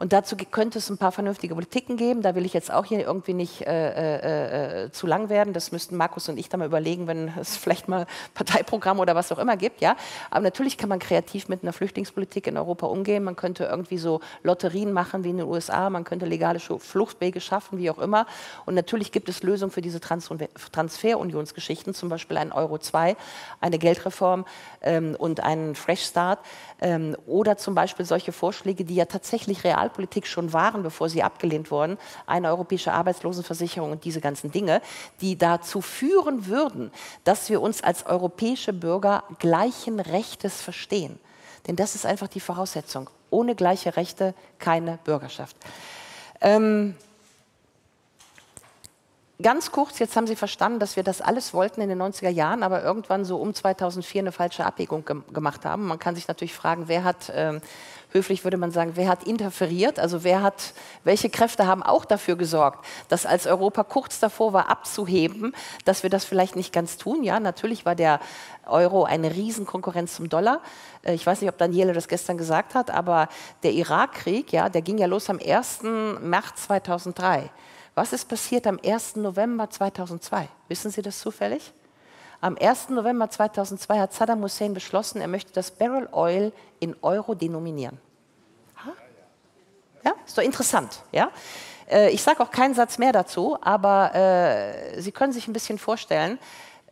Und 0.00 0.14
dazu 0.14 0.34
könnte 0.34 0.78
es 0.78 0.88
ein 0.88 0.96
paar 0.96 1.12
vernünftige 1.12 1.52
Politiken 1.52 1.98
geben. 1.98 2.22
Da 2.22 2.34
will 2.34 2.46
ich 2.46 2.54
jetzt 2.54 2.72
auch 2.72 2.86
hier 2.86 3.00
irgendwie 3.00 3.34
nicht 3.34 3.60
äh, 3.66 3.90
äh, 3.90 4.84
äh, 4.84 4.90
zu 4.92 5.06
lang 5.06 5.28
werden. 5.28 5.52
Das 5.52 5.72
müssten 5.72 5.94
Markus 5.94 6.26
und 6.30 6.38
ich 6.38 6.48
da 6.48 6.56
mal 6.56 6.64
überlegen, 6.64 7.06
wenn 7.06 7.30
es 7.38 7.58
vielleicht 7.58 7.86
mal 7.86 8.06
Parteiprogramm 8.34 8.98
oder 8.98 9.14
was 9.14 9.30
auch 9.30 9.38
immer 9.38 9.58
gibt. 9.58 9.82
Ja? 9.82 9.96
Aber 10.30 10.40
natürlich 10.40 10.78
kann 10.78 10.88
man 10.88 11.00
kreativ 11.00 11.48
mit 11.48 11.62
einer 11.62 11.74
Flüchtlingspolitik 11.74 12.46
in 12.46 12.56
Europa 12.56 12.86
umgehen. 12.86 13.22
Man 13.24 13.36
könnte 13.36 13.64
irgendwie 13.64 13.98
so 13.98 14.22
Lotterien 14.42 14.94
machen 14.94 15.22
wie 15.22 15.28
in 15.28 15.36
den 15.36 15.46
USA. 15.46 15.90
Man 15.90 16.04
könnte 16.04 16.24
legale 16.24 16.60
Fluchtwege 16.60 17.42
schaffen, 17.42 17.78
wie 17.78 17.90
auch 17.90 17.98
immer. 17.98 18.24
Und 18.64 18.76
natürlich 18.76 19.12
gibt 19.12 19.28
es 19.28 19.42
Lösungen 19.42 19.70
für 19.70 19.82
diese 19.82 20.00
Trans 20.00 20.30
Transferunionsgeschichten, 20.72 21.92
zum 21.92 22.08
Beispiel 22.08 22.38
ein 22.38 22.52
Euro 22.52 22.78
2, 22.78 23.18
eine 23.60 23.78
Geldreform 23.78 24.46
ähm, 24.80 25.14
und 25.18 25.40
einen 25.40 25.74
Fresh 25.74 26.04
Start. 26.04 26.38
Ähm, 26.80 27.16
oder 27.26 27.58
zum 27.58 27.74
Beispiel 27.74 28.06
solche 28.06 28.32
Vorschläge, 28.32 28.84
die 28.84 28.94
ja 28.94 29.04
tatsächlich 29.04 29.64
real 29.64 29.90
Sozialpolitik 29.90 30.26
schon 30.26 30.52
waren, 30.52 30.82
bevor 30.82 31.08
sie 31.08 31.22
abgelehnt 31.22 31.70
wurden, 31.70 31.98
eine 32.26 32.48
europäische 32.48 32.92
Arbeitslosenversicherung 32.92 33.92
und 33.92 34.04
diese 34.04 34.20
ganzen 34.20 34.50
Dinge, 34.50 34.80
die 35.20 35.36
dazu 35.36 35.80
führen 35.80 36.46
würden, 36.46 36.90
dass 37.24 37.48
wir 37.50 37.60
uns 37.60 37.82
als 37.82 38.06
europäische 38.06 38.72
Bürger 38.72 39.24
gleichen 39.38 40.00
Rechtes 40.00 40.62
verstehen. 40.62 41.18
Denn 41.66 41.76
das 41.76 41.94
ist 41.94 42.06
einfach 42.06 42.28
die 42.28 42.40
Voraussetzung. 42.40 43.10
Ohne 43.30 43.54
gleiche 43.54 43.96
Rechte 43.96 44.34
keine 44.58 44.98
Bürgerschaft. 45.04 45.56
Ähm, 46.40 46.94
Ganz 49.42 49.72
kurz, 49.72 49.98
jetzt 49.98 50.16
haben 50.16 50.26
Sie 50.26 50.36
verstanden, 50.36 50.80
dass 50.80 50.96
wir 50.96 51.02
das 51.02 51.20
alles 51.20 51.54
wollten 51.54 51.80
in 51.80 51.88
den 51.88 52.02
90er 52.02 52.28
Jahren, 52.28 52.62
aber 52.62 52.82
irgendwann 52.82 53.24
so 53.24 53.38
um 53.38 53.54
2004 53.54 54.20
eine 54.20 54.32
falsche 54.32 54.66
Abwägung 54.66 55.04
ge 55.04 55.16
gemacht 55.32 55.64
haben. 55.64 55.86
Man 55.86 55.98
kann 55.98 56.14
sich 56.14 56.28
natürlich 56.28 56.52
fragen, 56.52 56.88
wer 56.88 57.04
hat 57.04 57.32
ähm, 57.34 57.60
höflich 58.12 58.44
würde 58.44 58.56
man 58.56 58.70
sagen, 58.70 58.92
wer 58.94 59.08
hat 59.08 59.24
interferiert? 59.24 59.98
Also 59.98 60.24
wer 60.24 60.42
hat, 60.42 60.74
welche 61.04 61.30
Kräfte 61.30 61.66
haben 61.66 61.82
auch 61.82 62.04
dafür 62.04 62.36
gesorgt, 62.36 62.84
dass 63.08 63.26
als 63.26 63.46
Europa 63.46 63.84
kurz 63.84 64.20
davor 64.20 64.52
war 64.52 64.68
abzuheben, 64.68 65.54
dass 65.84 66.02
wir 66.02 66.10
das 66.10 66.24
vielleicht 66.24 66.56
nicht 66.56 66.72
ganz 66.72 66.96
tun? 66.96 67.22
Ja, 67.22 67.40
natürlich 67.40 67.86
war 67.86 67.94
der 67.94 68.20
Euro 68.66 69.04
eine 69.04 69.34
Riesenkonkurrenz 69.34 70.16
zum 70.16 70.28
Dollar. 70.28 70.60
Äh, 71.02 71.14
ich 71.14 71.26
weiß 71.26 71.40
nicht, 71.40 71.50
ob 71.50 71.58
Daniele 71.58 71.92
das 71.92 72.08
gestern 72.08 72.36
gesagt 72.36 72.74
hat, 72.74 72.90
aber 72.90 73.28
der 73.62 73.72
Irakkrieg, 73.72 74.52
ja, 74.52 74.68
der 74.68 74.82
ging 74.82 74.98
ja 74.98 75.06
los 75.06 75.30
am 75.30 75.38
1. 75.38 75.82
März 76.20 76.66
2003. 76.66 77.50
Was 77.94 78.12
ist 78.12 78.28
passiert 78.28 78.66
am 78.66 78.78
1. 78.84 79.16
November 79.16 79.68
2002? 79.68 80.48
Wissen 80.68 80.90
Sie 80.90 81.02
das 81.02 81.18
zufällig? 81.18 81.72
Am 82.40 82.56
1. 82.58 82.90
November 82.90 83.28
2002 83.28 83.98
hat 83.98 84.14
Saddam 84.14 84.42
Hussein 84.42 84.72
beschlossen, 84.72 85.20
er 85.20 85.28
möchte 85.28 85.52
das 85.52 85.70
Barrel 85.70 86.08
Oil 86.12 86.52
in 86.78 86.96
Euro 87.02 87.34
denominieren. 87.34 87.98
Ja, 90.02 90.14
ist 90.26 90.38
doch 90.38 90.42
interessant. 90.42 91.02
Ja? 91.12 91.30
Äh, 91.90 92.10
ich 92.10 92.22
sage 92.22 92.42
auch 92.42 92.50
keinen 92.50 92.74
Satz 92.74 92.96
mehr 92.96 93.12
dazu, 93.12 93.58
aber 93.60 94.14
äh, 94.14 95.00
Sie 95.00 95.12
können 95.12 95.32
sich 95.32 95.46
ein 95.46 95.52
bisschen 95.52 95.78
vorstellen, 95.78 96.38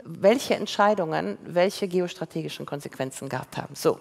welche 0.04 0.54
Entscheidungen 0.54 1.38
welche 1.42 1.88
geostrategischen 1.88 2.66
Konsequenzen 2.66 3.28
gehabt 3.28 3.56
haben. 3.56 3.74
So. 3.74 4.00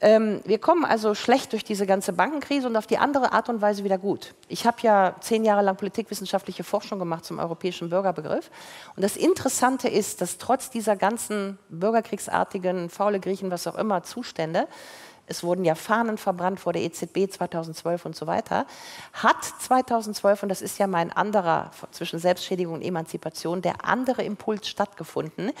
Ähm, 0.00 0.40
wir 0.44 0.58
kommen 0.58 0.84
also 0.84 1.14
schlecht 1.14 1.52
durch 1.52 1.64
diese 1.64 1.86
ganze 1.86 2.12
Bankenkrise 2.12 2.66
und 2.66 2.76
auf 2.76 2.86
die 2.86 2.98
andere 2.98 3.32
Art 3.32 3.48
und 3.48 3.60
Weise 3.60 3.84
wieder 3.84 3.98
gut. 3.98 4.34
Ich 4.48 4.66
habe 4.66 4.76
ja 4.82 5.14
zehn 5.20 5.44
Jahre 5.44 5.62
lang 5.62 5.76
politikwissenschaftliche 5.76 6.64
Forschung 6.64 6.98
gemacht 6.98 7.24
zum 7.24 7.38
europäischen 7.38 7.90
Bürgerbegriff. 7.90 8.50
Und 8.96 9.02
das 9.02 9.16
Interessante 9.16 9.88
ist, 9.88 10.20
dass 10.20 10.38
trotz 10.38 10.70
dieser 10.70 10.96
ganzen 10.96 11.58
bürgerkriegsartigen, 11.68 12.90
faule 12.90 13.20
Griechen, 13.20 13.50
was 13.50 13.66
auch 13.66 13.76
immer, 13.76 14.02
Zustände, 14.02 14.66
es 15.26 15.42
wurden 15.42 15.64
ja 15.64 15.74
Fahnen 15.74 16.18
verbrannt 16.18 16.60
vor 16.60 16.74
der 16.74 16.82
EZB 16.82 17.30
2012 17.30 18.04
und 18.04 18.16
so 18.16 18.26
weiter, 18.26 18.66
hat 19.14 19.42
2012, 19.42 20.42
und 20.42 20.48
das 20.50 20.60
ist 20.60 20.78
ja 20.78 20.86
mein 20.86 21.12
anderer 21.12 21.70
zwischen 21.92 22.18
Selbstschädigung 22.18 22.74
und 22.74 22.82
Emanzipation, 22.82 23.62
der 23.62 23.86
andere 23.86 24.22
Impuls 24.22 24.68
stattgefunden, 24.68 25.52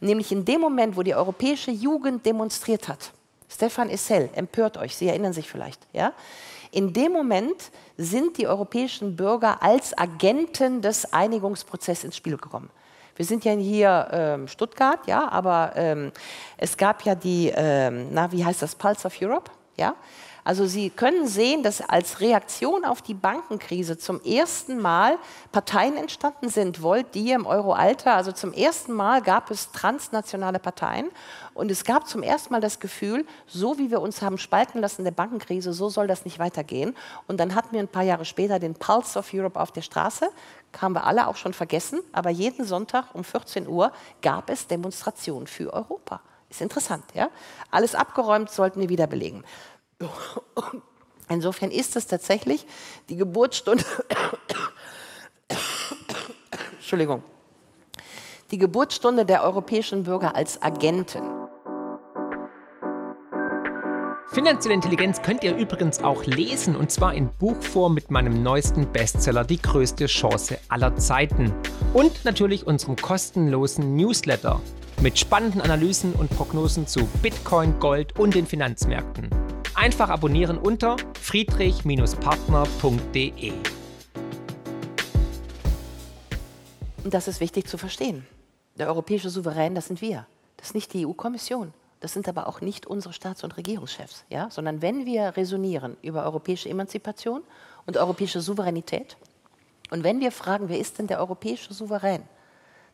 nämlich 0.00 0.32
in 0.32 0.46
dem 0.46 0.62
Moment, 0.62 0.96
wo 0.96 1.02
die 1.02 1.14
europäische 1.14 1.70
Jugend 1.70 2.24
demonstriert 2.24 2.88
hat 2.88 3.12
Stefan 3.52 3.90
Essel, 3.90 4.30
empört 4.34 4.78
euch, 4.78 4.96
Sie 4.96 5.08
erinnern 5.08 5.32
sich 5.32 5.50
vielleicht. 5.50 5.86
Ja? 5.92 6.14
In 6.70 6.94
dem 6.94 7.12
Moment 7.12 7.70
sind 7.98 8.38
die 8.38 8.46
europäischen 8.46 9.14
Bürger 9.14 9.62
als 9.62 9.96
Agenten 9.96 10.80
des 10.80 11.12
Einigungsprozesses 11.12 12.04
ins 12.04 12.16
Spiel 12.16 12.38
gekommen. 12.38 12.70
Wir 13.14 13.26
sind 13.26 13.44
ja 13.44 13.52
hier 13.52 14.08
ähm, 14.10 14.48
Stuttgart, 14.48 15.06
ja, 15.06 15.28
aber 15.28 15.72
ähm, 15.76 16.12
es 16.56 16.78
gab 16.78 17.04
ja 17.04 17.14
die, 17.14 17.52
ähm, 17.54 18.08
na, 18.10 18.32
wie 18.32 18.42
heißt 18.42 18.62
das, 18.62 18.74
Pulse 18.74 19.06
of 19.06 19.20
Europe, 19.20 19.50
ja. 19.76 19.96
Also 20.44 20.66
Sie 20.66 20.90
können 20.90 21.28
sehen, 21.28 21.62
dass 21.62 21.80
als 21.80 22.18
Reaktion 22.20 22.84
auf 22.84 23.00
die 23.00 23.14
Bankenkrise 23.14 23.96
zum 23.96 24.20
ersten 24.22 24.80
Mal 24.80 25.16
Parteien 25.52 25.96
entstanden 25.96 26.48
sind. 26.48 26.82
Volt, 26.82 27.14
die 27.14 27.30
im 27.30 27.46
Euro-Alter, 27.46 28.14
also 28.14 28.32
zum 28.32 28.52
ersten 28.52 28.92
Mal 28.92 29.22
gab 29.22 29.52
es 29.52 29.70
transnationale 29.70 30.58
Parteien. 30.58 31.10
Und 31.54 31.70
es 31.70 31.84
gab 31.84 32.08
zum 32.08 32.24
ersten 32.24 32.52
Mal 32.52 32.60
das 32.60 32.80
Gefühl, 32.80 33.24
so 33.46 33.78
wie 33.78 33.92
wir 33.92 34.00
uns 34.00 34.20
haben 34.20 34.36
spalten 34.36 34.80
lassen 34.80 35.02
in 35.02 35.04
der 35.04 35.12
Bankenkrise, 35.12 35.72
so 35.72 35.88
soll 35.88 36.08
das 36.08 36.24
nicht 36.24 36.40
weitergehen. 36.40 36.96
Und 37.28 37.38
dann 37.38 37.54
hatten 37.54 37.72
wir 37.72 37.80
ein 37.80 37.88
paar 37.88 38.02
Jahre 38.02 38.24
später 38.24 38.58
den 38.58 38.74
Pulse 38.74 39.20
of 39.20 39.32
Europe 39.32 39.60
auf 39.60 39.70
der 39.70 39.82
Straße. 39.82 40.28
Haben 40.80 40.94
wir 40.94 41.04
alle 41.04 41.28
auch 41.28 41.36
schon 41.36 41.52
vergessen. 41.52 42.00
Aber 42.12 42.30
jeden 42.30 42.64
Sonntag 42.64 43.14
um 43.14 43.22
14 43.22 43.68
Uhr 43.68 43.92
gab 44.22 44.50
es 44.50 44.66
Demonstrationen 44.66 45.46
für 45.46 45.72
Europa. 45.72 46.20
Ist 46.52 46.60
interessant, 46.60 47.04
ja? 47.14 47.30
Alles 47.70 47.94
abgeräumt, 47.94 48.50
sollten 48.50 48.78
wir 48.78 48.90
wieder 48.90 49.06
belegen. 49.06 49.42
Insofern 51.28 51.70
ist 51.70 51.96
es 51.96 52.06
tatsächlich 52.06 52.66
die 53.08 53.16
Geburtsstunde, 53.16 53.84
Entschuldigung, 56.72 57.22
die 58.50 58.58
Geburtsstunde 58.58 59.24
der 59.24 59.42
europäischen 59.42 60.04
Bürger 60.04 60.34
als 60.36 60.60
Agenten. 60.60 61.41
Finanzielle 64.32 64.74
Intelligenz 64.74 65.20
könnt 65.20 65.44
ihr 65.44 65.54
übrigens 65.54 66.02
auch 66.02 66.24
lesen 66.24 66.74
und 66.74 66.90
zwar 66.90 67.12
in 67.12 67.28
Buchform 67.28 67.92
mit 67.92 68.10
meinem 68.10 68.42
neuesten 68.42 68.90
Bestseller 68.90 69.44
Die 69.44 69.60
größte 69.60 70.06
Chance 70.06 70.58
aller 70.68 70.96
Zeiten 70.96 71.52
und 71.92 72.24
natürlich 72.24 72.66
unserem 72.66 72.96
kostenlosen 72.96 73.94
Newsletter 73.94 74.62
mit 75.02 75.18
spannenden 75.18 75.60
Analysen 75.60 76.14
und 76.14 76.30
Prognosen 76.30 76.86
zu 76.86 77.06
Bitcoin, 77.20 77.78
Gold 77.78 78.18
und 78.18 78.34
den 78.34 78.46
Finanzmärkten. 78.46 79.28
Einfach 79.74 80.08
abonnieren 80.08 80.56
unter 80.56 80.96
friedrich-partner.de. 81.20 83.52
Das 87.04 87.28
ist 87.28 87.40
wichtig 87.40 87.68
zu 87.68 87.76
verstehen. 87.76 88.26
Der 88.78 88.86
europäische 88.86 89.28
Souverän, 89.28 89.74
das 89.74 89.88
sind 89.88 90.00
wir. 90.00 90.26
Das 90.56 90.68
ist 90.68 90.74
nicht 90.74 90.94
die 90.94 91.06
EU-Kommission. 91.06 91.74
Das 92.02 92.12
sind 92.12 92.28
aber 92.28 92.48
auch 92.48 92.60
nicht 92.60 92.88
unsere 92.88 93.14
Staats- 93.14 93.44
und 93.44 93.56
Regierungschefs, 93.56 94.24
ja? 94.28 94.50
sondern 94.50 94.82
wenn 94.82 95.06
wir 95.06 95.36
resonieren 95.36 95.96
über 96.02 96.24
europäische 96.24 96.68
Emanzipation 96.68 97.44
und 97.86 97.96
europäische 97.96 98.40
Souveränität 98.40 99.16
und 99.92 100.02
wenn 100.02 100.18
wir 100.18 100.32
fragen, 100.32 100.68
wer 100.68 100.80
ist 100.80 100.98
denn 100.98 101.06
der 101.06 101.20
europäische 101.20 101.72
Souverän, 101.72 102.24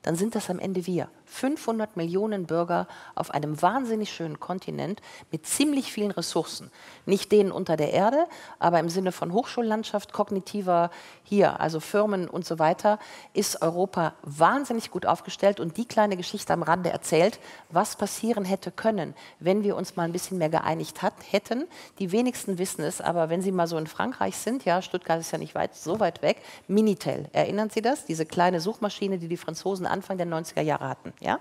dann 0.02 0.14
sind 0.14 0.34
das 0.34 0.50
am 0.50 0.58
Ende 0.58 0.84
wir. 0.84 1.08
500 1.28 1.96
Millionen 1.96 2.46
Bürger 2.46 2.88
auf 3.14 3.30
einem 3.30 3.60
wahnsinnig 3.62 4.12
schönen 4.12 4.40
Kontinent 4.40 5.00
mit 5.30 5.46
ziemlich 5.46 5.92
vielen 5.92 6.10
Ressourcen. 6.10 6.70
Nicht 7.06 7.30
denen 7.32 7.52
unter 7.52 7.76
der 7.76 7.92
Erde, 7.92 8.26
aber 8.58 8.80
im 8.80 8.88
Sinne 8.88 9.12
von 9.12 9.32
Hochschullandschaft, 9.32 10.12
kognitiver 10.12 10.90
hier, 11.22 11.60
also 11.60 11.80
Firmen 11.80 12.28
und 12.28 12.46
so 12.46 12.58
weiter, 12.58 12.98
ist 13.34 13.62
Europa 13.62 14.14
wahnsinnig 14.22 14.90
gut 14.90 15.06
aufgestellt 15.06 15.60
und 15.60 15.76
die 15.76 15.86
kleine 15.86 16.16
Geschichte 16.16 16.52
am 16.52 16.62
Rande 16.62 16.90
erzählt, 16.90 17.38
was 17.70 17.96
passieren 17.96 18.44
hätte 18.44 18.70
können, 18.70 19.14
wenn 19.38 19.62
wir 19.62 19.76
uns 19.76 19.96
mal 19.96 20.04
ein 20.04 20.12
bisschen 20.12 20.38
mehr 20.38 20.48
geeinigt 20.48 21.02
hat, 21.02 21.14
hätten. 21.30 21.66
Die 21.98 22.12
wenigsten 22.12 22.58
wissen 22.58 22.82
es, 22.82 23.00
aber 23.00 23.28
wenn 23.28 23.42
Sie 23.42 23.52
mal 23.52 23.66
so 23.66 23.76
in 23.76 23.86
Frankreich 23.86 24.36
sind, 24.36 24.64
ja, 24.64 24.82
Stuttgart 24.82 25.20
ist 25.20 25.30
ja 25.30 25.38
nicht 25.38 25.54
weit, 25.54 25.74
so 25.74 26.00
weit 26.00 26.22
weg, 26.22 26.42
Minitel, 26.66 27.28
erinnern 27.32 27.70
Sie 27.70 27.82
das? 27.82 28.04
Diese 28.06 28.26
kleine 28.26 28.60
Suchmaschine, 28.60 29.18
die 29.18 29.28
die 29.28 29.36
Franzosen 29.36 29.86
Anfang 29.86 30.16
der 30.16 30.26
90er 30.26 30.62
Jahre 30.62 30.88
hatten. 30.88 31.12
Ja? 31.20 31.38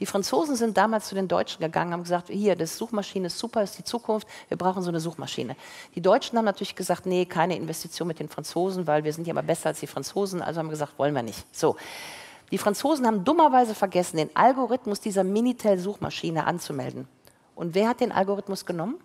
Die 0.00 0.06
Franzosen 0.06 0.56
sind 0.56 0.76
damals 0.76 1.08
zu 1.08 1.14
den 1.14 1.28
Deutschen 1.28 1.60
gegangen, 1.60 1.92
haben 1.92 2.02
gesagt, 2.02 2.28
hier, 2.28 2.56
das 2.56 2.76
Suchmaschine 2.76 3.28
ist 3.28 3.38
super, 3.38 3.62
ist 3.62 3.78
die 3.78 3.84
Zukunft, 3.84 4.26
wir 4.48 4.56
brauchen 4.56 4.82
so 4.82 4.88
eine 4.88 5.00
Suchmaschine. 5.00 5.56
Die 5.94 6.00
Deutschen 6.00 6.36
haben 6.36 6.44
natürlich 6.44 6.74
gesagt, 6.74 7.06
nee, 7.06 7.24
keine 7.24 7.56
Investition 7.56 8.08
mit 8.08 8.18
den 8.18 8.28
Franzosen, 8.28 8.86
weil 8.86 9.04
wir 9.04 9.12
sind 9.12 9.26
ja 9.26 9.32
immer 9.32 9.42
besser 9.42 9.68
als 9.68 9.80
die 9.80 9.86
Franzosen, 9.86 10.42
also 10.42 10.58
haben 10.58 10.68
gesagt, 10.68 10.98
wollen 10.98 11.14
wir 11.14 11.22
nicht. 11.22 11.44
So. 11.54 11.76
Die 12.50 12.58
Franzosen 12.58 13.06
haben 13.06 13.24
dummerweise 13.24 13.74
vergessen, 13.74 14.16
den 14.16 14.34
Algorithmus 14.34 15.00
dieser 15.00 15.24
Minitel-Suchmaschine 15.24 16.46
anzumelden. 16.46 17.08
Und 17.54 17.74
wer 17.74 17.88
hat 17.88 18.00
den 18.00 18.12
Algorithmus 18.12 18.66
genommen? 18.66 18.96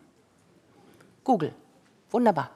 Google. 1.24 1.53
Wunderbar. 2.12 2.49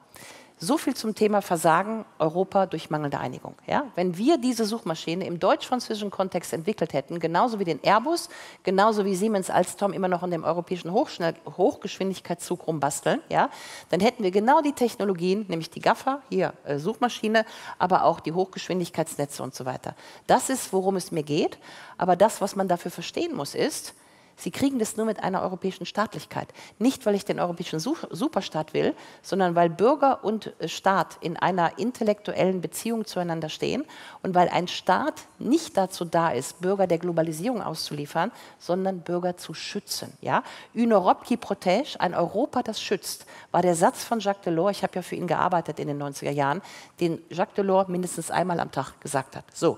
So 0.64 0.78
viel 0.78 0.95
zum 0.95 1.14
Thema 1.14 1.41
Versagen 1.41 2.05
Europa 2.20 2.68
durch 2.68 2.89
mangelnde 2.89 3.20
Einigung. 3.20 3.55
Ja? 3.68 3.88
Wenn 3.95 4.18
wir 4.18 4.38
diese 4.38 4.64
Suchmaschine 4.64 5.26
im 5.26 5.38
deutsch-französischen 5.38 6.09
Kontext 6.09 6.53
entwickelt 6.53 6.93
hätten, 6.93 7.20
genauso 7.20 7.59
wie 7.59 7.66
den 7.66 7.84
Airbus, 7.84 8.30
genauso 8.64 9.03
wie 9.03 9.14
Siemens 9.14 9.49
Alstom 9.49 9.91
immer 9.91 10.07
noch 10.07 10.24
in 10.24 10.32
dem 10.32 10.45
europäischen 10.45 10.93
Hochschnell 10.93 11.36
Hochgeschwindigkeitszug 11.57 12.66
rumbasteln, 12.66 13.20
ja? 13.28 13.49
dann 13.89 13.99
hätten 13.99 14.24
wir 14.24 14.32
genau 14.32 14.61
die 14.61 14.72
Technologien, 14.72 15.43
nämlich 15.49 15.70
die 15.70 15.82
GAFA, 15.82 16.22
hier 16.30 16.53
äh, 16.64 16.78
Suchmaschine, 16.78 17.43
aber 17.78 18.05
auch 18.05 18.22
die 18.22 18.32
Hochgeschwindigkeitsnetze 18.32 19.43
und 19.43 19.53
so 19.53 19.66
weiter. 19.66 19.95
Das 20.28 20.49
ist, 20.49 20.72
worum 20.72 20.95
es 20.95 21.11
mir 21.11 21.24
geht. 21.24 21.57
Aber 21.97 22.16
das, 22.16 22.39
was 22.39 22.55
man 22.55 22.70
dafür 22.70 22.89
verstehen 22.89 23.36
muss, 23.36 23.53
ist, 23.53 23.95
Sie 24.36 24.52
kriegen 24.52 24.80
das 24.80 24.98
nur 24.98 25.06
mit 25.06 25.24
einer 25.24 25.42
europäischen 25.42 25.86
Staatlichkeit. 25.86 26.48
Nicht, 26.80 27.06
weil 27.06 27.16
ich 27.16 27.26
den 27.26 27.40
europäischen 27.40 27.80
Superstaat 27.80 28.74
will, 28.74 28.96
sondern 29.22 29.56
weil 29.56 29.70
Bürger 29.70 30.24
und 30.24 30.54
äh, 30.60 30.68
Staat 30.68 31.18
in 31.22 31.38
einer 31.38 31.78
intellektuellen 31.78 32.62
Beziehung 32.62 33.06
zueinander 33.06 33.50
stehen 33.50 33.86
und 34.22 34.36
weil 34.36 34.50
ein 34.50 34.68
Staat 34.68 35.22
nicht 35.40 35.78
dazu 35.78 36.06
da 36.06 36.32
ist, 36.32 36.62
Bürger 36.62 36.88
der 36.88 36.98
Globalisierung 36.98 37.62
auszuliefern, 37.62 38.32
sondern 38.60 39.02
Bürger 39.02 39.38
zu 39.38 39.54
schützen. 39.54 40.14
Ja? 40.22 40.44
Une 40.74 40.94
Europe 40.94 41.26
qui 41.26 41.38
protège, 41.38 42.00
ein 42.00 42.14
Europa, 42.14 42.64
das 42.64 42.82
schützt, 42.82 43.26
war 43.52 43.62
der 43.62 43.76
Satz 43.76 44.04
von 44.04 44.20
Jacques 44.20 44.44
Delors, 44.44 44.78
ich 44.78 44.84
habe 44.84 44.96
ja 44.96 45.02
für 45.02 45.16
ihn 45.16 45.28
gearbeitet 45.28 45.80
in 45.80 45.88
den 45.88 46.02
90er 46.02 46.32
Jahren, 46.32 46.62
den 47.00 47.22
Jacques 47.30 47.56
Delors 47.56 47.88
mindestens 47.88 48.32
einmal 48.32 48.60
am 48.60 48.72
Tag 48.72 49.00
gesagt 49.02 49.36
hat. 49.36 49.46
So. 49.54 49.78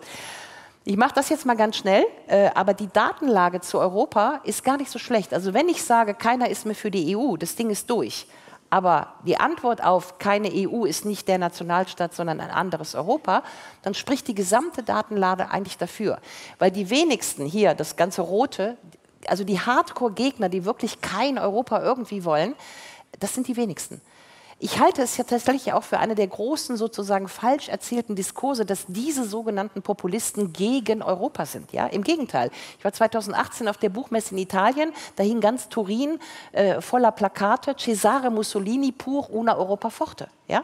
Ich 0.88 0.97
mache 0.97 1.15
das 1.15 1.29
jetzt 1.29 1.47
mal 1.47 1.57
ganz 1.57 1.77
schnell, 1.77 2.05
äh, 2.27 2.51
aber 2.53 2.75
die 2.75 2.88
Datenlage 2.88 3.59
zu 3.59 3.79
Europa 3.79 4.41
ist 4.43 4.63
gar 4.63 4.77
nicht 4.77 4.91
so 4.91 4.99
schlecht. 4.99 5.33
Also 5.33 5.51
wenn 5.55 5.67
ich 5.67 5.83
sage, 5.83 6.13
keiner 6.13 6.47
ist 6.47 6.67
mehr 6.67 6.75
für 6.75 6.91
die 6.91 7.17
EU, 7.17 7.38
das 7.38 7.55
Ding 7.55 7.71
ist 7.71 7.89
durch. 7.89 8.27
Aber 8.69 9.15
die 9.25 9.38
Antwort 9.38 9.83
auf 9.83 10.19
keine 10.19 10.51
EU 10.53 10.86
ist 10.86 11.03
nicht 11.03 11.27
der 11.27 11.39
Nationalstaat, 11.39 12.13
sondern 12.13 12.39
ein 12.39 12.51
anderes 12.51 12.93
Europa, 12.93 13.41
dann 13.81 13.95
spricht 13.95 14.27
die 14.27 14.36
gesamte 14.36 14.83
Datenlage 14.83 15.49
eigentlich 15.49 15.79
dafür. 15.79 16.19
Weil 16.59 16.69
die 16.69 16.91
wenigsten 16.91 17.47
hier, 17.47 17.73
das 17.73 17.95
ganze 17.95 18.21
Rote, 18.21 18.77
also 19.25 19.43
die 19.43 19.59
Hardcore-Gegner, 19.59 20.49
die 20.49 20.65
wirklich 20.65 21.01
kein 21.01 21.39
Europa 21.39 21.81
irgendwie 21.81 22.23
wollen, 22.25 22.53
das 23.19 23.33
sind 23.33 23.47
die 23.47 23.57
wenigsten. 23.57 24.01
Ich 24.58 24.80
halte 24.80 25.01
es 25.01 25.18
ja 25.18 25.26
tatsächlich 25.26 25.74
auch 25.74 25.84
für 25.84 25.99
eine 25.99 26.16
der 26.16 26.28
großen 26.28 26.78
sozusagen 26.78 27.28
falsch 27.28 27.68
erzählten 27.68 28.16
Diskurse, 28.16 28.66
dass 28.66 28.86
diese 28.88 29.26
sogenannten 29.26 29.82
Populisten 29.82 30.53
gegen 30.53 31.01
Europa 31.01 31.45
sind. 31.45 31.74
Ja, 31.74 31.88
im 31.88 32.03
Gegenteil. 32.03 32.49
Ich 32.80 32.86
war 32.86 32.93
2018 32.93 33.68
auf 33.68 33.76
der 33.76 33.89
Buchmesse 33.89 34.32
in 34.32 34.38
Italien, 34.38 34.93
da 35.18 35.24
hing 35.24 35.41
ganz 35.41 35.68
Turin 35.68 36.20
äh, 36.53 36.80
voller 36.80 37.12
Plakate 37.12 37.76
Cesare 37.76 38.32
Mussolini 38.32 38.93
pur 38.93 39.30
una 39.30 39.58
Europa 39.58 39.89
forte. 39.89 40.30
Ja? 40.47 40.64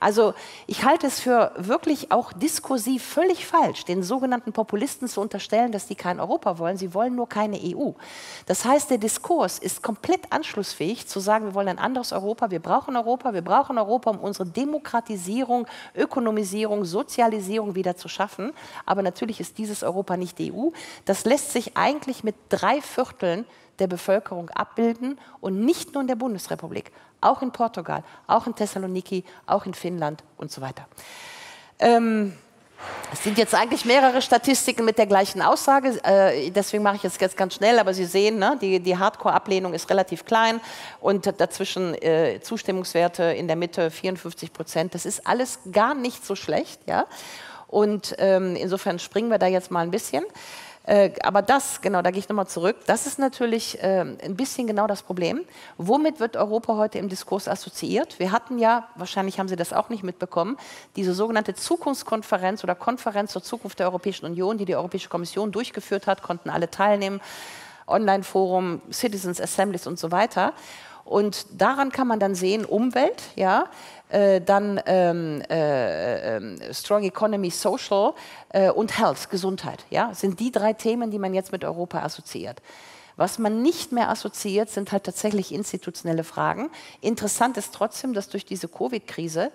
Also 0.00 0.34
ich 0.66 0.84
halte 0.84 1.06
es 1.06 1.20
für 1.20 1.52
wirklich 1.56 2.12
auch 2.12 2.32
diskursiv 2.32 3.02
völlig 3.02 3.46
falsch, 3.46 3.84
den 3.84 4.02
sogenannten 4.02 4.52
Populisten 4.52 5.08
zu 5.08 5.20
unterstellen, 5.20 5.72
dass 5.72 5.86
die 5.86 5.94
kein 5.94 6.20
Europa 6.20 6.58
wollen. 6.58 6.76
Sie 6.76 6.94
wollen 6.94 7.14
nur 7.14 7.28
keine 7.28 7.58
EU. 7.58 7.92
Das 8.46 8.64
heißt, 8.64 8.90
der 8.90 8.98
Diskurs 8.98 9.58
ist 9.58 9.82
komplett 9.82 10.32
anschlussfähig 10.32 11.06
zu 11.08 11.20
sagen, 11.20 11.46
wir 11.46 11.54
wollen 11.54 11.68
ein 11.68 11.78
anderes 11.78 12.12
Europa, 12.12 12.50
wir 12.50 12.60
brauchen 12.60 12.96
Europa, 12.96 13.34
wir 13.34 13.42
brauchen 13.42 13.78
Europa, 13.78 14.10
um 14.10 14.18
unsere 14.18 14.48
Demokratisierung, 14.48 15.66
Ökonomisierung, 15.94 16.84
Sozialisierung 16.84 17.74
wieder 17.74 17.96
zu 17.96 18.08
schaffen. 18.08 18.52
Aber 18.86 19.02
natürlich 19.02 19.40
ist 19.40 19.58
dieses 19.58 19.82
Europa 19.82 20.16
nicht 20.16 20.38
die 20.38 20.52
EU. 20.52 20.70
Das 21.04 21.24
lässt 21.24 21.52
sich 21.52 21.76
eigentlich 21.76 22.24
mit 22.24 22.36
drei 22.48 22.80
Vierteln 22.80 23.44
der 23.78 23.86
Bevölkerung 23.86 24.50
abbilden 24.50 25.18
und 25.40 25.64
nicht 25.64 25.94
nur 25.94 26.02
in 26.02 26.08
der 26.08 26.16
Bundesrepublik, 26.16 26.92
auch 27.20 27.42
in 27.42 27.52
Portugal, 27.52 28.02
auch 28.26 28.46
in 28.46 28.54
Thessaloniki, 28.54 29.24
auch 29.46 29.66
in 29.66 29.74
Finnland 29.74 30.22
und 30.36 30.50
so 30.50 30.60
weiter. 30.60 30.86
Ähm, 31.78 32.34
es 33.12 33.24
sind 33.24 33.38
jetzt 33.38 33.54
eigentlich 33.54 33.84
mehrere 33.84 34.22
Statistiken 34.22 34.84
mit 34.84 34.98
der 34.98 35.06
gleichen 35.06 35.42
Aussage, 35.42 35.98
äh, 36.04 36.50
deswegen 36.50 36.82
mache 36.82 36.96
ich 36.96 37.04
es 37.04 37.18
jetzt 37.18 37.36
ganz 37.36 37.54
schnell, 37.54 37.78
aber 37.78 37.92
Sie 37.94 38.04
sehen, 38.04 38.38
ne, 38.38 38.56
die, 38.60 38.80
die 38.80 38.96
Hardcore-Ablehnung 38.96 39.74
ist 39.74 39.90
relativ 39.90 40.24
klein 40.24 40.60
und 41.00 41.26
dazwischen 41.40 41.94
äh, 41.94 42.40
Zustimmungswerte 42.40 43.24
in 43.24 43.48
der 43.48 43.56
Mitte 43.56 43.90
54 43.90 44.52
Prozent. 44.52 44.94
Das 44.94 45.06
ist 45.06 45.26
alles 45.26 45.58
gar 45.72 45.94
nicht 45.94 46.24
so 46.24 46.36
schlecht. 46.36 46.80
Ja? 46.86 47.06
Und 47.66 48.14
ähm, 48.18 48.56
insofern 48.56 48.98
springen 48.98 49.30
wir 49.30 49.38
da 49.38 49.46
jetzt 49.46 49.70
mal 49.70 49.80
ein 49.80 49.90
bisschen. 49.90 50.24
Äh, 50.88 51.12
aber 51.22 51.42
das, 51.42 51.82
genau, 51.82 52.00
da 52.00 52.10
gehe 52.10 52.18
ich 52.18 52.30
nochmal 52.30 52.46
zurück, 52.46 52.76
das 52.86 53.06
ist 53.06 53.18
natürlich 53.18 53.78
äh, 53.82 54.00
ein 54.00 54.36
bisschen 54.36 54.66
genau 54.66 54.86
das 54.86 55.02
Problem. 55.02 55.44
Womit 55.76 56.18
wird 56.18 56.34
Europa 56.38 56.76
heute 56.76 56.96
im 56.96 57.10
Diskurs 57.10 57.46
assoziiert? 57.46 58.18
Wir 58.18 58.32
hatten 58.32 58.58
ja, 58.58 58.88
wahrscheinlich 58.94 59.38
haben 59.38 59.48
Sie 59.48 59.56
das 59.56 59.74
auch 59.74 59.90
nicht 59.90 60.02
mitbekommen, 60.02 60.56
diese 60.96 61.12
sogenannte 61.12 61.54
Zukunftskonferenz 61.54 62.64
oder 62.64 62.74
Konferenz 62.74 63.32
zur 63.32 63.42
Zukunft 63.42 63.80
der 63.80 63.86
Europäischen 63.88 64.24
Union, 64.24 64.56
die 64.56 64.64
die 64.64 64.76
Europäische 64.76 65.10
Kommission 65.10 65.52
durchgeführt 65.52 66.06
hat, 66.06 66.22
konnten 66.22 66.48
alle 66.48 66.70
teilnehmen, 66.70 67.20
Online-Forum, 67.86 68.80
Citizens 68.90 69.42
Assemblies 69.42 69.86
und 69.86 69.98
so 69.98 70.10
weiter. 70.10 70.54
Und 71.04 71.46
daran 71.60 71.92
kann 71.92 72.06
man 72.06 72.18
dann 72.18 72.34
sehen, 72.34 72.64
Umwelt, 72.64 73.22
ja, 73.34 73.66
äh, 74.08 74.40
dann 74.40 74.80
ähm, 74.86 75.42
äh, 75.50 76.36
äh, 76.36 76.74
Strong 76.74 77.04
Economy, 77.04 77.50
Social 77.50 78.14
äh, 78.50 78.70
und 78.70 78.98
Health, 78.98 79.30
Gesundheit, 79.30 79.84
ja, 79.90 80.14
sind 80.14 80.40
die 80.40 80.50
drei 80.50 80.72
Themen, 80.72 81.10
die 81.10 81.18
man 81.18 81.34
jetzt 81.34 81.52
mit 81.52 81.64
Europa 81.64 82.02
assoziiert. 82.02 82.62
Was 83.16 83.38
man 83.38 83.62
nicht 83.62 83.90
mehr 83.90 84.10
assoziiert, 84.10 84.70
sind 84.70 84.92
halt 84.92 85.04
tatsächlich 85.04 85.52
institutionelle 85.52 86.22
Fragen. 86.22 86.70
Interessant 87.00 87.56
ist 87.56 87.74
trotzdem, 87.74 88.14
dass 88.14 88.28
durch 88.28 88.44
diese 88.44 88.68
Covid-Krise 88.68 89.50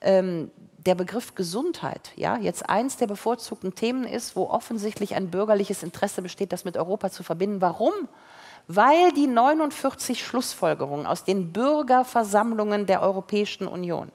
ähm, 0.00 0.52
der 0.78 0.94
Begriff 0.94 1.34
Gesundheit 1.34 2.12
ja, 2.14 2.36
jetzt 2.36 2.70
eins 2.70 2.96
der 2.96 3.08
bevorzugten 3.08 3.74
Themen 3.74 4.04
ist, 4.04 4.36
wo 4.36 4.44
offensichtlich 4.44 5.16
ein 5.16 5.30
bürgerliches 5.30 5.82
Interesse 5.82 6.22
besteht, 6.22 6.52
das 6.52 6.64
mit 6.64 6.76
Europa 6.76 7.10
zu 7.10 7.24
verbinden. 7.24 7.60
Warum? 7.60 7.92
Weil 8.68 9.12
die 9.12 9.26
49 9.26 10.24
Schlussfolgerungen 10.24 11.06
aus 11.06 11.24
den 11.24 11.52
Bürgerversammlungen 11.52 12.86
der 12.86 13.02
Europäischen 13.02 13.66
Union 13.66 14.12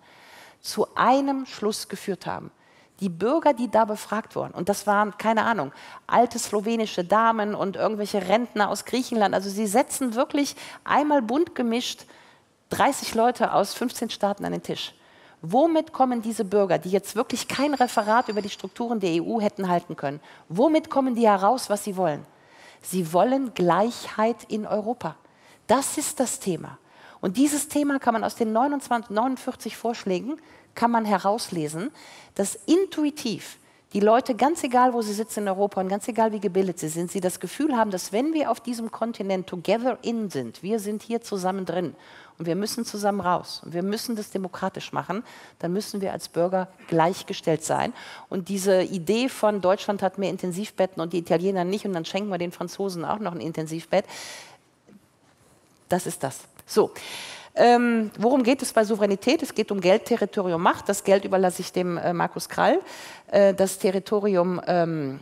zu 0.62 0.88
einem 0.96 1.46
Schluss 1.46 1.90
geführt 1.90 2.26
haben. 2.26 2.52
Die 3.00 3.10
Bürger, 3.10 3.54
die 3.54 3.70
da 3.70 3.86
befragt 3.86 4.36
wurden, 4.36 4.54
und 4.54 4.70
das 4.70 4.88
waren, 4.88 5.18
keine 5.18 5.44
Ahnung, 5.44 5.74
alte 6.08 6.40
slowenische 6.40 7.04
Damen 7.04 7.56
und 7.56 7.76
irgendwelche 7.76 8.30
Rentner 8.30 8.70
aus 8.70 8.86
Griechenland, 8.86 9.34
also 9.34 9.50
sie 9.50 9.68
setzen 9.68 10.14
wirklich 10.14 10.56
einmal 10.84 11.22
bunt 11.22 11.56
gemischt 11.56 12.06
30 12.70 13.16
Leute 13.16 13.54
aus 13.54 13.74
15 13.74 14.10
Staaten 14.10 14.46
an 14.46 14.52
den 14.52 14.64
Tisch. 14.64 14.94
Womit 15.42 15.92
kommen 15.92 16.22
diese 16.22 16.46
Bürger, 16.46 16.78
die 16.78 16.92
jetzt 16.92 17.16
wirklich 17.16 17.48
kein 17.50 17.74
Referat 17.74 18.30
über 18.30 18.42
die 18.42 18.50
Strukturen 18.50 19.00
der 19.00 19.22
EU 19.22 19.42
hätten 19.42 19.68
halten 19.68 19.98
können, 19.98 20.22
womit 20.48 20.90
kommen 20.90 21.16
die 21.16 21.28
heraus, 21.28 21.70
was 21.70 21.84
sie 21.84 21.98
wollen? 21.98 22.26
Sie 22.84 23.12
wollen 23.14 23.54
Gleichheit 23.54 24.44
in 24.48 24.68
Europa. 24.68 25.16
Das 25.68 25.98
ist 25.98 26.20
das 26.20 26.40
Thema. 26.40 26.78
Und 27.22 27.38
dieses 27.38 27.70
Thema 27.70 28.00
kann 28.00 28.14
man 28.14 28.24
aus 28.24 28.36
den 28.36 28.52
29, 28.52 29.10
49 29.10 29.78
Vorschlägen 29.78 30.38
kann 30.76 30.92
man 30.92 31.06
herauslesen, 31.06 31.92
dass 32.36 32.56
intuitiv 32.66 33.58
die 33.94 34.00
Leute, 34.00 34.34
ganz 34.34 34.64
egal, 34.64 34.94
wo 34.94 35.02
sie 35.04 35.14
sitzen 35.14 35.42
in 35.42 35.50
Europa 35.50 35.80
und 35.80 35.88
ganz 35.88 36.08
egal, 36.08 36.32
wie 36.32 36.40
gebildet 36.40 36.80
sie 36.80 36.90
sind, 36.90 37.12
sie 37.12 37.22
das 37.22 37.40
Gefühl 37.40 37.78
haben, 37.78 37.92
dass 37.92 38.12
wenn 38.12 38.34
wir 38.34 38.50
auf 38.50 38.60
diesem 38.60 38.90
Kontinent 38.92 39.46
together 39.48 40.00
in 40.02 40.32
sind, 40.32 40.64
wir 40.64 40.80
sind 40.80 41.04
hier 41.04 41.22
zusammen 41.22 41.66
drin 41.66 41.96
und 42.38 42.46
wir 42.46 42.56
müssen 42.56 42.86
zusammen 42.86 43.22
raus 43.22 43.62
und 43.64 43.74
wir 43.74 43.84
müssen 43.84 44.16
das 44.16 44.32
demokratisch 44.32 44.92
machen, 44.92 45.24
dann 45.60 45.74
müssen 45.74 46.02
wir 46.02 46.12
als 46.12 46.30
Bürger 46.30 46.68
gleichgestellt 46.88 47.64
sein. 47.64 47.94
Und 48.30 48.50
diese 48.50 48.82
Idee 48.82 49.30
von 49.30 49.62
Deutschland 49.62 50.02
hat 50.02 50.18
mehr 50.18 50.30
Intensivbetten 50.30 51.02
und 51.02 51.14
die 51.14 51.20
Italiener 51.20 51.64
nicht 51.64 51.86
und 51.86 51.94
dann 51.94 52.06
schenken 52.06 52.30
wir 52.30 52.38
den 52.38 52.52
Franzosen 52.52 53.06
auch 53.06 53.20
noch 53.20 53.34
ein 53.34 53.42
Intensivbett, 53.42 54.06
das 55.90 56.08
ist 56.08 56.24
das. 56.24 56.42
So. 56.66 56.92
Ähm, 57.56 58.10
worum 58.18 58.42
geht 58.42 58.64
es 58.64 58.74
bei 58.74 58.84
Souveränität? 58.84 59.44
Es 59.44 59.54
geht 59.54 59.72
um 59.72 59.80
Geld, 59.80 60.06
Territorium, 60.06 60.62
Macht. 60.62 60.90
Das 60.90 61.04
Geld 61.04 61.24
überlasse 61.24 61.62
ich 61.62 61.72
dem 61.72 61.98
äh, 61.98 62.12
Markus 62.12 62.50
Krall. 62.50 62.80
Äh, 63.28 63.54
das 63.54 63.78
Territorium 63.78 64.60
ähm, 64.66 65.20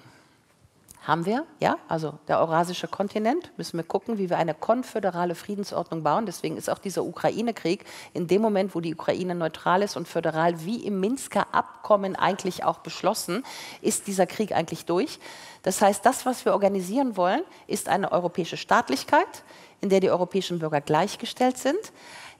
haben 1.01 1.25
wir, 1.25 1.47
ja, 1.59 1.77
also 1.87 2.19
der 2.27 2.39
eurasische 2.39 2.87
Kontinent, 2.87 3.51
müssen 3.57 3.77
wir 3.77 3.83
gucken, 3.83 4.19
wie 4.19 4.29
wir 4.29 4.37
eine 4.37 4.53
konföderale 4.53 5.33
Friedensordnung 5.33 6.03
bauen. 6.03 6.27
Deswegen 6.27 6.57
ist 6.57 6.69
auch 6.69 6.77
dieser 6.77 7.03
Ukraine-Krieg 7.03 7.85
in 8.13 8.27
dem 8.27 8.41
Moment, 8.41 8.75
wo 8.75 8.81
die 8.81 8.93
Ukraine 8.93 9.33
neutral 9.33 9.81
ist 9.81 9.97
und 9.97 10.07
föderal, 10.07 10.63
wie 10.63 10.85
im 10.85 10.99
Minsker 10.99 11.47
Abkommen 11.55 12.15
eigentlich 12.15 12.63
auch 12.63 12.79
beschlossen, 12.79 13.43
ist 13.81 14.05
dieser 14.05 14.27
Krieg 14.27 14.51
eigentlich 14.51 14.85
durch. 14.85 15.19
Das 15.63 15.81
heißt, 15.81 16.05
das, 16.05 16.27
was 16.27 16.45
wir 16.45 16.53
organisieren 16.53 17.17
wollen, 17.17 17.41
ist 17.65 17.89
eine 17.89 18.11
europäische 18.11 18.57
Staatlichkeit, 18.57 19.43
in 19.81 19.89
der 19.89 20.01
die 20.01 20.11
europäischen 20.11 20.59
Bürger 20.59 20.81
gleichgestellt 20.81 21.57
sind, 21.57 21.79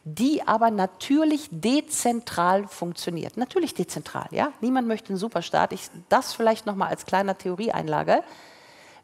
die 0.04 0.48
aber 0.48 0.70
natürlich 0.70 1.50
dezentral 1.52 2.68
funktioniert. 2.68 3.38
Natürlich 3.38 3.74
dezentral, 3.74 4.28
ja. 4.32 4.52
Niemand 4.62 4.88
möchte 4.88 5.10
einen 5.10 5.18
Superstaat. 5.18 5.74
Ich, 5.74 5.90
das 6.10 6.34
vielleicht 6.34 6.68
noch 6.68 6.76
mal 6.76 6.88
als 6.88 7.08
kleiner 7.08 7.38
Theorieeinlage. 7.38 8.24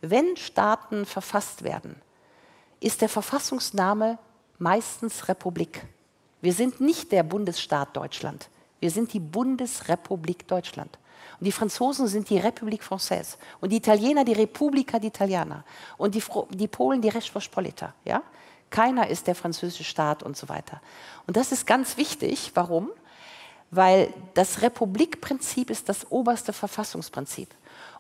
Wenn 0.02 0.38
Staaten 0.38 1.06
verfasst 1.06 1.64
werden, 1.64 1.96
ist 2.80 3.02
der 3.02 3.10
Verfassungsname 3.10 4.18
meistens 4.60 5.28
Republik. 5.28 5.86
Wir 6.42 6.54
sind 6.54 6.80
nicht 6.80 7.12
der 7.12 7.24
Bundesstaat 7.24 7.96
Deutschland. 7.96 8.50
Wir 8.80 8.92
sind 8.92 9.14
die 9.14 9.20
Bundesrepublik 9.20 10.48
Deutschland. 10.48 10.98
Und 11.40 11.46
die 11.46 11.52
Franzosen 11.52 12.08
sind 12.08 12.30
die 12.30 12.40
République 12.40 12.84
Française. 12.84 13.38
Und 13.60 13.72
die 13.72 13.78
Italiener 13.78 14.24
die 14.24 14.34
Repubblica 14.34 14.98
d'Italiana. 14.98 15.64
Und 15.98 16.16
die, 16.16 16.24
die 16.52 16.68
Polen 16.68 17.02
die 17.02 17.12
Rzeczpospolita. 17.12 17.94
Ja? 18.06 18.22
Keiner 18.70 19.08
ist 19.08 19.28
der 19.28 19.36
französische 19.36 19.84
Staat 19.84 20.24
und 20.24 20.38
so 20.38 20.50
weiter. 20.50 20.82
Und 21.26 21.38
das 21.38 21.52
ist 21.52 21.66
ganz 21.66 21.98
wichtig. 21.98 22.52
Warum? 22.54 22.90
Weil 23.72 24.14
das 24.34 24.62
Republikprinzip 24.62 25.70
ist 25.70 25.90
das 25.90 26.10
oberste 26.12 26.54
Verfassungsprinzip. 26.54 27.50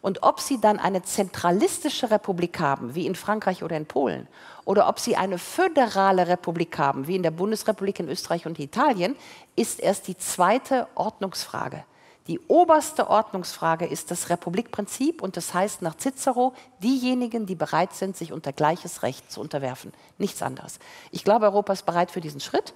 Und 0.01 0.23
ob 0.23 0.39
Sie 0.39 0.59
dann 0.59 0.79
eine 0.79 1.01
zentralistische 1.03 2.11
Republik 2.11 2.59
haben, 2.59 2.95
wie 2.95 3.07
in 3.07 3.15
Frankreich 3.15 3.63
oder 3.63 3.77
in 3.77 3.85
Polen, 3.85 4.27
oder 4.65 4.87
ob 4.87 4.99
Sie 4.99 5.15
eine 5.15 5.37
föderale 5.37 6.27
Republik 6.27 6.77
haben, 6.77 7.07
wie 7.07 7.15
in 7.15 7.23
der 7.23 7.31
Bundesrepublik 7.31 7.99
in 7.99 8.09
Österreich 8.09 8.45
und 8.45 8.59
Italien, 8.59 9.15
ist 9.55 9.79
erst 9.79 10.07
die 10.07 10.17
zweite 10.17 10.87
Ordnungsfrage. 10.95 11.83
Die 12.27 12.41
oberste 12.47 13.09
Ordnungsfrage 13.09 13.85
ist 13.85 14.11
das 14.11 14.29
Republikprinzip 14.29 15.21
und 15.21 15.37
das 15.37 15.53
heißt 15.53 15.81
nach 15.81 15.95
Cicero, 15.95 16.53
diejenigen, 16.83 17.45
die 17.45 17.55
bereit 17.55 17.93
sind, 17.93 18.17
sich 18.17 18.33
unter 18.33 18.51
gleiches 18.51 19.01
Recht 19.01 19.31
zu 19.31 19.39
unterwerfen. 19.39 19.93
Nichts 20.17 20.41
anderes. 20.41 20.79
Ich 21.11 21.23
glaube, 21.23 21.45
Europa 21.45 21.71
ist 21.71 21.85
bereit 21.85 22.11
für 22.11 22.19
diesen 22.19 22.41
Schritt. 22.41 22.73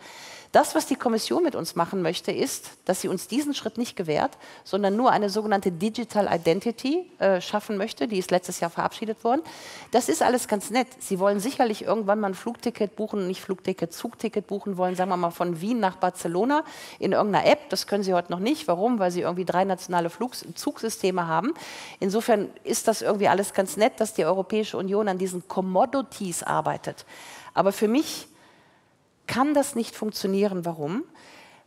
Das, 0.51 0.75
was 0.75 0.85
die 0.85 0.97
Kommission 0.97 1.43
mit 1.43 1.55
uns 1.55 1.75
machen 1.75 2.01
möchte, 2.01 2.31
ist, 2.33 2.71
dass 2.83 2.99
sie 2.99 3.07
uns 3.07 3.29
diesen 3.29 3.53
Schritt 3.53 3.77
nicht 3.77 3.95
gewährt, 3.95 4.31
sondern 4.65 4.97
nur 4.97 5.11
eine 5.11 5.29
sogenannte 5.29 5.71
Digital 5.71 6.27
Identity 6.29 7.09
äh, 7.19 7.39
schaffen 7.39 7.77
möchte. 7.77 8.05
Die 8.09 8.17
ist 8.17 8.31
letztes 8.31 8.59
Jahr 8.59 8.69
verabschiedet 8.69 9.23
worden. 9.23 9.41
Das 9.91 10.09
ist 10.09 10.21
alles 10.21 10.49
ganz 10.49 10.69
nett. 10.69 10.87
Sie 10.99 11.19
wollen 11.19 11.39
sicherlich 11.39 11.83
irgendwann 11.83 12.19
mal 12.19 12.31
ein 12.31 12.35
Flugticket 12.35 12.97
buchen, 12.97 13.27
nicht 13.27 13.39
Flugticket, 13.39 13.93
Zugticket 13.93 14.47
buchen 14.47 14.75
wollen, 14.75 14.95
sagen 14.95 15.09
wir 15.09 15.15
mal 15.15 15.31
von 15.31 15.61
Wien 15.61 15.79
nach 15.79 15.95
Barcelona 15.95 16.65
in 16.99 17.13
irgendeiner 17.13 17.45
App. 17.45 17.69
Das 17.69 17.87
können 17.87 18.03
sie 18.03 18.13
heute 18.13 18.31
noch 18.31 18.39
nicht. 18.39 18.67
Warum? 18.67 18.99
Weil 18.99 19.11
sie 19.11 19.21
irgendwie 19.21 19.45
drei 19.45 19.63
nationale 19.63 20.09
Flugs 20.09 20.45
Zugsysteme 20.55 21.27
haben. 21.27 21.53
Insofern 22.01 22.49
ist 22.65 22.89
das 22.89 23.01
irgendwie 23.01 23.29
alles 23.29 23.53
ganz 23.53 23.77
nett, 23.77 24.01
dass 24.01 24.15
die 24.15 24.25
Europäische 24.25 24.77
Union 24.77 25.07
an 25.07 25.17
diesen 25.17 25.47
Commodities 25.47 26.43
arbeitet. 26.43 27.05
Aber 27.53 27.71
für 27.71 27.87
mich 27.87 28.27
kann 29.31 29.53
das 29.53 29.75
nicht 29.75 29.95
funktionieren. 29.95 30.65
Warum? 30.65 31.05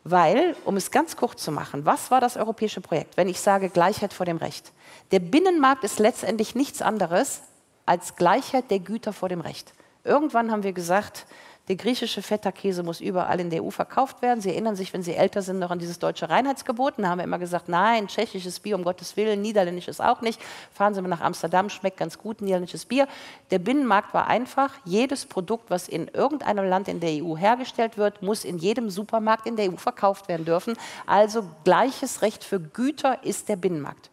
Weil, 0.04 0.54
um 0.66 0.76
es 0.76 0.90
ganz 0.90 1.16
kurz 1.16 1.42
zu 1.42 1.50
machen, 1.50 1.86
was 1.86 2.10
war 2.10 2.20
das 2.20 2.36
europäische 2.36 2.82
Projekt, 2.82 3.16
wenn 3.16 3.26
ich 3.26 3.40
sage 3.40 3.70
Gleichheit 3.70 4.12
vor 4.12 4.26
dem 4.26 4.36
Recht? 4.36 4.72
Der 5.12 5.18
Binnenmarkt 5.18 5.82
ist 5.82 5.98
letztendlich 5.98 6.54
nichts 6.54 6.82
anderes 6.82 7.40
als 7.86 8.16
Gleichheit 8.16 8.70
der 8.70 8.80
Güter 8.80 9.14
vor 9.14 9.30
dem 9.30 9.40
Recht. 9.40 9.72
Irgendwann 10.04 10.52
haben 10.52 10.62
wir 10.62 10.74
gesagt, 10.74 11.24
der 11.68 11.76
griechische 11.76 12.20
Feta-Käse 12.20 12.82
muss 12.82 13.00
überall 13.00 13.40
in 13.40 13.48
der 13.48 13.64
EU 13.64 13.70
verkauft 13.70 14.20
werden. 14.20 14.42
Sie 14.42 14.50
erinnern 14.50 14.76
sich, 14.76 14.92
wenn 14.92 15.02
Sie 15.02 15.14
älter 15.14 15.40
sind, 15.40 15.58
noch 15.58 15.70
an 15.70 15.78
dieses 15.78 15.98
deutsche 15.98 16.28
Reinheitsgebot. 16.28 16.94
Da 16.98 17.08
haben 17.08 17.18
wir 17.18 17.24
immer 17.24 17.38
gesagt, 17.38 17.70
nein, 17.70 18.06
tschechisches 18.06 18.60
Bier, 18.60 18.76
um 18.76 18.84
Gottes 18.84 19.16
Willen, 19.16 19.40
niederländisches 19.40 19.98
auch 19.98 20.20
nicht. 20.20 20.38
Fahren 20.74 20.94
Sie 20.94 21.00
mal 21.00 21.08
nach 21.08 21.22
Amsterdam, 21.22 21.70
schmeckt 21.70 21.96
ganz 21.96 22.18
gut, 22.18 22.42
niederländisches 22.42 22.84
Bier. 22.84 23.08
Der 23.50 23.58
Binnenmarkt 23.58 24.12
war 24.12 24.26
einfach, 24.26 24.74
jedes 24.84 25.24
Produkt, 25.24 25.70
was 25.70 25.88
in 25.88 26.08
irgendeinem 26.08 26.68
Land 26.68 26.86
in 26.88 27.00
der 27.00 27.24
EU 27.24 27.34
hergestellt 27.34 27.96
wird, 27.96 28.20
muss 28.20 28.44
in 28.44 28.58
jedem 28.58 28.90
Supermarkt 28.90 29.46
in 29.46 29.56
der 29.56 29.72
EU 29.72 29.76
verkauft 29.76 30.28
werden 30.28 30.44
dürfen. 30.44 30.76
Also 31.06 31.48
gleiches 31.64 32.20
Recht 32.20 32.44
für 32.44 32.60
Güter 32.60 33.24
ist 33.24 33.48
der 33.48 33.56
Binnenmarkt. 33.56 34.10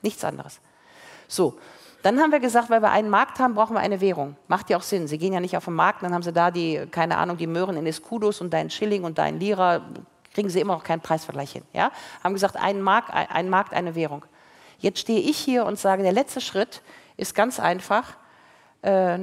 Nichts 0.00 0.24
anderes. 0.24 0.58
So, 1.26 1.58
dann 2.02 2.20
haben 2.20 2.30
wir 2.30 2.40
gesagt, 2.40 2.70
weil 2.70 2.80
wir 2.80 2.90
einen 2.90 3.10
Markt 3.10 3.38
haben, 3.40 3.54
brauchen 3.54 3.74
wir 3.74 3.80
eine 3.80 4.00
Währung. 4.00 4.36
Macht 4.46 4.70
ja 4.70 4.76
auch 4.76 4.82
Sinn. 4.82 5.08
Sie 5.08 5.18
gehen 5.18 5.32
ja 5.32 5.40
nicht 5.40 5.56
auf 5.56 5.64
den 5.64 5.74
Markt, 5.74 6.02
dann 6.02 6.14
haben 6.14 6.22
sie 6.22 6.32
da 6.32 6.50
die, 6.50 6.86
keine 6.90 7.16
Ahnung, 7.16 7.36
die 7.36 7.46
Möhren 7.46 7.76
in 7.76 7.86
Escudos 7.86 8.40
und 8.40 8.52
deinen 8.52 8.70
Schilling 8.70 9.04
und 9.04 9.18
deinen 9.18 9.40
Lira, 9.40 9.82
kriegen 10.32 10.48
sie 10.48 10.60
immer 10.60 10.74
noch 10.74 10.84
keinen 10.84 11.00
Preisvergleich 11.00 11.52
hin. 11.52 11.62
Ja? 11.72 11.90
Haben 12.22 12.34
gesagt, 12.34 12.56
ein 12.56 12.80
Markt, 12.80 13.10
ein 13.12 13.50
Markt, 13.50 13.74
eine 13.74 13.94
Währung. 13.94 14.24
Jetzt 14.78 15.00
stehe 15.00 15.20
ich 15.20 15.36
hier 15.36 15.66
und 15.66 15.78
sage, 15.78 16.04
der 16.04 16.12
letzte 16.12 16.40
Schritt 16.40 16.82
ist 17.16 17.34
ganz 17.34 17.58
einfach, 17.58 18.14
äh, 18.82 19.18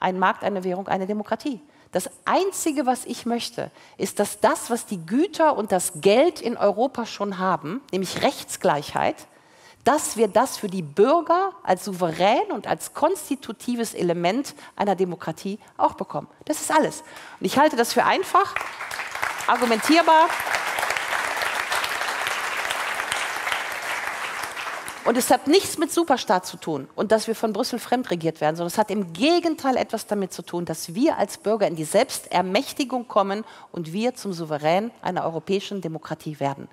ein 0.00 0.18
Markt, 0.18 0.42
eine 0.42 0.64
Währung, 0.64 0.88
eine 0.88 1.06
Demokratie. 1.06 1.60
Das 1.92 2.10
Einzige, 2.24 2.86
was 2.86 3.04
ich 3.04 3.26
möchte, 3.26 3.70
ist, 3.98 4.18
dass 4.18 4.40
das, 4.40 4.70
was 4.70 4.86
die 4.86 5.04
Güter 5.06 5.56
und 5.56 5.70
das 5.70 6.00
Geld 6.00 6.40
in 6.40 6.56
Europa 6.56 7.06
schon 7.06 7.38
haben, 7.38 7.82
nämlich 7.92 8.22
Rechtsgleichheit, 8.22 9.28
dass 9.84 10.16
wir 10.16 10.28
das 10.28 10.56
für 10.58 10.68
die 10.68 10.82
Bürger 10.82 11.52
als 11.62 11.84
souverän 11.84 12.52
und 12.52 12.66
als 12.66 12.94
konstitutives 12.94 13.94
Element 13.94 14.54
einer 14.76 14.94
Demokratie 14.94 15.58
auch 15.76 15.94
bekommen. 15.94 16.28
Das 16.44 16.60
ist 16.60 16.70
alles. 16.70 17.02
Und 17.40 17.46
ich 17.46 17.58
halte 17.58 17.76
das 17.76 17.92
für 17.92 18.04
einfach, 18.04 18.54
argumentierbar. 19.46 20.28
Und 25.04 25.16
es 25.16 25.30
hat 25.32 25.48
nichts 25.48 25.78
mit 25.78 25.92
Superstaat 25.92 26.46
zu 26.46 26.56
tun 26.56 26.88
und 26.94 27.10
dass 27.10 27.26
wir 27.26 27.34
von 27.34 27.52
Brüssel 27.52 27.80
fremdregiert 27.80 28.40
werden, 28.40 28.54
sondern 28.54 28.68
es 28.68 28.78
hat 28.78 28.88
im 28.88 29.12
Gegenteil 29.12 29.76
etwas 29.76 30.06
damit 30.06 30.32
zu 30.32 30.42
tun, 30.42 30.64
dass 30.64 30.94
wir 30.94 31.18
als 31.18 31.38
Bürger 31.38 31.66
in 31.66 31.74
die 31.74 31.82
Selbstermächtigung 31.82 33.08
kommen 33.08 33.44
und 33.72 33.92
wir 33.92 34.14
zum 34.14 34.32
Souverän 34.32 34.92
einer 35.02 35.24
europäischen 35.24 35.80
Demokratie 35.80 36.38
werden. 36.38 36.68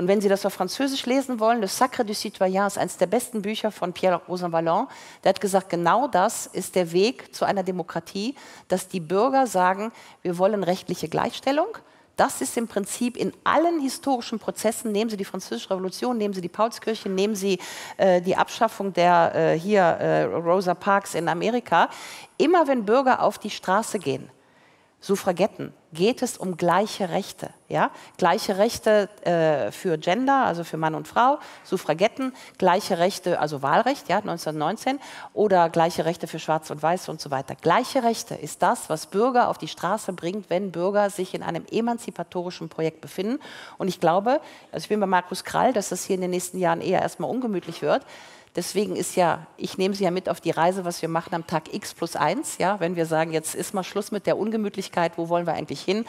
Und 0.00 0.08
wenn 0.08 0.22
Sie 0.22 0.30
das 0.30 0.46
auf 0.46 0.54
Französisch 0.54 1.04
lesen 1.04 1.40
wollen, 1.40 1.60
Le 1.60 1.68
Sacre 1.68 2.06
du 2.06 2.14
Citoyen 2.14 2.66
ist 2.66 2.78
eines 2.78 2.96
der 2.96 3.04
besten 3.04 3.42
Bücher 3.42 3.70
von 3.70 3.92
Pierre 3.92 4.22
Rosanvallon. 4.26 4.86
Der 5.22 5.28
hat 5.28 5.42
gesagt, 5.42 5.68
genau 5.68 6.08
das 6.08 6.46
ist 6.46 6.74
der 6.74 6.92
Weg 6.92 7.34
zu 7.34 7.44
einer 7.44 7.62
Demokratie, 7.62 8.34
dass 8.68 8.88
die 8.88 9.00
Bürger 9.00 9.46
sagen, 9.46 9.92
wir 10.22 10.38
wollen 10.38 10.64
rechtliche 10.64 11.06
Gleichstellung, 11.06 11.66
das 12.16 12.40
ist 12.40 12.56
im 12.56 12.66
Prinzip 12.66 13.18
in 13.18 13.30
allen 13.44 13.78
historischen 13.78 14.38
Prozessen, 14.38 14.90
nehmen 14.90 15.10
Sie 15.10 15.18
die 15.18 15.24
Französische 15.26 15.68
Revolution, 15.68 16.16
nehmen 16.16 16.32
Sie 16.32 16.40
die 16.40 16.48
Paulskirche, 16.48 17.10
nehmen 17.10 17.34
Sie 17.34 17.58
äh, 17.98 18.22
die 18.22 18.36
Abschaffung 18.36 18.94
der 18.94 19.34
äh, 19.34 19.58
hier 19.58 19.82
äh, 19.82 20.22
Rosa 20.22 20.72
Parks 20.72 21.14
in 21.14 21.28
Amerika, 21.28 21.90
immer 22.38 22.66
wenn 22.66 22.86
Bürger 22.86 23.22
auf 23.22 23.36
die 23.36 23.50
Straße 23.50 23.98
gehen, 23.98 24.30
Suffragetten, 25.02 25.72
geht 25.92 26.22
es 26.22 26.36
um 26.36 26.58
gleiche 26.58 27.08
Rechte. 27.08 27.50
Ja? 27.68 27.90
Gleiche 28.18 28.58
Rechte 28.58 29.08
äh, 29.24 29.72
für 29.72 29.96
Gender, 29.96 30.44
also 30.44 30.62
für 30.62 30.76
Mann 30.76 30.94
und 30.94 31.08
Frau, 31.08 31.38
Suffragetten, 31.64 32.34
gleiche 32.58 32.98
Rechte, 32.98 33.40
also 33.40 33.62
Wahlrecht, 33.62 34.08
ja, 34.08 34.18
1919, 34.18 35.00
oder 35.32 35.70
gleiche 35.70 36.04
Rechte 36.04 36.26
für 36.26 36.38
Schwarz 36.38 36.70
und 36.70 36.82
Weiß 36.82 37.08
und 37.08 37.20
so 37.20 37.30
weiter. 37.30 37.54
Gleiche 37.54 38.04
Rechte 38.04 38.34
ist 38.34 38.62
das, 38.62 38.90
was 38.90 39.06
Bürger 39.06 39.48
auf 39.48 39.56
die 39.56 39.68
Straße 39.68 40.12
bringt, 40.12 40.50
wenn 40.50 40.70
Bürger 40.70 41.08
sich 41.08 41.34
in 41.34 41.42
einem 41.42 41.64
emanzipatorischen 41.70 42.68
Projekt 42.68 43.00
befinden. 43.00 43.40
Und 43.78 43.88
ich 43.88 44.00
glaube, 44.00 44.40
also 44.70 44.84
ich 44.84 44.88
bin 44.90 45.00
bei 45.00 45.06
Markus 45.06 45.44
Krall, 45.44 45.72
dass 45.72 45.88
das 45.88 46.04
hier 46.04 46.16
in 46.16 46.20
den 46.20 46.30
nächsten 46.30 46.58
Jahren 46.58 46.82
eher 46.82 47.00
erstmal 47.00 47.30
ungemütlich 47.30 47.80
wird. 47.80 48.04
Deswegen 48.56 48.96
ist 48.96 49.14
ja, 49.14 49.46
ich 49.56 49.78
nehme 49.78 49.94
Sie 49.94 50.04
ja 50.04 50.10
mit 50.10 50.28
auf 50.28 50.40
die 50.40 50.50
Reise, 50.50 50.84
was 50.84 51.02
wir 51.02 51.08
machen 51.08 51.34
am 51.34 51.46
Tag 51.46 51.72
X 51.72 51.94
plus 51.94 52.16
1. 52.16 52.58
Ja, 52.58 52.80
wenn 52.80 52.96
wir 52.96 53.06
sagen, 53.06 53.32
jetzt 53.32 53.54
ist 53.54 53.74
mal 53.74 53.84
Schluss 53.84 54.10
mit 54.10 54.26
der 54.26 54.38
Ungemütlichkeit, 54.38 55.12
wo 55.16 55.28
wollen 55.28 55.46
wir 55.46 55.54
eigentlich 55.54 55.82
hin? 55.82 56.04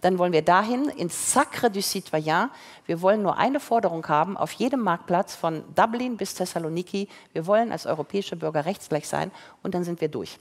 Dann 0.00 0.18
wollen 0.18 0.32
wir 0.32 0.42
dahin, 0.42 0.88
ins 0.88 1.32
Sacre 1.32 1.70
du 1.70 1.80
Citoyen. 1.80 2.50
Wir 2.86 3.02
wollen 3.02 3.22
nur 3.22 3.38
eine 3.38 3.60
Forderung 3.60 4.06
haben, 4.08 4.36
auf 4.36 4.52
jedem 4.52 4.80
Marktplatz 4.80 5.36
von 5.36 5.62
Dublin 5.76 6.16
bis 6.16 6.34
Thessaloniki. 6.34 7.08
Wir 7.32 7.46
wollen 7.46 7.70
als 7.70 7.86
europäische 7.86 8.36
Bürger 8.36 8.64
rechtsgleich 8.64 9.06
sein 9.06 9.30
und 9.62 9.74
dann 9.74 9.84
sind 9.84 10.00
wir 10.00 10.08
durch. 10.08 10.38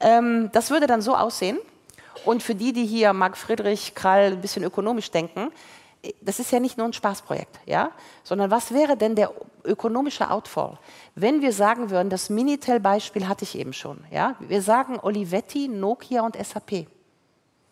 Ähm, 0.00 0.48
das 0.52 0.70
würde 0.70 0.86
dann 0.86 1.02
so 1.02 1.14
aussehen. 1.14 1.58
Und 2.24 2.42
für 2.42 2.54
die, 2.54 2.72
die 2.72 2.86
hier 2.86 3.12
Marc 3.12 3.36
Friedrich 3.36 3.94
Krall 3.94 4.32
ein 4.32 4.40
bisschen 4.40 4.64
ökonomisch 4.64 5.10
denken, 5.10 5.52
das 6.20 6.38
ist 6.38 6.52
ja 6.52 6.60
nicht 6.60 6.78
nur 6.78 6.86
ein 6.86 6.92
Spaßprojekt, 6.92 7.60
ja? 7.66 7.90
sondern 8.22 8.50
was 8.50 8.72
wäre 8.72 8.96
denn 8.96 9.14
der 9.14 9.32
ökonomische 9.64 10.30
Outfall, 10.30 10.78
wenn 11.14 11.42
wir 11.42 11.52
sagen 11.52 11.90
würden, 11.90 12.10
das 12.10 12.30
Minitel-Beispiel 12.30 13.26
hatte 13.28 13.44
ich 13.44 13.58
eben 13.58 13.72
schon, 13.72 14.04
ja? 14.10 14.36
wir 14.38 14.62
sagen 14.62 14.98
Olivetti, 15.00 15.68
Nokia 15.68 16.22
und 16.22 16.36
SAP 16.36 16.86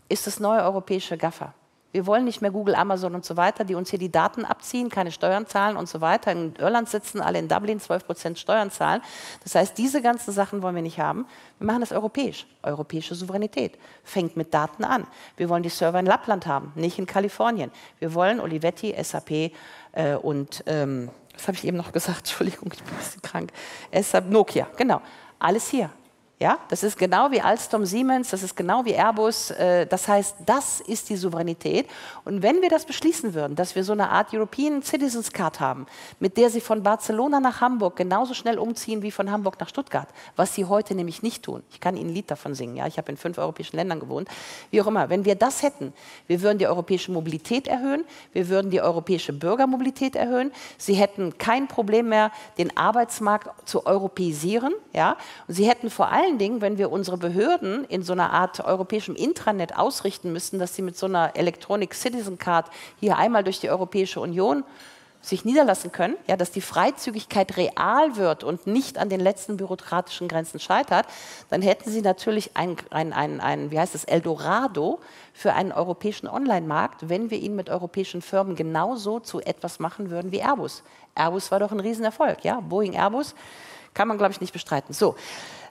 ist 0.09 0.27
das 0.27 0.41
neue 0.41 0.62
europäische 0.62 1.16
Gaffer. 1.16 1.55
Wir 1.93 2.07
wollen 2.07 2.24
nicht 2.24 2.43
mehr 2.43 2.51
Google, 2.51 2.74
Amazon 2.74 3.14
und 3.14 3.24
so 3.24 3.37
weiter, 3.37 3.64
die 3.64 3.74
uns 3.74 3.91
hier 3.91 3.99
die 3.99 4.11
Daten 4.12 4.45
abziehen, 4.45 4.91
keine 4.91 5.11
Steuern 5.11 5.47
zahlen 5.47 5.76
und 5.76 5.89
so 5.89 6.01
weiter. 6.01 6.30
In 6.32 6.55
Irland 6.57 6.89
sitzen 6.89 7.20
alle 7.20 7.39
in 7.39 7.49
Dublin, 7.49 7.80
12 7.80 8.07
Prozent 8.07 8.39
Steuern 8.39 8.70
zahlen. 8.70 9.01
Das 9.45 9.55
heißt, 9.55 9.78
diese 9.78 10.03
ganzen 10.03 10.32
Sachen 10.32 10.62
wollen 10.62 10.74
wir 10.74 10.82
nicht 10.82 10.99
haben. 10.99 11.26
Wir 11.59 11.66
machen 11.66 11.80
das 11.80 11.93
europäisch. 11.93 12.47
Europäische 12.62 13.14
Souveränität 13.14 13.78
fängt 14.05 14.37
mit 14.37 14.53
Daten 14.53 14.84
an. 14.84 15.07
Wir 15.37 15.49
wollen 15.49 15.62
die 15.62 15.70
Server 15.70 15.99
in 15.99 16.07
Lappland 16.07 16.47
haben, 16.47 16.72
nicht 16.74 16.99
in 16.99 17.07
Kalifornien. 17.07 17.70
Wir 17.99 18.12
wollen 18.12 18.41
Olivetti, 18.41 18.95
SAP 19.03 19.53
äh, 19.93 20.16
und, 20.20 20.64
ähm, 20.66 21.11
was 21.34 21.49
habe 21.49 21.57
ich 21.57 21.64
eben 21.64 21.76
noch 21.76 21.93
gesagt? 21.93 22.18
Entschuldigung, 22.18 22.70
ich 22.74 22.82
bin 22.82 22.93
ein 22.93 22.99
bisschen 22.99 23.22
krank. 23.22 23.53
SAP, 23.93 24.28
Nokia, 24.28 24.66
genau. 24.76 25.01
Alles 25.39 25.68
hier. 25.68 25.91
Ja, 26.39 26.59
das 26.68 26.82
ist 26.82 26.99
genau 26.99 27.30
wie 27.30 27.41
Alstom 27.41 27.87
Siemens, 27.87 28.28
das 28.28 28.43
ist 28.43 28.55
genau 28.55 28.84
wie 28.84 28.93
Airbus. 28.93 29.53
Äh, 29.53 29.87
das 29.87 30.07
heißt, 30.07 30.37
das 30.45 30.82
ist 30.82 31.09
die 31.09 31.16
Souveränität. 31.16 31.89
Und 32.26 32.43
wenn 32.43 32.61
wir 32.61 32.68
das 32.68 32.84
beschließen 32.84 33.32
würden, 33.32 33.57
dass 33.57 33.74
wir 33.74 33.82
so 33.84 33.95
eine 33.95 34.11
Art 34.11 34.34
European 34.34 34.82
Citizens 34.82 35.32
Card 35.32 35.61
haben, 35.61 35.87
mit 36.20 36.37
der 36.37 36.51
Sie 36.51 36.61
von 36.61 36.82
Barcelona 36.82 37.41
nach 37.41 37.62
Hamburg 37.62 37.97
genauso 37.97 38.34
schnell 38.34 38.59
umziehen 38.59 39.01
wie 39.01 39.12
von 39.12 39.30
Hamburg 39.30 39.59
nach 39.59 39.70
Stuttgart, 39.70 40.11
was 40.37 40.55
Sie 40.55 40.66
heute 40.66 40.95
nämlich 40.95 41.22
nicht 41.22 41.43
tun. 41.43 41.62
Ich 41.70 41.80
kann 41.80 41.97
Ihnen 41.97 42.11
ein 42.11 42.14
Lied 42.14 42.30
davon 42.30 42.55
singen. 42.55 42.76
Ja, 42.76 42.87
ich 42.87 42.99
habe 42.99 43.11
in 43.11 43.16
fünf 43.16 43.39
europäischen 43.39 43.76
Ländern 43.76 43.99
gewohnt. 43.99 44.28
Wie 44.70 44.82
auch 44.82 44.89
immer, 44.89 45.09
wenn 45.09 45.24
wir 45.24 45.37
das 45.37 45.62
hätten, 45.62 45.95
wir 46.26 46.43
würden 46.43 46.59
die 46.59 46.66
europäische 46.66 47.12
Mobilität 47.12 47.66
erhöhen, 47.66 48.05
wir 48.34 48.51
würden 48.51 48.70
die 48.70 48.82
europäische 48.82 49.32
Bürgermobilität 49.32 50.14
erhöhen. 50.14 50.53
Sie 50.76 50.97
hätten 50.97 51.39
kein 51.39 51.66
Problem 51.66 52.11
mehr, 52.11 52.30
den 52.59 52.76
Arbeitsmarkt 52.76 53.66
zu 53.66 53.87
europäisieren. 53.87 54.74
Ja, 54.93 55.16
und 55.49 55.55
Sie 55.55 55.66
hätten 55.66 55.89
vor 55.89 56.12
allem 56.12 56.26
allen 56.27 56.39
Dingen, 56.39 56.61
wenn 56.61 56.77
wir 56.77 56.91
unsere 56.91 57.16
Behörden 57.16 57.85
in 57.85 58.03
so 58.03 58.12
einer 58.12 58.33
Art 58.33 58.61
europäischem 58.61 59.14
Intranet 59.14 59.77
ausrichten 59.77 60.33
müssten, 60.33 60.59
dass 60.59 60.74
sie 60.74 60.83
mit 60.83 60.97
so 60.97 61.07
einer 61.07 61.37
Electronic 61.37 61.95
Citizen 61.95 62.39
Card 62.39 62.66
hier 62.99 63.16
einmal 63.16 63.45
durch 63.45 63.61
die 63.61 63.70
Europäische 63.70 64.20
Union 64.20 64.64
sich 65.22 65.45
niederlassen 65.45 65.91
können, 65.91 66.16
ja, 66.29 66.37
dass 66.37 66.53
die 66.53 66.61
Freizügigkeit 66.61 67.57
real 67.57 68.16
wird 68.16 68.45
und 68.45 68.66
nicht 68.66 68.99
an 68.99 69.09
den 69.09 69.18
letzten 69.18 69.57
bürokratischen 69.57 70.29
Grenzen 70.29 70.61
scheitert, 70.61 71.07
dann 71.51 71.62
hätten 71.62 71.91
Sie 71.91 72.01
natürlich 72.01 72.57
ein, 72.57 72.77
ein, 72.91 73.12
ein, 73.12 73.41
ein 73.41 73.70
wie 73.70 73.79
heißt 73.79 73.95
es, 73.95 74.05
Eldorado 74.05 75.01
für 75.33 75.55
einen 75.55 75.72
europäischen 75.72 76.29
Online-Markt, 76.29 77.09
wenn 77.09 77.31
wir 77.31 77.39
ihn 77.39 77.57
mit 77.57 77.70
europäischen 77.70 78.22
Firmen 78.22 78.55
genauso 78.55 79.18
zu 79.18 79.41
etwas 79.41 79.81
machen 79.81 80.11
würden 80.11 80.31
wie 80.31 80.41
Airbus. 80.41 80.85
Airbus 81.16 81.51
war 81.51 81.59
doch 81.59 81.72
ein 81.72 81.81
Riesenerfolg, 81.81 82.45
ja, 82.45 82.61
Boeing 82.61 82.95
Airbus 82.95 83.35
kann 83.95 84.09
man, 84.09 84.18
glaube 84.18 84.33
ich, 84.33 84.41
nicht 84.41 84.53
bestreiten. 84.53 84.93
So, 84.93 85.16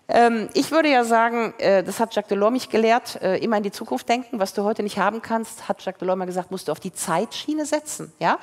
ähm, 0.07 0.49
ich 0.53 0.71
würde 0.71 0.89
ja 0.89 1.03
sagen, 1.03 1.53
äh, 1.57 1.83
das 1.83 1.99
hat 1.99 2.13
Jacques 2.13 2.29
Delors 2.29 2.51
mich 2.51 2.69
gelehrt, 2.69 3.21
äh, 3.21 3.37
immer 3.37 3.57
in 3.57 3.63
die 3.63 3.71
Zukunft 3.71 4.07
denken. 4.07 4.39
Was 4.39 4.53
du 4.53 4.63
heute 4.63 4.83
nicht 4.83 4.99
haben 4.99 5.21
kannst, 5.21 5.67
hat 5.67 5.83
Jacques 5.83 5.99
Delors 5.99 6.17
mal 6.17 6.25
gesagt, 6.25 6.51
musst 6.51 6.67
du 6.67 6.71
auf 6.71 6.79
die 6.79 6.93
Zeitschiene 6.93 7.65
setzen. 7.65 8.13
Ja? 8.19 8.37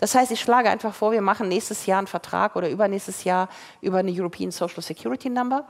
Das 0.00 0.14
heißt, 0.14 0.30
ich 0.30 0.40
schlage 0.40 0.68
einfach 0.68 0.94
vor, 0.94 1.12
wir 1.12 1.22
machen 1.22 1.48
nächstes 1.48 1.86
Jahr 1.86 1.98
einen 1.98 2.06
Vertrag 2.06 2.56
oder 2.56 2.68
übernächstes 2.68 3.24
Jahr 3.24 3.48
über 3.80 3.98
eine 3.98 4.12
European 4.12 4.50
Social 4.50 4.82
Security 4.82 5.30
Number. 5.30 5.66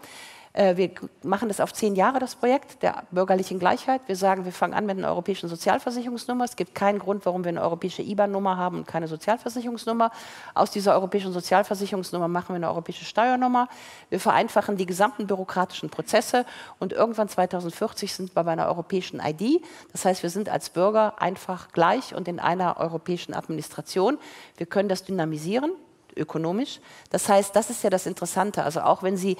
Äh, 0.58 0.76
wir 0.76 0.90
machen 1.22 1.46
das 1.46 1.60
auf 1.60 1.72
zehn 1.72 1.94
Jahre, 1.94 2.18
das 2.18 2.34
Projekt 2.34 2.82
der 2.82 3.04
bürgerlichen 3.12 3.60
Gleichheit. 3.60 4.00
Wir 4.06 4.16
sagen, 4.16 4.44
wir 4.44 4.50
fangen 4.50 4.74
an 4.74 4.86
mit 4.86 4.98
einer 4.98 5.06
europäischen 5.06 5.48
Sozialversicherungsnummer. 5.48 6.44
Es 6.44 6.56
gibt 6.56 6.74
keinen 6.74 6.98
Grund, 6.98 7.24
warum 7.26 7.44
wir 7.44 7.50
eine 7.50 7.62
europäische 7.62 8.02
IBAN-Nummer 8.02 8.56
haben 8.56 8.78
und 8.78 8.86
keine 8.88 9.06
Sozialversicherungsnummer. 9.06 10.10
Aus 10.54 10.72
dieser 10.72 10.94
europäischen 10.94 11.32
Sozialversicherungsnummer 11.32 12.26
machen 12.26 12.48
wir 12.48 12.56
eine 12.56 12.68
europäische 12.70 13.04
Steuernummer. 13.04 13.68
Wir 14.10 14.18
vereinfachen 14.18 14.76
die 14.76 14.86
gesamten 14.86 15.28
bürokratischen 15.28 15.90
Prozesse 15.90 16.44
und 16.80 16.92
irgendwann 16.92 17.28
2040 17.28 18.12
sind 18.12 18.34
wir 18.34 18.42
bei 18.42 18.50
einer 18.50 18.66
europäischen 18.66 19.20
ID. 19.20 19.62
Das 19.92 20.04
heißt, 20.04 20.24
wir 20.24 20.30
sind 20.30 20.48
als 20.48 20.70
Bürger 20.70 21.22
einfach 21.22 21.70
gleich 21.70 22.16
und 22.16 22.26
in 22.26 22.40
einer 22.40 22.78
europäischen 22.78 23.32
Administration. 23.32 24.18
Wir 24.56 24.66
können 24.66 24.88
das 24.88 25.04
dynamisieren 25.04 25.70
ökonomisch. 26.18 26.80
Das 27.10 27.28
heißt, 27.28 27.54
das 27.54 27.70
ist 27.70 27.82
ja 27.82 27.90
das 27.90 28.06
Interessante. 28.06 28.62
Also 28.64 28.80
auch 28.80 29.02
wenn 29.02 29.16
Sie 29.16 29.32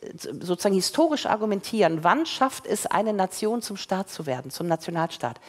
äh, 0.00 0.10
sozusagen 0.18 0.74
historisch 0.74 1.26
argumentieren, 1.26 2.02
wann 2.02 2.26
schafft 2.26 2.66
es 2.66 2.86
eine 2.86 3.12
Nation 3.12 3.62
zum 3.62 3.76
Staat 3.76 4.10
zu 4.10 4.26
werden, 4.26 4.50
zum 4.50 4.66
Nationalstaat? 4.66 5.40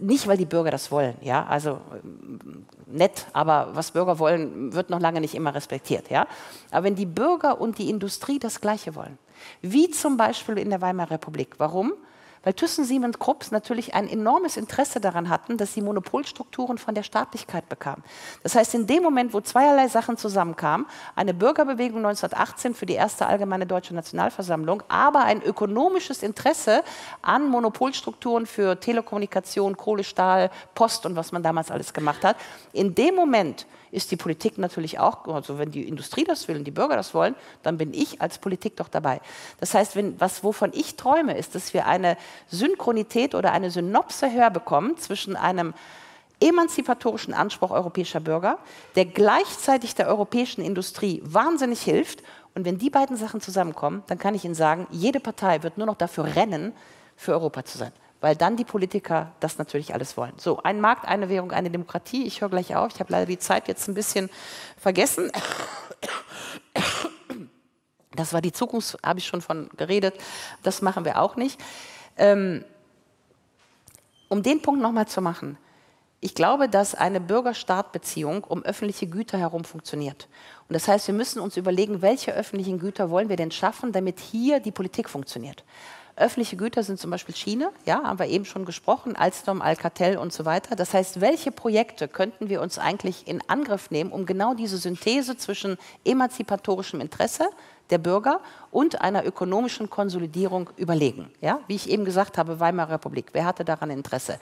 Nicht, 0.00 0.26
weil 0.26 0.36
die 0.36 0.44
Bürger 0.44 0.72
das 0.72 0.90
wollen, 0.90 1.14
ja, 1.20 1.46
also 1.46 1.78
ähm, 2.02 2.66
nett, 2.86 3.26
aber 3.32 3.70
was 3.74 3.92
Bürger 3.92 4.18
wollen, 4.18 4.72
wird 4.72 4.90
noch 4.90 4.98
lange 4.98 5.20
nicht 5.20 5.36
immer 5.36 5.54
respektiert, 5.54 6.10
ja. 6.10 6.26
Aber 6.72 6.84
wenn 6.84 6.96
die 6.96 7.06
Bürger 7.06 7.60
und 7.60 7.78
die 7.78 7.88
Industrie 7.88 8.40
das 8.40 8.60
Gleiche 8.60 8.96
wollen, 8.96 9.18
wie 9.62 9.88
zum 9.88 10.16
Beispiel 10.16 10.58
in 10.58 10.70
der 10.70 10.80
Weimarer 10.80 11.12
Republik, 11.12 11.54
warum? 11.58 11.92
Weil 12.48 12.54
Thyssen, 12.54 12.86
Siemens, 12.86 13.18
Krupps 13.18 13.50
natürlich 13.50 13.92
ein 13.92 14.08
enormes 14.08 14.56
Interesse 14.56 15.00
daran 15.00 15.28
hatten, 15.28 15.58
dass 15.58 15.74
sie 15.74 15.82
Monopolstrukturen 15.82 16.78
von 16.78 16.94
der 16.94 17.02
Staatlichkeit 17.02 17.68
bekamen. 17.68 18.02
Das 18.42 18.54
heißt, 18.54 18.74
in 18.74 18.86
dem 18.86 19.02
Moment, 19.02 19.34
wo 19.34 19.42
zweierlei 19.42 19.88
Sachen 19.88 20.16
zusammenkamen, 20.16 20.86
eine 21.14 21.34
Bürgerbewegung 21.34 21.98
1918 21.98 22.72
für 22.72 22.86
die 22.86 22.94
erste 22.94 23.26
allgemeine 23.26 23.66
deutsche 23.66 23.94
Nationalversammlung, 23.94 24.82
aber 24.88 25.24
ein 25.24 25.42
ökonomisches 25.42 26.22
Interesse 26.22 26.82
an 27.20 27.50
Monopolstrukturen 27.50 28.46
für 28.46 28.80
Telekommunikation, 28.80 29.76
Kohle, 29.76 30.02
Stahl, 30.02 30.50
Post 30.74 31.04
und 31.04 31.16
was 31.16 31.32
man 31.32 31.42
damals 31.42 31.70
alles 31.70 31.92
gemacht 31.92 32.24
hat, 32.24 32.36
in 32.72 32.94
dem 32.94 33.14
Moment 33.14 33.66
ist 33.90 34.10
die 34.10 34.16
Politik 34.16 34.58
natürlich 34.58 34.98
auch, 34.98 35.26
also 35.28 35.58
wenn 35.58 35.70
die 35.70 35.86
Industrie 35.86 36.24
das 36.24 36.48
will 36.48 36.56
und 36.56 36.64
die 36.64 36.70
Bürger 36.70 36.96
das 36.96 37.14
wollen, 37.14 37.34
dann 37.62 37.78
bin 37.78 37.94
ich 37.94 38.20
als 38.20 38.38
Politik 38.38 38.76
doch 38.76 38.88
dabei. 38.88 39.20
Das 39.60 39.74
heißt, 39.74 39.96
wenn, 39.96 40.20
was, 40.20 40.44
wovon 40.44 40.72
ich 40.74 40.96
träume, 40.96 41.36
ist, 41.36 41.54
dass 41.54 41.74
wir 41.74 41.86
eine 41.86 42.16
Synchronität 42.48 43.34
oder 43.34 43.52
eine 43.52 43.70
Synopse 43.70 44.26
herbekommen 44.26 44.96
zwischen 44.96 45.36
einem 45.36 45.74
emanzipatorischen 46.40 47.34
Anspruch 47.34 47.70
europäischer 47.70 48.20
Bürger, 48.20 48.58
der 48.94 49.06
gleichzeitig 49.06 49.94
der 49.94 50.08
europäischen 50.08 50.62
Industrie 50.62 51.20
wahnsinnig 51.24 51.80
hilft. 51.82 52.22
Und 52.54 52.64
wenn 52.64 52.78
die 52.78 52.90
beiden 52.90 53.16
Sachen 53.16 53.40
zusammenkommen, 53.40 54.02
dann 54.06 54.18
kann 54.18 54.34
ich 54.34 54.44
Ihnen 54.44 54.54
sagen, 54.54 54.86
jede 54.90 55.20
Partei 55.20 55.62
wird 55.62 55.78
nur 55.78 55.86
noch 55.86 55.96
dafür 55.96 56.36
rennen, 56.36 56.72
für 57.16 57.32
Europa 57.32 57.64
zu 57.64 57.78
sein. 57.78 57.92
Weil 58.20 58.36
dann 58.36 58.56
die 58.56 58.64
Politiker 58.64 59.32
das 59.40 59.58
natürlich 59.58 59.94
alles 59.94 60.16
wollen. 60.16 60.32
So, 60.36 60.62
ein 60.62 60.80
Markt, 60.80 61.06
eine 61.06 61.28
Währung, 61.28 61.52
eine 61.52 61.70
Demokratie. 61.70 62.26
Ich 62.26 62.40
höre 62.40 62.48
gleich 62.48 62.74
auf. 62.74 62.92
Ich 62.92 63.00
habe 63.00 63.12
leider 63.12 63.26
die 63.26 63.38
Zeit 63.38 63.68
jetzt 63.68 63.88
ein 63.88 63.94
bisschen 63.94 64.28
vergessen. 64.76 65.30
Das 68.14 68.32
war 68.32 68.40
die 68.40 68.52
Zukunft, 68.52 68.98
habe 69.04 69.20
ich 69.20 69.26
schon 69.26 69.40
von 69.40 69.68
geredet. 69.76 70.14
Das 70.64 70.82
machen 70.82 71.04
wir 71.04 71.20
auch 71.20 71.36
nicht. 71.36 71.60
Ähm, 72.16 72.64
um 74.28 74.42
den 74.42 74.60
Punkt 74.60 74.82
nochmal 74.82 75.06
zu 75.06 75.22
machen. 75.22 75.56
Ich 76.20 76.34
glaube, 76.34 76.68
dass 76.68 76.96
eine 76.96 77.20
Bürger-Staat-Beziehung 77.20 78.42
um 78.42 78.64
öffentliche 78.64 79.06
Güter 79.06 79.38
herum 79.38 79.62
funktioniert. 79.62 80.26
Und 80.68 80.74
das 80.74 80.88
heißt, 80.88 81.06
wir 81.06 81.14
müssen 81.14 81.38
uns 81.38 81.56
überlegen, 81.56 82.02
welche 82.02 82.34
öffentlichen 82.34 82.80
Güter 82.80 83.08
wollen 83.10 83.28
wir 83.28 83.36
denn 83.36 83.52
schaffen, 83.52 83.92
damit 83.92 84.18
hier 84.18 84.58
die 84.58 84.72
Politik 84.72 85.08
funktioniert. 85.08 85.62
Öffentliche 86.18 86.56
Güter 86.56 86.82
sind 86.82 86.98
zum 86.98 87.10
Beispiel 87.10 87.34
Schiene, 87.34 87.70
ja, 87.86 88.02
haben 88.02 88.18
wir 88.18 88.26
eben 88.26 88.44
schon 88.44 88.64
gesprochen, 88.64 89.14
Alstom, 89.14 89.62
Alcatel 89.62 90.18
und 90.18 90.32
so 90.32 90.44
weiter. 90.44 90.74
Das 90.74 90.92
heißt, 90.92 91.20
welche 91.20 91.52
Projekte 91.52 92.08
könnten 92.08 92.48
wir 92.48 92.60
uns 92.60 92.78
eigentlich 92.78 93.28
in 93.28 93.40
Angriff 93.46 93.90
nehmen, 93.90 94.10
um 94.10 94.26
genau 94.26 94.54
diese 94.54 94.78
Synthese 94.78 95.36
zwischen 95.36 95.78
emanzipatorischem 96.04 97.00
Interesse 97.00 97.48
der 97.90 97.98
Bürger 97.98 98.40
und 98.70 99.00
einer 99.00 99.24
ökonomischen 99.24 99.90
Konsolidierung 99.90 100.70
überlegen? 100.76 101.30
Ja, 101.40 101.60
wie 101.68 101.76
ich 101.76 101.88
eben 101.88 102.04
gesagt 102.04 102.36
habe, 102.36 102.58
Weimarer 102.58 102.94
Republik, 102.94 103.26
wer 103.32 103.44
hatte 103.44 103.64
daran 103.64 103.90
Interesse? 103.90 104.38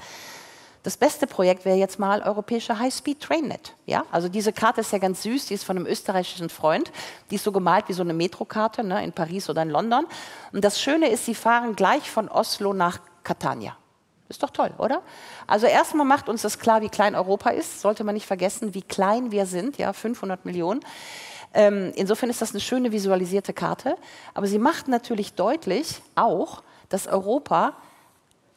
Das 0.87 0.97
beste 0.97 1.27
Projekt 1.27 1.65
wäre 1.65 1.77
jetzt 1.77 1.99
mal 1.99 2.23
europäische 2.23 2.79
High-Speed-Trainnet. 2.79 3.75
Ja? 3.87 4.05
Also 4.13 4.29
diese 4.29 4.53
Karte 4.53 4.83
ist 4.83 4.93
ja 4.93 4.99
ganz 4.99 5.25
süß, 5.25 5.47
die 5.47 5.55
ist 5.55 5.65
von 5.65 5.77
einem 5.77 5.85
österreichischen 5.85 6.49
Freund. 6.49 6.93
Die 7.29 7.35
ist 7.35 7.43
so 7.43 7.51
gemalt 7.51 7.89
wie 7.89 7.93
so 7.93 8.03
eine 8.03 8.15
Metrokarte 8.15 8.85
ne, 8.85 9.03
in 9.03 9.11
Paris 9.11 9.51
oder 9.51 9.63
in 9.63 9.71
London. 9.71 10.07
Und 10.53 10.65
das 10.65 10.81
Schöne 10.81 11.09
ist, 11.09 11.25
sie 11.27 11.35
fahren 11.35 11.75
gleich 11.75 12.09
von 12.09 12.29
Oslo 12.29 12.73
nach 12.73 13.01
Catania. 13.25 13.77
Ist 14.29 14.45
doch 14.45 14.51
toll, 14.51 14.73
oder? 14.79 15.03
Also 15.49 15.67
erstmal 15.67 16.07
macht 16.07 16.29
uns 16.29 16.43
das 16.43 16.61
klar, 16.61 16.81
wie 16.83 16.89
klein 16.89 17.17
Europa 17.17 17.51
ist. 17.51 17.81
Sollte 17.81 18.05
man 18.05 18.15
nicht 18.15 18.27
vergessen, 18.27 18.73
wie 18.73 18.83
klein 18.83 19.33
wir 19.33 19.47
sind. 19.47 19.79
Ja, 19.79 19.93
500 19.93 20.45
Millionen. 20.45 20.83
Ähm, 21.53 21.91
insofern 21.97 22.31
ist 22.31 22.43
das 22.43 22.53
eine 22.53 22.61
schöne 22.61 22.93
visualisierte 22.93 23.53
Karte. 23.53 23.97
Aber 24.35 24.47
sie 24.47 24.61
macht 24.61 24.87
natürlich 24.87 25.33
deutlich 25.33 26.01
auch, 26.15 26.63
dass 26.91 27.09
Europa 27.09 27.73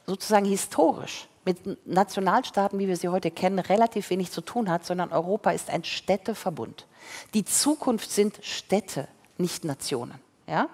sozusagen 0.06 0.46
historisch 0.46 1.29
mit 1.50 1.88
Nationalstaaten, 1.88 2.78
wie 2.78 2.88
wir 2.88 2.96
sie 2.96 3.10
heute 3.10 3.32
kennen, 3.32 3.60
relativ 3.60 4.10
wenig 4.12 4.32
zu 4.32 4.42
tun 4.42 4.70
hat, 4.70 4.86
sondern 4.86 5.12
Europa 5.12 5.52
ist 5.52 5.70
ein 5.70 5.84
Städteverbund. 5.84 6.86
Die 7.34 7.44
Zukunft 7.44 8.12
sind 8.12 8.40
Städte, 8.44 9.08
nicht 9.38 9.66
Nationen. 9.66 10.20
Ja? 10.48 10.70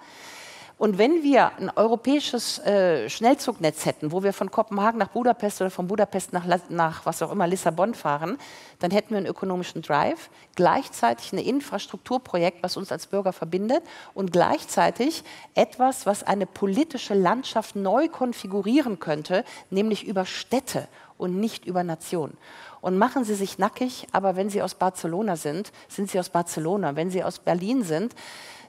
Und 0.78 0.98
wenn 0.98 1.22
wir 1.22 1.56
ein 1.56 1.70
europäisches 1.74 2.58
äh, 2.58 3.08
Schnellzugnetz 3.08 3.86
hätten, 3.86 4.12
wo 4.12 4.22
wir 4.22 4.34
von 4.34 4.50
Kopenhagen 4.50 4.98
nach 4.98 5.08
Budapest 5.08 5.62
oder 5.62 5.70
von 5.70 5.86
Budapest 5.86 6.34
nach, 6.34 6.44
nach 6.68 7.06
was 7.06 7.22
auch 7.22 7.32
immer 7.32 7.46
Lissabon 7.46 7.94
fahren, 7.94 8.36
dann 8.80 8.90
hätten 8.90 9.10
wir 9.10 9.16
einen 9.16 9.26
ökonomischen 9.26 9.80
Drive, 9.80 10.28
gleichzeitig 10.54 11.32
ein 11.32 11.38
Infrastrukturprojekt, 11.38 12.62
was 12.62 12.76
uns 12.76 12.92
als 12.92 13.06
Bürger 13.06 13.32
verbindet 13.32 13.82
und 14.12 14.32
gleichzeitig 14.32 15.24
etwas, 15.54 16.04
was 16.04 16.22
eine 16.22 16.44
politische 16.44 17.14
Landschaft 17.14 17.74
neu 17.74 18.08
konfigurieren 18.08 19.00
könnte, 19.00 19.44
nämlich 19.70 20.06
über 20.06 20.26
Städte 20.26 20.88
und 21.16 21.40
nicht 21.40 21.64
über 21.64 21.84
Nationen. 21.84 22.36
Und 22.82 22.98
machen 22.98 23.24
Sie 23.24 23.34
sich 23.34 23.58
nackig, 23.58 24.06
aber 24.12 24.36
wenn 24.36 24.50
Sie 24.50 24.62
aus 24.62 24.74
Barcelona 24.74 25.36
sind, 25.36 25.72
sind 25.88 26.10
Sie 26.10 26.20
aus 26.20 26.28
Barcelona. 26.28 26.94
Wenn 26.94 27.10
Sie 27.10 27.24
aus 27.24 27.38
Berlin 27.38 27.82
sind, 27.82 28.14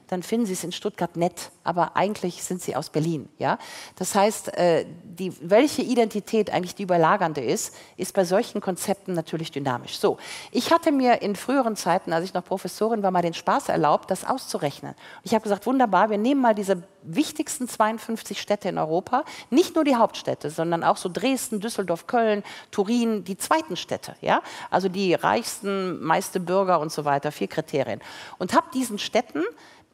dann 0.08 0.22
finden 0.22 0.46
Sie 0.46 0.54
es 0.54 0.64
in 0.64 0.72
Stuttgart 0.72 1.16
nett, 1.16 1.50
aber 1.64 1.96
eigentlich 1.96 2.42
sind 2.42 2.62
Sie 2.62 2.74
aus 2.74 2.90
Berlin. 2.90 3.28
Ja? 3.38 3.58
Das 3.96 4.14
heißt, 4.14 4.56
äh, 4.56 4.86
die, 5.04 5.32
welche 5.40 5.82
Identität 5.82 6.50
eigentlich 6.50 6.74
die 6.74 6.82
überlagernde 6.82 7.42
ist, 7.42 7.74
ist 7.96 8.14
bei 8.14 8.24
solchen 8.24 8.60
Konzepten 8.60 9.12
natürlich 9.12 9.52
dynamisch. 9.52 9.98
So, 9.98 10.18
ich 10.50 10.72
hatte 10.72 10.92
mir 10.92 11.22
in 11.22 11.36
früheren 11.36 11.76
Zeiten, 11.76 12.12
als 12.12 12.24
ich 12.24 12.34
noch 12.34 12.44
Professorin 12.44 13.02
war, 13.02 13.10
mal 13.10 13.22
den 13.22 13.34
Spaß 13.34 13.68
erlaubt, 13.68 14.10
das 14.10 14.24
auszurechnen. 14.24 14.94
Ich 15.22 15.34
habe 15.34 15.42
gesagt, 15.42 15.66
wunderbar, 15.66 16.10
wir 16.10 16.18
nehmen 16.18 16.40
mal 16.40 16.54
diese 16.54 16.82
wichtigsten 17.02 17.68
52 17.68 18.40
Städte 18.40 18.68
in 18.68 18.78
Europa, 18.78 19.24
nicht 19.50 19.74
nur 19.74 19.84
die 19.84 19.96
Hauptstädte, 19.96 20.50
sondern 20.50 20.84
auch 20.84 20.96
so 20.96 21.08
Dresden, 21.08 21.60
Düsseldorf, 21.60 22.06
Köln, 22.06 22.42
Turin, 22.70 23.24
die 23.24 23.36
zweiten 23.36 23.76
Städte, 23.76 24.16
ja? 24.20 24.42
also 24.70 24.88
die 24.88 25.14
reichsten, 25.14 26.02
meiste 26.02 26.40
Bürger 26.40 26.80
und 26.80 26.92
so 26.92 27.04
weiter, 27.04 27.32
vier 27.32 27.48
Kriterien. 27.48 28.00
Und 28.38 28.54
habe 28.54 28.66
diesen 28.72 28.98
Städten 28.98 29.42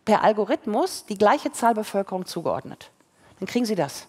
per 0.05 0.23
Algorithmus 0.23 1.07
die 1.07 1.17
gleiche 1.17 1.53
Zahl 1.53 1.75
Bevölkerung 1.75 2.27
zugeordnet. 2.27 2.91
Dann 3.39 3.49
kriegen 3.49 3.65
Sie 3.65 3.75
das. 3.75 4.07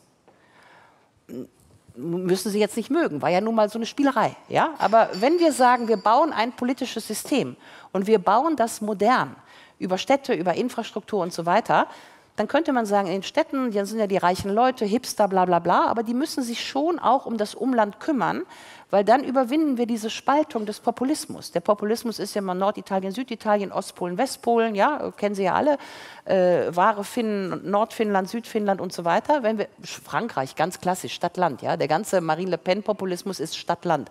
Müssen 1.96 2.52
Sie 2.52 2.60
jetzt 2.60 2.76
nicht 2.76 2.90
mögen, 2.90 3.22
war 3.22 3.30
ja 3.30 3.42
nun 3.42 3.56
mal 3.56 3.70
so 3.70 3.80
eine 3.80 3.86
Spielerei. 3.86 4.36
Ja? 4.50 4.74
Aber 4.80 5.10
wenn 5.14 5.40
wir 5.40 5.54
sagen, 5.54 5.88
wir 5.88 5.98
bauen 5.98 6.34
ein 6.34 6.52
politisches 6.52 7.08
System 7.08 7.56
und 7.94 8.06
wir 8.06 8.20
bauen 8.20 8.56
das 8.56 8.82
modern, 8.82 9.36
über 9.80 9.98
Städte, 9.98 10.34
über 10.34 10.54
Infrastruktur 10.54 11.22
und 11.22 11.34
so 11.34 11.46
weiter, 11.46 11.88
dann 12.36 12.48
könnte 12.48 12.74
man 12.74 12.86
sagen, 12.86 13.08
in 13.08 13.14
den 13.14 13.24
Städten, 13.24 13.72
sind 13.72 14.00
ja 14.00 14.08
die 14.08 14.18
reichen 14.18 14.52
Leute, 14.52 14.84
Hipster, 14.84 15.28
bla 15.28 15.46
bla 15.46 15.60
bla, 15.60 15.88
aber 15.88 16.04
die 16.04 16.14
müssen 16.14 16.44
sich 16.44 16.68
schon 16.68 17.00
auch 17.00 17.26
um 17.26 17.38
das 17.38 17.56
Umland 17.56 18.00
kümmern, 18.00 18.44
weil 18.90 19.04
dann 19.04 19.24
überwinden 19.24 19.78
wir 19.78 19.86
diese 19.86 20.10
Spaltung 20.10 20.66
des 20.66 20.80
Populismus. 20.80 21.52
Der 21.52 21.60
Populismus 21.60 22.20
ist 22.20 22.36
ja 22.36 22.42
mal 22.42 22.54
Norditalien, 22.54 23.12
Süditalien, 23.12 23.72
Ostpolen, 23.72 24.18
Westpolen, 24.18 24.76
ja, 24.76 25.12
kennen 25.18 25.36
Sie 25.36 25.44
ja 25.44 25.54
alle, 25.54 25.78
äh, 26.26 26.76
wahre 26.76 27.04
Finnen, 27.04 27.70
Nordfinnland, 27.70 28.30
Südfinnland 28.30 28.82
und 28.82 28.94
so 28.94 29.06
weiter. 29.06 29.44
Wenn 29.44 29.58
wir, 29.58 29.68
Frankreich, 29.82 30.56
ganz 30.56 30.80
klassisch, 30.80 31.14
Stadt-Land, 31.14 31.62
ja, 31.62 31.78
der 31.78 31.88
ganze 31.88 32.22
Marine 32.22 32.52
Le 32.52 32.58
Pen-Populismus 32.58 33.40
ist 33.40 33.58
Stadt-Land. 33.58 34.10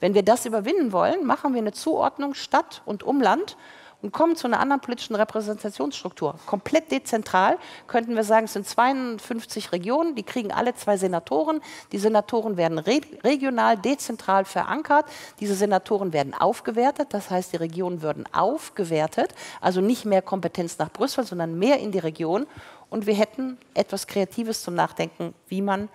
Wenn 0.00 0.14
wir 0.14 0.22
das 0.22 0.46
überwinden 0.46 0.92
wollen, 0.92 1.26
machen 1.26 1.54
wir 1.54 1.60
eine 1.60 1.72
Zuordnung 1.72 2.34
Stadt 2.34 2.82
und 2.84 3.02
Umland 3.02 3.56
und 4.02 4.12
kommen 4.12 4.36
zu 4.36 4.46
einer 4.46 4.60
anderen 4.60 4.80
politischen 4.80 5.14
Repräsentationsstruktur. 5.14 6.34
Komplett 6.46 6.90
dezentral 6.90 7.56
könnten 7.86 8.16
wir 8.16 8.24
sagen, 8.24 8.46
es 8.46 8.52
sind 8.52 8.66
52 8.66 9.72
Regionen, 9.72 10.16
die 10.16 10.24
kriegen 10.24 10.52
alle 10.52 10.74
zwei 10.74 10.96
Senatoren. 10.96 11.60
Die 11.92 11.98
Senatoren 11.98 12.56
werden 12.56 12.78
re 12.78 13.00
regional, 13.22 13.78
dezentral 13.78 14.44
verankert. 14.44 15.06
Diese 15.40 15.54
Senatoren 15.54 16.12
werden 16.12 16.34
aufgewertet, 16.34 17.08
das 17.10 17.30
heißt, 17.30 17.52
die 17.52 17.56
Regionen 17.56 18.02
würden 18.02 18.24
aufgewertet, 18.32 19.34
also 19.60 19.80
nicht 19.80 20.04
mehr 20.04 20.20
Kompetenz 20.20 20.78
nach 20.78 20.90
Brüssel, 20.90 21.24
sondern 21.24 21.58
mehr 21.58 21.78
in 21.78 21.92
die 21.92 22.00
Region. 22.00 22.46
Und 22.90 23.06
wir 23.06 23.14
hätten 23.14 23.56
etwas 23.74 24.06
Kreatives 24.06 24.62
zum 24.62 24.74
Nachdenken, 24.74 25.32
wie 25.48 25.62
man 25.62 25.88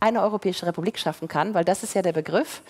eine 0.00 0.22
Europäische 0.22 0.64
Republik 0.66 0.98
schaffen 0.98 1.28
kann, 1.28 1.54
weil 1.54 1.64
das 1.64 1.82
ist 1.82 1.94
ja 1.94 2.02
der 2.02 2.12
Begriff. 2.12 2.62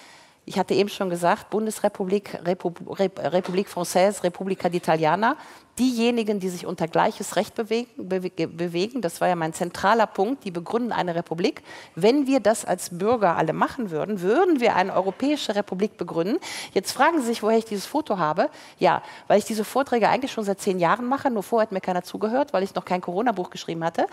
Ich 0.49 0.59
hatte 0.59 0.72
eben 0.72 0.88
schon 0.88 1.11
gesagt, 1.11 1.51
Bundesrepublik, 1.51 2.38
Repub 2.42 2.80
Republik 2.88 3.68
Française, 3.68 4.24
Repubblica 4.24 4.68
d'Italiana. 4.68 5.36
Diejenigen, 5.78 6.40
die 6.40 6.49
sich 6.49 6.64
unter 6.64 6.88
gleiches 6.88 7.36
Recht 7.36 7.55
bewegen, 7.55 8.09
bewegen, 8.09 9.03
das 9.03 9.20
war 9.20 9.28
ja 9.28 9.36
mein 9.36 9.53
zentraler 9.53 10.07
Punkt, 10.07 10.46
die 10.46 10.51
begründen 10.51 10.90
eine 10.90 11.14
Republik. 11.14 11.62
Wenn 11.96 12.26
wir 12.26 12.40
das 12.40 12.64
als 12.64 12.96
Bürger 12.96 13.36
alle 13.36 13.53
machen 13.53 13.90
würden, 13.90 14.22
würden 14.22 14.59
wir 14.59 14.74
eine 14.74 14.94
europäische 14.94 15.55
Republik 15.55 15.99
begründen. 15.99 16.38
Jetzt 16.72 16.92
fragen 16.92 17.20
Sie 17.20 17.26
sich, 17.26 17.42
woher 17.42 17.59
ich 17.59 17.66
dieses 17.66 17.84
Foto 17.84 18.16
habe. 18.16 18.49
Ja, 18.78 19.03
weil 19.26 19.38
ich 19.38 19.44
diese 19.44 19.64
Vorträge 19.64 20.09
eigentlich 20.09 20.32
schon 20.32 20.44
seit 20.44 20.61
zehn 20.61 20.78
Jahren 20.78 21.05
mache, 21.05 21.30
nur 21.30 21.42
vorher 21.42 21.64
hat 21.66 21.72
mir 21.72 21.82
keiner 21.82 22.03
zugehört, 22.03 22.55
weil 22.55 22.62
ich 22.62 22.74
noch 22.74 22.86
kein 22.86 23.03
Corona-Buch 23.03 23.51
geschrieben 23.51 23.84
hatte. 23.84 24.07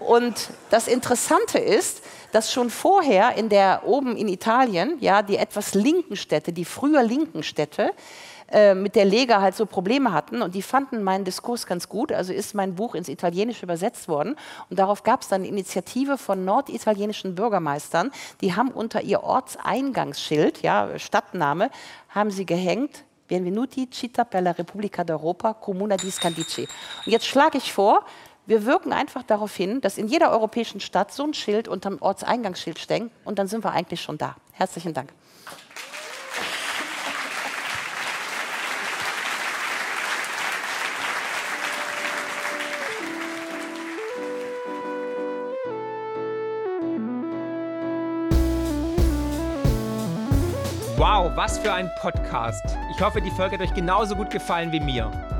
Und 0.00 0.50
das 0.70 0.88
Interessante 0.88 1.58
ist, 1.58 2.02
dass 2.32 2.52
schon 2.52 2.70
vorher 2.70 3.36
in 3.36 3.48
der 3.48 3.82
oben 3.84 4.16
in 4.16 4.28
Italien, 4.28 4.96
ja, 5.00 5.22
die 5.22 5.36
etwas 5.36 5.74
linken 5.74 6.16
Städte, 6.16 6.52
die 6.52 6.64
früher 6.64 7.02
linken 7.02 7.42
Städte, 7.42 7.92
äh, 8.50 8.74
mit 8.74 8.96
der 8.96 9.04
Lega 9.04 9.40
halt 9.40 9.54
so 9.54 9.64
Probleme 9.64 10.12
hatten 10.12 10.42
und 10.42 10.54
die 10.54 10.62
fanden 10.62 11.04
meinen 11.04 11.24
Diskurs 11.24 11.66
ganz 11.66 11.88
gut. 11.88 12.10
Also 12.10 12.32
ist 12.32 12.54
mein 12.54 12.74
Buch 12.74 12.94
ins 12.94 13.08
Italienische 13.08 13.64
übersetzt 13.64 14.08
worden 14.08 14.36
und 14.68 14.78
darauf 14.78 15.04
gab 15.04 15.22
es 15.22 15.28
dann 15.28 15.42
eine 15.42 15.48
Initiative 15.48 16.18
von 16.18 16.44
norditalienischen 16.44 17.36
Bürgermeistern, 17.36 18.10
die 18.40 18.56
haben 18.56 18.70
unter 18.70 19.02
ihr 19.02 19.22
Ortseingangsschild, 19.22 20.62
ja, 20.62 20.98
Stadtname, 20.98 21.70
haben 22.08 22.30
sie 22.30 22.44
gehängt, 22.46 23.04
Benvenuti 23.28 23.88
Città 23.88 24.24
per 24.24 24.40
la 24.40 24.50
Repubblica 24.50 25.04
d'Europa, 25.04 25.54
Comuna 25.54 25.94
di 25.94 26.10
Scandici. 26.10 26.66
Und 27.06 27.12
jetzt 27.12 27.26
schlage 27.26 27.58
ich 27.58 27.72
vor, 27.72 28.04
wir 28.50 28.66
wirken 28.66 28.92
einfach 28.92 29.22
darauf 29.22 29.54
hin, 29.54 29.80
dass 29.80 29.96
in 29.96 30.08
jeder 30.08 30.32
europäischen 30.32 30.80
Stadt 30.80 31.12
so 31.12 31.22
ein 31.22 31.34
Schild 31.34 31.68
unterm 31.68 31.98
Ortseingangsschild 32.00 32.80
steckt 32.80 33.12
und 33.24 33.38
dann 33.38 33.46
sind 33.46 33.62
wir 33.62 33.70
eigentlich 33.70 34.02
schon 34.02 34.18
da. 34.18 34.34
Herzlichen 34.50 34.92
Dank. 34.92 35.12
Wow, 50.96 51.30
was 51.36 51.60
für 51.60 51.72
ein 51.72 51.88
Podcast. 52.00 52.64
Ich 52.90 53.00
hoffe, 53.00 53.20
die 53.20 53.30
Folge 53.30 53.58
hat 53.58 53.62
euch 53.62 53.74
genauso 53.74 54.16
gut 54.16 54.30
gefallen 54.30 54.72
wie 54.72 54.80
mir. 54.80 55.39